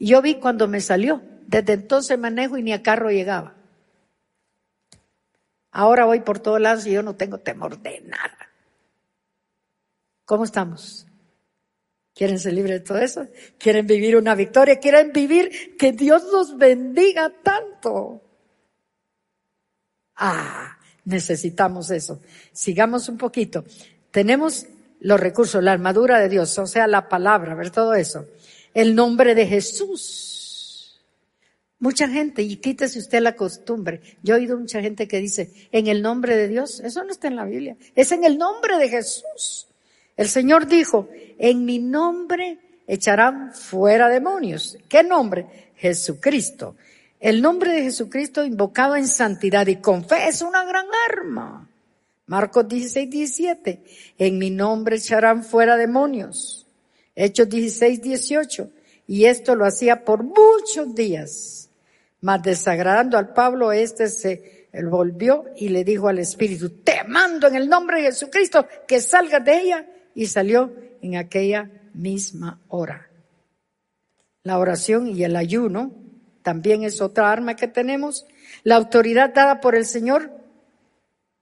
Yo 0.05 0.21
vi 0.21 0.35
cuando 0.35 0.67
me 0.67 0.81
salió. 0.81 1.21
Desde 1.47 1.73
entonces 1.73 2.17
manejo 2.19 2.57
y 2.57 2.63
ni 2.63 2.73
a 2.73 2.83
carro 2.83 3.09
llegaba. 3.09 3.55
Ahora 5.71 6.05
voy 6.05 6.19
por 6.21 6.39
todos 6.39 6.59
lados 6.59 6.85
y 6.85 6.91
yo 6.91 7.03
no 7.03 7.15
tengo 7.15 7.37
temor 7.39 7.81
de 7.81 8.01
nada. 8.01 8.49
¿Cómo 10.25 10.43
estamos? 10.43 11.07
¿Quieren 12.13 12.37
ser 12.37 12.53
libres 12.53 12.79
de 12.79 12.85
todo 12.85 12.97
eso? 12.99 13.27
¿Quieren 13.57 13.87
vivir 13.87 14.17
una 14.17 14.35
victoria? 14.35 14.79
¿Quieren 14.79 15.13
vivir 15.13 15.77
que 15.77 15.93
Dios 15.93 16.25
nos 16.31 16.57
bendiga 16.57 17.31
tanto? 17.41 18.21
Ah, 20.15 20.77
necesitamos 21.05 21.89
eso. 21.91 22.21
Sigamos 22.51 23.09
un 23.09 23.17
poquito. 23.17 23.63
Tenemos 24.11 24.67
los 24.99 25.19
recursos, 25.19 25.63
la 25.63 25.71
armadura 25.71 26.19
de 26.19 26.29
Dios, 26.29 26.57
o 26.59 26.67
sea, 26.67 26.87
la 26.87 27.09
palabra, 27.09 27.55
ver 27.55 27.71
todo 27.71 27.93
eso. 27.93 28.25
El 28.73 28.95
nombre 28.95 29.35
de 29.35 29.47
Jesús 29.47 30.33
Mucha 31.83 32.07
gente, 32.07 32.43
y 32.43 32.55
quítese 32.55 32.97
usted 32.97 33.19
la 33.19 33.35
costumbre. 33.35 33.99
Yo 34.23 34.35
he 34.35 34.37
oído 34.37 34.57
mucha 34.57 34.79
gente 34.79 35.05
que 35.05 35.19
dice, 35.19 35.51
en 35.73 35.87
el 35.87 36.01
nombre 36.01 36.37
de 36.37 36.47
Dios, 36.47 36.79
eso 36.79 37.03
no 37.03 37.11
está 37.11 37.27
en 37.27 37.35
la 37.35 37.43
Biblia, 37.43 37.75
es 37.93 38.13
en 38.13 38.23
el 38.23 38.37
nombre 38.37 38.77
de 38.77 38.87
Jesús. 38.87 39.67
El 40.15 40.29
Señor 40.29 40.65
dijo, 40.67 41.09
en 41.37 41.65
mi 41.65 41.79
nombre 41.79 42.57
echarán 42.87 43.53
fuera 43.53 44.07
demonios. 44.07 44.77
¿Qué 44.87 45.03
nombre? 45.03 45.45
Jesucristo. 45.75 46.77
El 47.19 47.41
nombre 47.41 47.73
de 47.73 47.83
Jesucristo 47.83 48.45
invocado 48.45 48.95
en 48.95 49.05
santidad 49.05 49.67
y 49.67 49.75
con 49.75 50.05
fe 50.05 50.29
es 50.29 50.41
una 50.41 50.63
gran 50.63 50.85
arma. 51.09 51.67
Marcos 52.27 52.65
16, 52.65 53.09
17. 53.09 53.83
En 54.19 54.37
mi 54.37 54.51
nombre 54.51 54.95
echarán 54.95 55.43
fuera 55.43 55.75
demonios. 55.75 56.62
Hechos 57.15 57.49
16, 57.49 58.01
18. 58.01 58.69
Y 59.07 59.25
esto 59.25 59.55
lo 59.55 59.65
hacía 59.65 60.03
por 60.03 60.23
muchos 60.23 60.93
días. 60.95 61.69
Mas 62.21 62.41
desagradando 62.41 63.17
al 63.17 63.33
Pablo, 63.33 63.71
este 63.71 64.07
se 64.07 64.67
volvió 64.89 65.45
y 65.57 65.69
le 65.69 65.83
dijo 65.83 66.07
al 66.07 66.19
Espíritu, 66.19 66.69
te 66.69 67.03
mando 67.03 67.47
en 67.47 67.55
el 67.55 67.69
nombre 67.69 67.97
de 67.97 68.07
Jesucristo 68.07 68.65
que 68.87 69.01
salgas 69.01 69.43
de 69.43 69.59
ella. 69.59 69.89
Y 70.15 70.27
salió 70.27 70.71
en 71.01 71.15
aquella 71.15 71.69
misma 71.93 72.61
hora. 72.67 73.09
La 74.43 74.59
oración 74.59 75.07
y 75.07 75.23
el 75.23 75.35
ayuno 75.35 75.91
también 76.43 76.83
es 76.83 77.01
otra 77.01 77.31
arma 77.31 77.55
que 77.55 77.67
tenemos. 77.67 78.25
La 78.63 78.75
autoridad 78.75 79.33
dada 79.33 79.59
por 79.59 79.75
el 79.75 79.85
Señor 79.85 80.31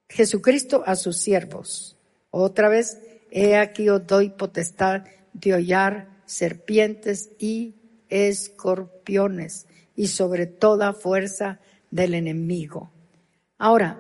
Jesucristo 0.08 0.84
a 0.86 0.96
sus 0.96 1.18
siervos. 1.18 1.98
Otra 2.30 2.70
vez, 2.70 3.00
he 3.30 3.58
aquí 3.58 3.90
os 3.90 4.06
doy 4.06 4.30
potestad 4.30 5.04
de 5.34 5.54
hollar 5.54 6.10
serpientes 6.26 7.32
y 7.40 7.76
escorpiones 8.10 9.68
y 9.96 10.08
sobre 10.08 10.46
toda 10.46 10.94
fuerza 10.94 11.60
del 11.90 12.14
enemigo. 12.14 12.92
Ahora, 13.58 14.00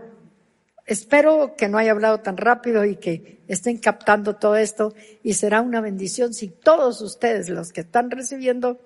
espero 0.86 1.56
que 1.58 1.68
no 1.68 1.78
haya 1.78 1.92
hablado 1.92 2.20
tan 2.20 2.38
rápido 2.38 2.86
y 2.86 2.96
que 2.96 3.44
estén 3.48 3.78
captando 3.78 4.36
todo 4.36 4.56
esto 4.56 4.94
y 5.24 5.34
será 5.34 5.62
una 5.62 5.82
bendición 5.82 6.34
si 6.34 6.48
todos 6.48 7.02
ustedes, 7.02 7.50
los 7.50 7.72
que 7.72 7.82
están 7.82 8.10
recibiendo 8.12 8.80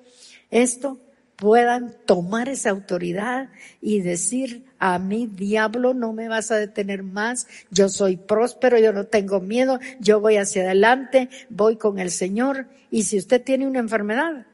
esto, 0.50 1.00
puedan 1.36 1.95
tomar 2.05 2.49
esa 2.49 2.69
autoridad 2.69 3.49
y 3.81 4.01
decir, 4.01 4.65
a 4.79 4.99
mí 4.99 5.27
diablo 5.27 5.93
no 5.93 6.13
me 6.13 6.27
vas 6.27 6.51
a 6.51 6.57
detener 6.57 7.03
más, 7.03 7.47
yo 7.71 7.89
soy 7.89 8.17
próspero, 8.17 8.77
yo 8.79 8.93
no 8.93 9.05
tengo 9.05 9.39
miedo, 9.41 9.79
yo 9.99 10.19
voy 10.19 10.38
hacia 10.38 10.63
adelante, 10.63 11.29
voy 11.49 11.75
con 11.77 11.99
el 11.99 12.11
Señor. 12.11 12.67
Y 12.91 13.03
si 13.03 13.17
usted 13.17 13.43
tiene 13.43 13.67
una 13.67 13.79
enfermedad, 13.79 14.45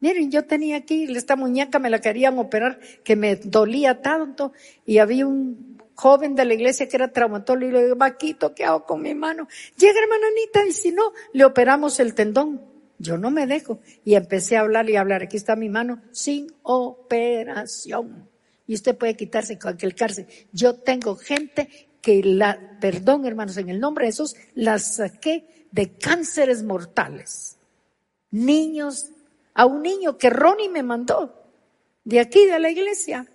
miren, 0.00 0.30
yo 0.30 0.44
tenía 0.44 0.78
aquí, 0.78 1.04
esta 1.14 1.36
muñeca 1.36 1.78
me 1.78 1.90
la 1.90 2.00
querían 2.00 2.38
operar, 2.38 2.78
que 3.04 3.16
me 3.16 3.36
dolía 3.36 4.00
tanto, 4.00 4.52
y 4.86 4.98
había 4.98 5.26
un 5.26 5.78
joven 5.94 6.36
de 6.36 6.44
la 6.44 6.54
iglesia 6.54 6.88
que 6.88 6.96
era 6.96 7.12
traumatólogo 7.12 7.68
y 7.68 7.72
le 7.72 7.82
digo, 7.82 7.96
Vaquito, 7.96 8.54
¿qué 8.54 8.64
hago 8.64 8.84
con 8.84 9.02
mi 9.02 9.14
mano? 9.14 9.48
Llega 9.76 9.98
hermana 10.00 10.28
Anita, 10.28 10.64
y 10.66 10.72
si 10.72 10.92
no, 10.92 11.12
le 11.32 11.44
operamos 11.44 11.98
el 12.00 12.14
tendón. 12.14 12.67
Yo 12.98 13.16
no 13.16 13.30
me 13.30 13.46
dejo. 13.46 13.80
Y 14.04 14.14
empecé 14.14 14.56
a 14.56 14.60
hablar 14.60 14.88
y 14.90 14.96
a 14.96 15.00
hablar. 15.00 15.22
Aquí 15.22 15.36
está 15.36 15.56
mi 15.56 15.68
mano 15.68 16.02
sin 16.10 16.52
operación. 16.62 18.28
Y 18.66 18.74
usted 18.74 18.96
puede 18.96 19.16
quitarse 19.16 19.58
cárcel. 19.58 20.26
Yo 20.52 20.74
tengo 20.74 21.16
gente 21.16 21.88
que 22.02 22.22
la, 22.22 22.78
perdón 22.80 23.24
hermanos, 23.24 23.56
en 23.56 23.68
el 23.68 23.80
nombre 23.80 24.04
de 24.04 24.12
Jesús, 24.12 24.34
la 24.54 24.78
saqué 24.78 25.66
de 25.72 25.92
cánceres 25.92 26.62
mortales. 26.62 27.56
Niños, 28.30 29.10
a 29.54 29.66
un 29.66 29.82
niño 29.82 30.18
que 30.18 30.30
Ronnie 30.30 30.68
me 30.68 30.82
mandó 30.82 31.34
de 32.04 32.20
aquí 32.20 32.46
de 32.46 32.58
la 32.58 32.70
iglesia. 32.70 33.26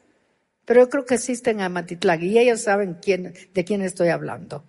Pero 0.66 0.82
yo 0.82 0.90
creo 0.90 1.06
que 1.06 1.16
existen 1.16 1.62
a 1.62 1.70
Matitlag 1.70 2.24
y 2.24 2.38
ellos 2.40 2.62
saben 2.62 2.98
quién, 3.02 3.34
de 3.54 3.66
quién 3.66 3.82
estoy 3.82 4.10
hablando. 4.10 4.64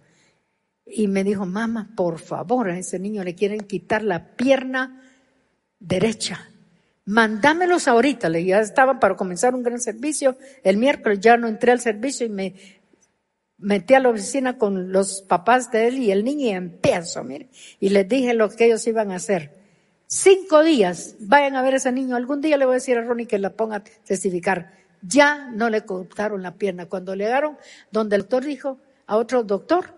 Y 0.87 1.09
me 1.09 1.25
dijo, 1.25 1.47
mamá, 1.47 1.91
por 1.97 2.19
favor, 2.19 2.69
a 2.69 2.79
ese 2.79 2.99
niño 2.99 3.25
le 3.25 3.35
quieren 3.35 3.61
quitar 3.61 4.03
la 4.03 4.37
pierna 4.37 5.03
derecha. 5.79 6.49
Mandámelos 7.07 7.89
ahorita. 7.89 8.29
Le 8.29 8.45
ya 8.45 8.61
estaban 8.61 8.99
para 8.99 9.17
comenzar 9.17 9.55
un 9.55 9.63
gran 9.63 9.81
servicio. 9.81 10.37
El 10.63 10.77
miércoles 10.77 11.21
ya 11.21 11.37
no 11.37 11.49
entré 11.49 11.73
al 11.73 11.81
servicio 11.81 12.27
y 12.27 12.31
me 12.31 12.55
metí 13.59 13.95
a 13.95 14.01
la 14.01 14.11
oficina 14.11 14.59
con 14.59 14.93
los 14.93 15.23
papás 15.23 15.71
de 15.71 15.89
él 15.89 15.99
y 15.99 16.11
el 16.11 16.25
niño 16.25 16.47
y 16.47 16.51
empiezo, 16.51 17.25
mire. 17.25 17.49
Y 17.81 17.91
les 17.91 18.09
dije 18.09 18.35
lo 18.35 18.49
que 18.51 18.67
ellos 18.67 18.87
iban 18.87 19.11
a 19.11 19.17
hacer. 19.17 19.53
Cinco 20.07 20.63
días, 20.63 21.17
vayan 21.21 21.57
a 21.57 21.63
ver 21.63 21.75
a 21.75 21.77
ese 21.79 21.93
niño. 21.93 22.17
Algún 22.17 22.41
día 22.41 22.57
le 22.57 22.67
voy 22.67 22.75
a 22.75 22.75
decir 22.75 22.97
a 22.99 23.03
Ronnie 23.03 23.27
que 23.27 23.39
la 23.39 23.51
ponga 23.51 23.77
a 23.77 23.85
testificar. 23.85 24.73
Ya 25.03 25.51
no 25.51 25.71
le 25.71 25.85
cortaron 25.85 26.43
la 26.43 26.55
pierna. 26.55 26.87
Cuando 26.87 27.15
llegaron, 27.15 27.59
donde 27.91 28.17
el 28.17 28.23
doctor 28.23 28.45
dijo 28.45 28.79
a 29.07 29.17
otro 29.17 29.43
doctor, 29.43 29.95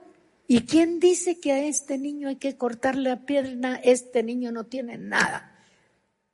¿Y 0.49 0.63
quién 0.63 1.01
dice 1.01 1.41
que 1.41 1.53
a 1.53 1.67
este 1.67 1.99
niño 1.99 2.29
hay 2.29 2.37
que 2.37 2.57
cortarle 2.57 3.11
la 3.11 3.27
pierna? 3.27 3.81
Este 3.83 4.23
niño 4.23 4.53
no 4.53 4.65
tiene 4.65 4.97
nada. 4.97 5.57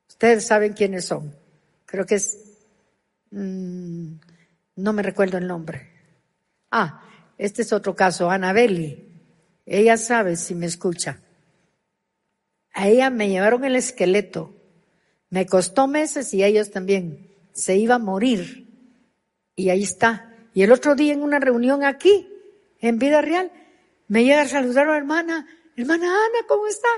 Ustedes 0.08 0.46
saben 0.46 0.74
quiénes 0.74 1.06
son. 1.06 1.34
Creo 1.86 2.04
que 2.04 2.16
es... 2.16 2.38
Mm, 3.30 4.14
no 4.76 4.92
me 4.92 5.02
recuerdo 5.02 5.38
el 5.38 5.46
nombre. 5.46 5.88
Ah, 6.70 7.02
este 7.38 7.62
es 7.62 7.72
otro 7.72 7.96
caso, 7.96 8.30
Anabeli. 8.30 9.08
Ella 9.64 9.96
sabe 9.96 10.36
si 10.36 10.54
me 10.54 10.66
escucha. 10.66 11.20
A 12.74 12.88
ella 12.88 13.10
me 13.10 13.28
llevaron 13.28 13.64
el 13.64 13.76
esqueleto. 13.76 14.54
Me 15.30 15.46
costó 15.46 15.86
meses 15.86 16.34
y 16.34 16.42
a 16.42 16.46
ellos 16.46 16.70
también. 16.70 17.30
Se 17.52 17.76
iba 17.76 17.94
a 17.94 17.98
morir. 17.98 18.68
Y 19.56 19.70
ahí 19.70 19.82
está. 19.82 20.34
Y 20.52 20.62
el 20.62 20.72
otro 20.72 20.94
día 20.94 21.14
en 21.14 21.22
una 21.22 21.38
reunión 21.38 21.84
aquí, 21.84 22.28
en 22.80 22.98
vida 22.98 23.22
real, 23.22 23.50
me 24.12 24.24
llega 24.24 24.42
a 24.42 24.46
saludar 24.46 24.88
a 24.88 24.90
la 24.90 24.98
hermana, 24.98 25.46
hermana 25.74 26.04
Ana, 26.04 26.46
¿cómo 26.46 26.66
está? 26.66 26.88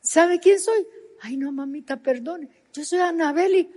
¿Sabe 0.00 0.40
quién 0.40 0.58
soy? 0.58 0.84
Ay, 1.20 1.36
no, 1.36 1.52
mamita, 1.52 1.98
perdone. 1.98 2.48
Yo 2.72 2.84
soy 2.84 2.98
Anabeli. 2.98 3.70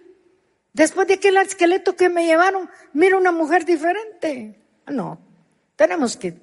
Después 0.74 1.08
de 1.08 1.14
aquel 1.14 1.38
esqueleto 1.38 1.96
que 1.96 2.10
me 2.10 2.26
llevaron, 2.26 2.68
mira 2.94 3.18
una 3.18 3.32
mujer 3.32 3.66
diferente. 3.66 4.60
No, 4.88 5.20
tenemos 5.76 6.18
que 6.18 6.40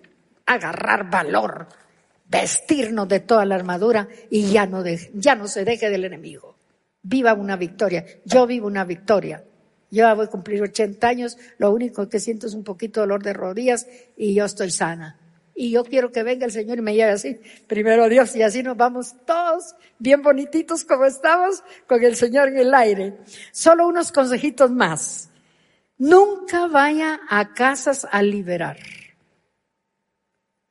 agarrar 0.47 1.11
valor, 1.11 1.67
vestirnos 2.29 3.09
de 3.09 3.19
toda 3.19 3.45
la 3.45 3.57
armadura 3.57 4.07
y 4.31 4.49
ya 4.53 4.65
no, 4.65 4.85
ya 5.15 5.35
no 5.35 5.49
se 5.49 5.65
deje 5.65 5.91
del 5.91 6.05
enemigo. 6.05 6.55
Viva 7.03 7.35
una 7.35 7.57
victoria. 7.57 8.07
Yo 8.25 8.47
vivo 8.47 8.69
una 8.69 8.85
victoria. 8.85 9.43
Yo 9.91 10.15
voy 10.15 10.27
a 10.27 10.31
cumplir 10.31 10.63
80 10.63 11.05
años, 11.05 11.37
lo 11.59 11.73
único 11.73 12.09
que 12.09 12.21
siento 12.21 12.47
es 12.47 12.55
un 12.55 12.63
poquito 12.63 13.01
de 13.01 13.09
dolor 13.09 13.25
de 13.25 13.33
rodillas 13.33 13.89
y 14.17 14.35
yo 14.35 14.45
estoy 14.45 14.71
sana. 14.71 15.19
Y 15.55 15.71
yo 15.71 15.85
quiero 15.85 16.11
que 16.11 16.23
venga 16.23 16.47
el 16.47 16.53
Señor 16.53 16.79
y 16.79 16.83
me 16.83 16.95
lleve 16.95 17.13
así. 17.13 17.39
Primero 17.67 18.09
Dios 18.09 18.35
y 18.37 18.43
así 18.43 18.63
nos 18.63 18.77
vamos 18.77 19.15
todos 19.27 19.75
bien 19.99 20.23
bonititos 20.23 20.85
como 20.85 21.05
estamos 21.05 21.63
con 21.87 22.03
el 22.03 22.17
Señor 22.17 22.49
en 22.49 22.59
el 22.59 22.75
aire. 22.75 23.19
Solo 23.53 23.87
unos 23.87 24.13
consejitos 24.13 24.71
más. 24.71 25.29
Nunca 25.99 26.69
vaya 26.69 27.21
a 27.29 27.53
casas 27.53 28.07
a 28.11 28.23
liberar. 28.23 28.79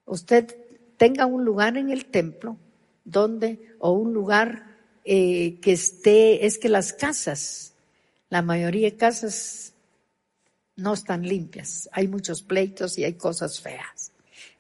Usted 0.06 0.56
tenga 0.98 1.26
un 1.26 1.46
lugar 1.46 1.78
en 1.78 1.90
el 1.90 2.06
templo 2.08 2.58
donde, 3.04 3.76
o 3.80 3.92
un 3.92 4.14
lugar 4.14 4.66
eh, 5.06 5.60
que 5.62 5.74
esté, 5.74 6.46
es 6.46 6.58
que 6.58 6.70
las 6.70 6.92
casas, 6.92 7.76
la 8.30 8.42
mayoría 8.42 8.90
de 8.90 8.98
casas 8.98 9.74
no 10.76 10.94
están 10.94 11.22
limpias. 11.22 11.88
Hay 11.92 12.08
muchos 12.08 12.42
pleitos 12.42 12.98
y 12.98 13.04
hay 13.04 13.14
cosas 13.14 13.62
feas 13.62 14.12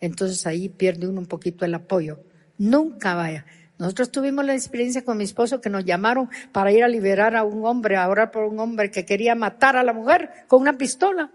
entonces 0.01 0.45
ahí 0.47 0.67
pierde 0.67 1.07
uno 1.07 1.21
un 1.21 1.27
poquito 1.27 1.63
el 1.63 1.75
apoyo. 1.75 2.19
Nunca 2.57 3.13
vaya. 3.13 3.45
Nosotros 3.77 4.11
tuvimos 4.11 4.43
la 4.43 4.53
experiencia 4.53 5.05
con 5.05 5.17
mi 5.17 5.23
esposo 5.23 5.61
que 5.61 5.69
nos 5.69 5.85
llamaron 5.85 6.29
para 6.51 6.71
ir 6.71 6.83
a 6.83 6.87
liberar 6.87 7.35
a 7.35 7.43
un 7.43 7.65
hombre, 7.65 7.95
a 7.97 8.09
orar 8.09 8.31
por 8.31 8.43
un 8.43 8.59
hombre 8.59 8.91
que 8.91 9.05
quería 9.05 9.35
matar 9.35 9.77
a 9.77 9.83
la 9.83 9.93
mujer 9.93 10.29
con 10.47 10.61
una 10.61 10.77
pistola. 10.77 11.31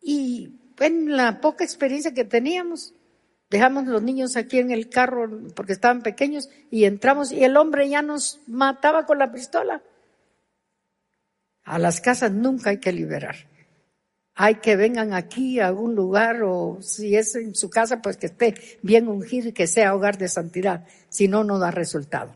Y 0.00 0.60
en 0.78 1.16
la 1.16 1.40
poca 1.40 1.64
experiencia 1.64 2.12
que 2.12 2.24
teníamos, 2.24 2.94
dejamos 3.48 3.86
los 3.86 4.02
niños 4.02 4.36
aquí 4.36 4.58
en 4.58 4.70
el 4.70 4.90
carro 4.90 5.30
porque 5.54 5.72
estaban 5.72 6.02
pequeños 6.02 6.50
y 6.70 6.84
entramos 6.84 7.32
y 7.32 7.44
el 7.44 7.56
hombre 7.56 7.88
ya 7.88 8.02
nos 8.02 8.40
mataba 8.46 9.06
con 9.06 9.18
la 9.18 9.32
pistola. 9.32 9.82
A 11.62 11.78
las 11.78 12.02
casas 12.02 12.30
nunca 12.32 12.70
hay 12.70 12.78
que 12.78 12.92
liberar 12.92 13.53
hay 14.34 14.56
que 14.56 14.76
vengan 14.76 15.12
aquí 15.12 15.60
a 15.60 15.68
algún 15.68 15.94
lugar 15.94 16.42
o 16.42 16.78
si 16.80 17.16
es 17.16 17.36
en 17.36 17.54
su 17.54 17.70
casa, 17.70 18.02
pues 18.02 18.16
que 18.16 18.26
esté 18.26 18.54
bien 18.82 19.08
ungido 19.08 19.48
y 19.48 19.52
que 19.52 19.66
sea 19.66 19.94
hogar 19.94 20.18
de 20.18 20.28
santidad. 20.28 20.86
Si 21.08 21.28
no, 21.28 21.44
no 21.44 21.58
da 21.58 21.70
resultado. 21.70 22.34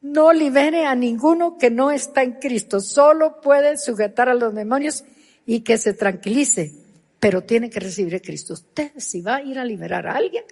No 0.00 0.32
libere 0.32 0.84
a 0.84 0.94
ninguno 0.94 1.56
que 1.56 1.70
no 1.70 1.90
está 1.90 2.22
en 2.22 2.32
Cristo. 2.32 2.80
Solo 2.80 3.40
puede 3.40 3.78
sujetar 3.78 4.28
a 4.28 4.34
los 4.34 4.54
demonios 4.54 5.04
y 5.46 5.60
que 5.60 5.78
se 5.78 5.94
tranquilice, 5.94 6.72
pero 7.18 7.42
tiene 7.42 7.70
que 7.70 7.80
recibir 7.80 8.14
a 8.16 8.20
Cristo. 8.20 8.52
Usted 8.52 8.92
si 8.98 9.22
va 9.22 9.36
a 9.36 9.42
ir 9.42 9.58
a 9.58 9.64
liberar 9.64 10.06
a 10.06 10.14
alguien 10.14 10.44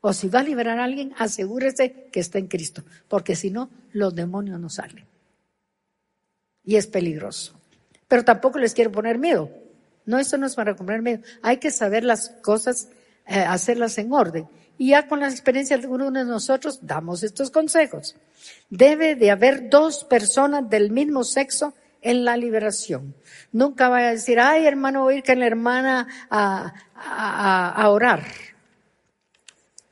o 0.00 0.14
si 0.14 0.30
va 0.30 0.40
a 0.40 0.44
liberar 0.44 0.80
a 0.80 0.84
alguien, 0.84 1.12
asegúrese 1.18 2.08
que 2.10 2.20
está 2.20 2.38
en 2.38 2.46
Cristo, 2.46 2.82
porque 3.06 3.36
si 3.36 3.50
no, 3.50 3.68
los 3.92 4.14
demonios 4.14 4.58
no 4.58 4.70
salen. 4.70 5.04
Y 6.64 6.76
es 6.76 6.86
peligroso. 6.86 7.52
Pero 8.08 8.24
tampoco 8.24 8.58
les 8.58 8.72
quiero 8.72 8.90
poner 8.90 9.18
miedo 9.18 9.50
no, 10.06 10.18
eso 10.18 10.36
no 10.36 10.46
es 10.46 10.54
para 10.54 10.74
comprar 10.74 11.02
medio. 11.02 11.20
Hay 11.42 11.58
que 11.58 11.70
saber 11.70 12.04
las 12.04 12.30
cosas, 12.42 12.88
eh, 13.26 13.40
hacerlas 13.40 13.98
en 13.98 14.12
orden. 14.12 14.48
y 14.78 14.90
ya 14.90 15.06
con 15.08 15.20
la 15.20 15.28
experiencia 15.28 15.76
de 15.76 15.86
uno 15.86 16.10
de 16.10 16.24
nosotros 16.24 16.80
damos 16.80 17.22
estos 17.22 17.50
consejos. 17.50 18.16
Debe 18.70 19.14
de 19.14 19.30
haber 19.30 19.68
dos 19.68 20.04
personas 20.04 20.70
del 20.70 20.90
mismo 20.90 21.22
sexo 21.22 21.74
en 22.00 22.24
la 22.24 22.36
liberación. 22.38 23.14
Nunca 23.52 23.90
vaya 23.90 24.08
a 24.08 24.12
decir, 24.12 24.40
ay 24.40 24.66
hermano, 24.66 25.02
voy 25.02 25.14
a 25.14 25.18
ir 25.18 25.24
con 25.24 25.38
la 25.38 25.46
hermana 25.46 26.08
a, 26.30 26.72
a, 26.94 27.72
a 27.82 27.90
orar. 27.90 28.24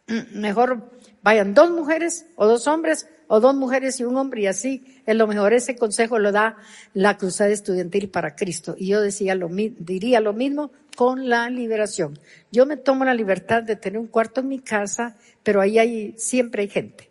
Mejor 0.33 0.91
vayan 1.23 1.53
dos 1.53 1.71
mujeres 1.71 2.25
o 2.37 2.47
dos 2.47 2.67
hombres 2.67 3.07
o 3.29 3.41
dos 3.41 3.55
mujeres 3.55 4.01
y 4.01 4.05
un 4.05 4.17
hombre 4.17 4.43
y 4.43 4.47
así 4.47 5.03
es 5.07 5.15
lo 5.15 5.27
mejor. 5.27 5.53
Ese 5.53 5.77
consejo 5.77 6.19
lo 6.19 6.33
da 6.33 6.57
la 6.95 7.17
Cruzada 7.17 7.51
Estudiantil 7.51 8.09
para 8.11 8.35
Cristo. 8.35 8.75
Y 8.77 8.89
yo 8.89 9.01
decía 9.01 9.35
lo, 9.35 9.49
diría 9.49 10.21
lo 10.21 10.33
mismo 10.33 10.73
con 10.97 11.29
la 11.29 11.49
liberación. 11.49 12.19
Yo 12.51 12.67
me 12.67 12.77
tomo 12.77 13.05
la 13.05 13.15
libertad 13.15 13.63
de 13.63 13.77
tener 13.77 14.01
un 14.01 14.09
cuarto 14.09 14.41
en 14.41 14.49
mi 14.49 14.59
casa, 14.59 15.17
pero 15.45 15.61
ahí 15.61 15.79
hay, 15.79 16.15
siempre 16.17 16.63
hay 16.63 16.69
gente, 16.69 17.09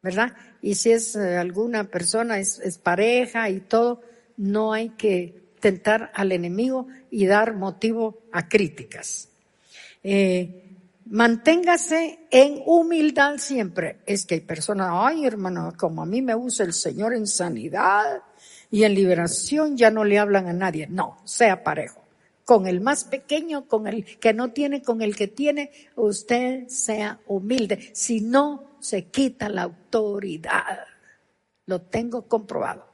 ¿verdad? 0.00 0.34
Y 0.62 0.76
si 0.76 0.92
es 0.92 1.14
eh, 1.14 1.36
alguna 1.36 1.84
persona, 1.84 2.38
es, 2.38 2.78
pareja 2.82 3.50
y 3.50 3.60
todo, 3.60 4.00
no 4.36 4.72
hay 4.72 4.90
que 4.90 5.42
tentar 5.60 6.10
al 6.14 6.32
enemigo 6.32 6.86
y 7.10 7.26
dar 7.26 7.54
motivo 7.54 8.22
a 8.32 8.48
críticas. 8.48 9.28
Eh, 10.02 10.67
manténgase 11.10 12.26
en 12.30 12.62
humildad 12.66 13.38
siempre. 13.38 14.00
Es 14.06 14.26
que 14.26 14.36
hay 14.36 14.40
personas, 14.40 14.90
ay 14.92 15.24
hermano, 15.24 15.72
como 15.76 16.02
a 16.02 16.06
mí 16.06 16.22
me 16.22 16.34
usa 16.34 16.66
el 16.66 16.72
Señor 16.72 17.14
en 17.14 17.26
sanidad 17.26 18.22
y 18.70 18.84
en 18.84 18.94
liberación, 18.94 19.76
ya 19.76 19.90
no 19.90 20.04
le 20.04 20.18
hablan 20.18 20.46
a 20.46 20.52
nadie. 20.52 20.86
No, 20.88 21.18
sea 21.24 21.64
parejo. 21.64 22.02
Con 22.44 22.66
el 22.66 22.80
más 22.80 23.04
pequeño, 23.04 23.66
con 23.66 23.86
el 23.86 24.04
que 24.18 24.32
no 24.32 24.52
tiene, 24.52 24.82
con 24.82 25.02
el 25.02 25.16
que 25.16 25.28
tiene, 25.28 25.70
usted 25.96 26.66
sea 26.68 27.20
humilde. 27.26 27.90
Si 27.92 28.20
no, 28.20 28.76
se 28.80 29.06
quita 29.06 29.48
la 29.48 29.62
autoridad. 29.62 30.78
Lo 31.66 31.82
tengo 31.82 32.26
comprobado. 32.26 32.86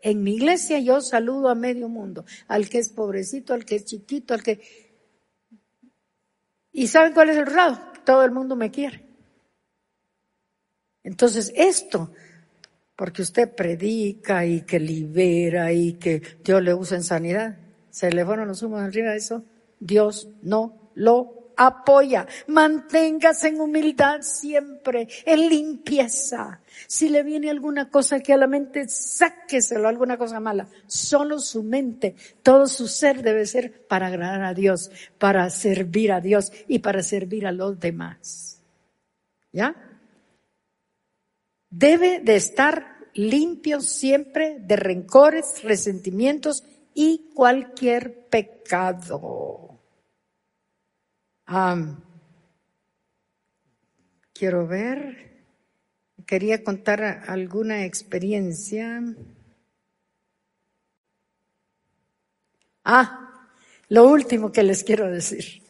En 0.00 0.22
mi 0.22 0.34
iglesia 0.34 0.78
yo 0.78 1.00
saludo 1.00 1.48
a 1.48 1.54
medio 1.54 1.88
mundo, 1.88 2.24
al 2.48 2.68
que 2.68 2.78
es 2.78 2.90
pobrecito, 2.90 3.54
al 3.54 3.64
que 3.64 3.76
es 3.76 3.84
chiquito, 3.84 4.34
al 4.34 4.42
que... 4.42 4.85
¿Y 6.76 6.88
saben 6.88 7.14
cuál 7.14 7.30
es 7.30 7.38
el 7.38 7.46
resultado? 7.46 7.78
Todo 8.04 8.22
el 8.22 8.32
mundo 8.32 8.54
me 8.54 8.70
quiere. 8.70 9.02
Entonces 11.02 11.50
esto, 11.56 12.12
porque 12.94 13.22
usted 13.22 13.54
predica 13.54 14.44
y 14.44 14.60
que 14.60 14.78
libera 14.78 15.72
y 15.72 15.94
que 15.94 16.20
Dios 16.44 16.62
le 16.62 16.74
usa 16.74 16.98
en 16.98 17.02
sanidad, 17.02 17.56
se 17.88 18.12
le 18.12 18.26
fueron 18.26 18.48
los 18.48 18.62
humos 18.62 18.82
arriba 18.82 19.12
de 19.12 19.16
eso, 19.16 19.42
Dios 19.80 20.28
no 20.42 20.90
lo 20.94 21.45
apoya. 21.56 22.26
Manténgase 22.46 23.48
en 23.48 23.60
humildad 23.60 24.20
siempre, 24.20 25.08
en 25.24 25.48
limpieza. 25.48 26.60
Si 26.86 27.08
le 27.08 27.22
viene 27.22 27.50
alguna 27.50 27.90
cosa 27.90 28.20
que 28.20 28.32
a 28.32 28.36
la 28.36 28.46
mente, 28.46 28.88
sáqueselo, 28.88 29.88
alguna 29.88 30.18
cosa 30.18 30.38
mala. 30.38 30.68
Solo 30.86 31.38
su 31.38 31.62
mente, 31.62 32.14
todo 32.42 32.66
su 32.66 32.86
ser 32.86 33.22
debe 33.22 33.46
ser 33.46 33.86
para 33.86 34.08
agradar 34.08 34.44
a 34.44 34.54
Dios, 34.54 34.90
para 35.18 35.48
servir 35.50 36.12
a 36.12 36.20
Dios 36.20 36.52
y 36.68 36.80
para 36.80 37.02
servir 37.02 37.46
a 37.46 37.52
los 37.52 37.80
demás. 37.80 38.60
¿Ya? 39.52 39.74
Debe 41.70 42.20
de 42.20 42.36
estar 42.36 42.96
limpio 43.14 43.80
siempre 43.80 44.58
de 44.60 44.76
rencores, 44.76 45.62
resentimientos 45.62 46.64
y 46.94 47.30
cualquier 47.34 48.26
pecado 48.28 49.75
quiero 54.32 54.66
ver, 54.66 55.44
quería 56.26 56.64
contar 56.64 57.24
alguna 57.28 57.84
experiencia. 57.84 59.02
Ah, 62.84 63.48
lo 63.88 64.08
último 64.08 64.50
que 64.52 64.62
les 64.62 64.82
quiero 64.82 65.10
decir. 65.10 65.62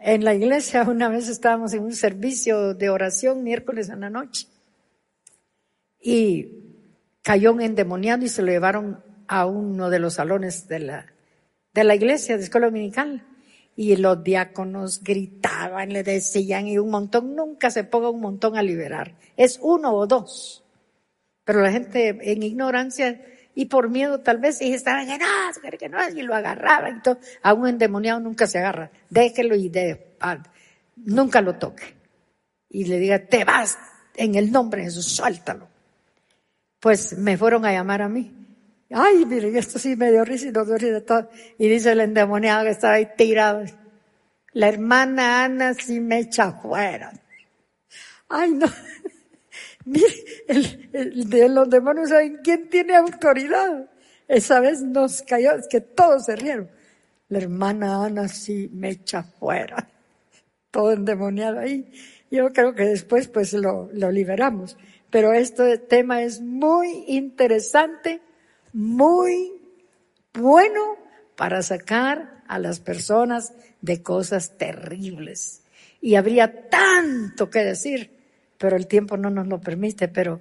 En 0.00 0.24
la 0.24 0.34
iglesia 0.34 0.82
una 0.82 1.08
vez 1.08 1.28
estábamos 1.28 1.72
en 1.72 1.82
un 1.82 1.94
servicio 1.94 2.74
de 2.74 2.88
oración 2.88 3.42
miércoles 3.42 3.88
en 3.88 4.00
la 4.00 4.10
noche 4.10 4.46
y 6.00 6.58
cayó 7.22 7.52
un 7.52 7.60
endemoniado 7.60 8.24
y 8.24 8.28
se 8.28 8.42
lo 8.42 8.48
llevaron 8.48 9.02
a 9.26 9.46
uno 9.46 9.90
de 9.90 9.98
los 9.98 10.14
salones 10.14 10.68
de 10.68 10.78
la, 10.78 11.06
de 11.74 11.84
la 11.84 11.96
iglesia 11.96 12.36
de 12.36 12.44
escuela 12.44 12.68
dominical 12.68 13.24
y 13.78 13.94
los 13.94 14.24
diáconos 14.24 15.04
gritaban, 15.04 15.90
le 15.90 16.02
decían 16.02 16.66
y 16.66 16.78
un 16.78 16.90
montón, 16.90 17.36
nunca 17.36 17.70
se 17.70 17.84
ponga 17.84 18.10
un 18.10 18.20
montón 18.20 18.56
a 18.56 18.62
liberar, 18.64 19.14
es 19.36 19.60
uno 19.62 19.94
o 19.94 20.04
dos. 20.08 20.64
Pero 21.44 21.62
la 21.62 21.70
gente 21.70 22.08
en 22.20 22.42
ignorancia 22.42 23.24
y 23.54 23.66
por 23.66 23.88
miedo 23.88 24.18
tal 24.18 24.38
vez, 24.38 24.60
y 24.60 24.74
estaban 24.74 25.06
que 25.06 25.16
no, 25.16 25.78
que 25.78 25.88
no, 25.88 26.08
y 26.08 26.22
lo 26.22 26.34
agarraban 26.34 26.96
y 26.96 27.02
todo. 27.02 27.20
A 27.40 27.54
un 27.54 27.68
endemoniado 27.68 28.18
nunca 28.18 28.48
se 28.48 28.58
agarra, 28.58 28.90
déjelo 29.10 29.54
y 29.54 29.68
de, 29.68 30.16
nunca 30.96 31.40
lo 31.40 31.54
toque. 31.54 31.94
Y 32.68 32.86
le 32.86 32.98
diga, 32.98 33.26
te 33.26 33.44
vas 33.44 33.78
en 34.16 34.34
el 34.34 34.50
nombre 34.50 34.80
de 34.80 34.86
Jesús, 34.88 35.06
suéltalo. 35.06 35.68
Pues 36.80 37.16
me 37.16 37.36
fueron 37.36 37.64
a 37.64 37.70
llamar 37.70 38.02
a 38.02 38.08
mí. 38.08 38.34
Ay, 38.90 39.26
miren, 39.26 39.54
esto 39.56 39.78
sí 39.78 39.96
me 39.96 40.10
dio 40.10 40.24
risa 40.24 40.48
y 40.48 40.52
no 40.52 40.64
dio 40.64 40.78
risa 40.78 41.04
todo. 41.04 41.28
Y 41.58 41.68
dice 41.68 41.92
el 41.92 42.00
endemoniado 42.00 42.64
que 42.64 42.70
estaba 42.70 42.94
ahí 42.94 43.08
tirado. 43.16 43.64
La 44.52 44.68
hermana 44.68 45.44
Ana 45.44 45.74
sí 45.74 46.00
me 46.00 46.20
echa 46.20 46.52
fuera. 46.52 47.12
Ay, 48.28 48.52
no. 48.52 48.66
Mire, 49.84 50.06
el, 50.92 51.28
de 51.28 51.48
los 51.48 51.68
demonios, 51.68 52.08
¿saben 52.10 52.40
quién 52.42 52.68
tiene 52.68 52.96
autoridad? 52.96 53.90
Esa 54.26 54.60
vez 54.60 54.82
nos 54.82 55.22
cayó, 55.22 55.52
es 55.52 55.68
que 55.68 55.80
todos 55.80 56.24
se 56.26 56.36
rieron. 56.36 56.70
La 57.28 57.38
hermana 57.38 58.04
Ana 58.04 58.28
sí 58.28 58.70
me 58.72 58.90
echa 58.90 59.22
fuera. 59.22 59.88
Todo 60.70 60.92
endemoniado 60.92 61.60
ahí. 61.60 61.92
Yo 62.30 62.52
creo 62.52 62.74
que 62.74 62.84
después 62.84 63.28
pues 63.28 63.52
lo, 63.52 63.90
lo 63.92 64.10
liberamos. 64.10 64.78
Pero 65.10 65.32
este 65.32 65.78
tema 65.78 66.22
es 66.22 66.40
muy 66.40 67.04
interesante 67.06 68.20
muy 68.72 69.52
bueno 70.34 70.96
para 71.36 71.62
sacar 71.62 72.42
a 72.48 72.58
las 72.58 72.80
personas 72.80 73.52
de 73.80 74.02
cosas 74.02 74.56
terribles. 74.56 75.62
Y 76.00 76.14
habría 76.14 76.68
tanto 76.68 77.50
que 77.50 77.60
decir, 77.60 78.10
pero 78.56 78.76
el 78.76 78.86
tiempo 78.86 79.16
no 79.16 79.30
nos 79.30 79.46
lo 79.46 79.60
permite, 79.60 80.08
pero 80.08 80.40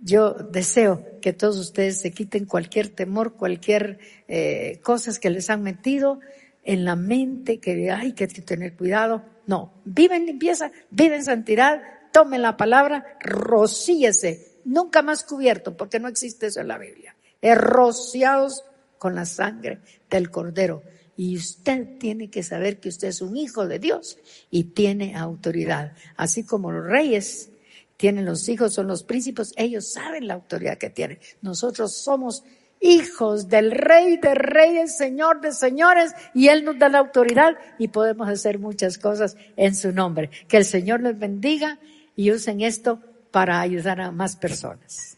yo 0.00 0.32
deseo 0.32 1.18
que 1.20 1.32
todos 1.32 1.58
ustedes 1.58 2.00
se 2.00 2.12
quiten 2.12 2.44
cualquier 2.44 2.88
temor, 2.88 3.34
cualquier 3.34 3.98
eh, 4.28 4.78
cosas 4.82 5.18
que 5.18 5.30
les 5.30 5.50
han 5.50 5.62
metido 5.62 6.20
en 6.64 6.84
la 6.84 6.96
mente, 6.96 7.58
que 7.58 7.90
hay 7.90 8.12
que 8.12 8.28
tener 8.28 8.74
cuidado. 8.76 9.24
No, 9.46 9.72
vive 9.84 10.16
en 10.16 10.26
limpieza, 10.26 10.70
vive 10.90 11.16
en 11.16 11.24
santidad, 11.24 11.82
tomen 12.12 12.42
la 12.42 12.56
palabra, 12.56 13.16
rocíese, 13.20 14.60
nunca 14.64 15.02
más 15.02 15.24
cubierto, 15.24 15.76
porque 15.76 15.98
no 15.98 16.08
existe 16.08 16.46
eso 16.46 16.60
en 16.60 16.68
la 16.68 16.78
Biblia 16.78 17.07
rociados 17.42 18.64
con 18.98 19.14
la 19.14 19.24
sangre 19.24 19.80
del 20.10 20.30
cordero. 20.30 20.82
Y 21.16 21.36
usted 21.36 21.98
tiene 21.98 22.30
que 22.30 22.42
saber 22.42 22.78
que 22.78 22.88
usted 22.88 23.08
es 23.08 23.22
un 23.22 23.36
hijo 23.36 23.66
de 23.66 23.78
Dios 23.78 24.18
y 24.50 24.64
tiene 24.64 25.16
autoridad. 25.16 25.92
Así 26.16 26.44
como 26.44 26.70
los 26.70 26.84
reyes 26.84 27.50
tienen 27.96 28.24
los 28.24 28.48
hijos, 28.48 28.74
son 28.74 28.86
los 28.86 29.02
príncipes, 29.02 29.52
ellos 29.56 29.92
saben 29.92 30.28
la 30.28 30.34
autoridad 30.34 30.78
que 30.78 30.90
tienen. 30.90 31.18
Nosotros 31.42 31.92
somos 31.96 32.44
hijos 32.80 33.48
del 33.48 33.72
rey 33.72 34.18
de 34.18 34.34
reyes, 34.34 34.96
señor 34.96 35.40
de 35.40 35.52
señores, 35.52 36.12
y 36.34 36.48
él 36.48 36.64
nos 36.64 36.78
da 36.78 36.88
la 36.88 36.98
autoridad 36.98 37.56
y 37.78 37.88
podemos 37.88 38.28
hacer 38.28 38.58
muchas 38.60 38.98
cosas 38.98 39.36
en 39.56 39.74
su 39.74 39.92
nombre. 39.92 40.30
Que 40.46 40.58
el 40.58 40.64
Señor 40.64 41.00
les 41.00 41.18
bendiga 41.18 41.78
y 42.14 42.30
usen 42.30 42.60
esto 42.60 43.00
para 43.30 43.60
ayudar 43.60 44.00
a 44.00 44.10
más 44.12 44.36
personas. 44.36 45.16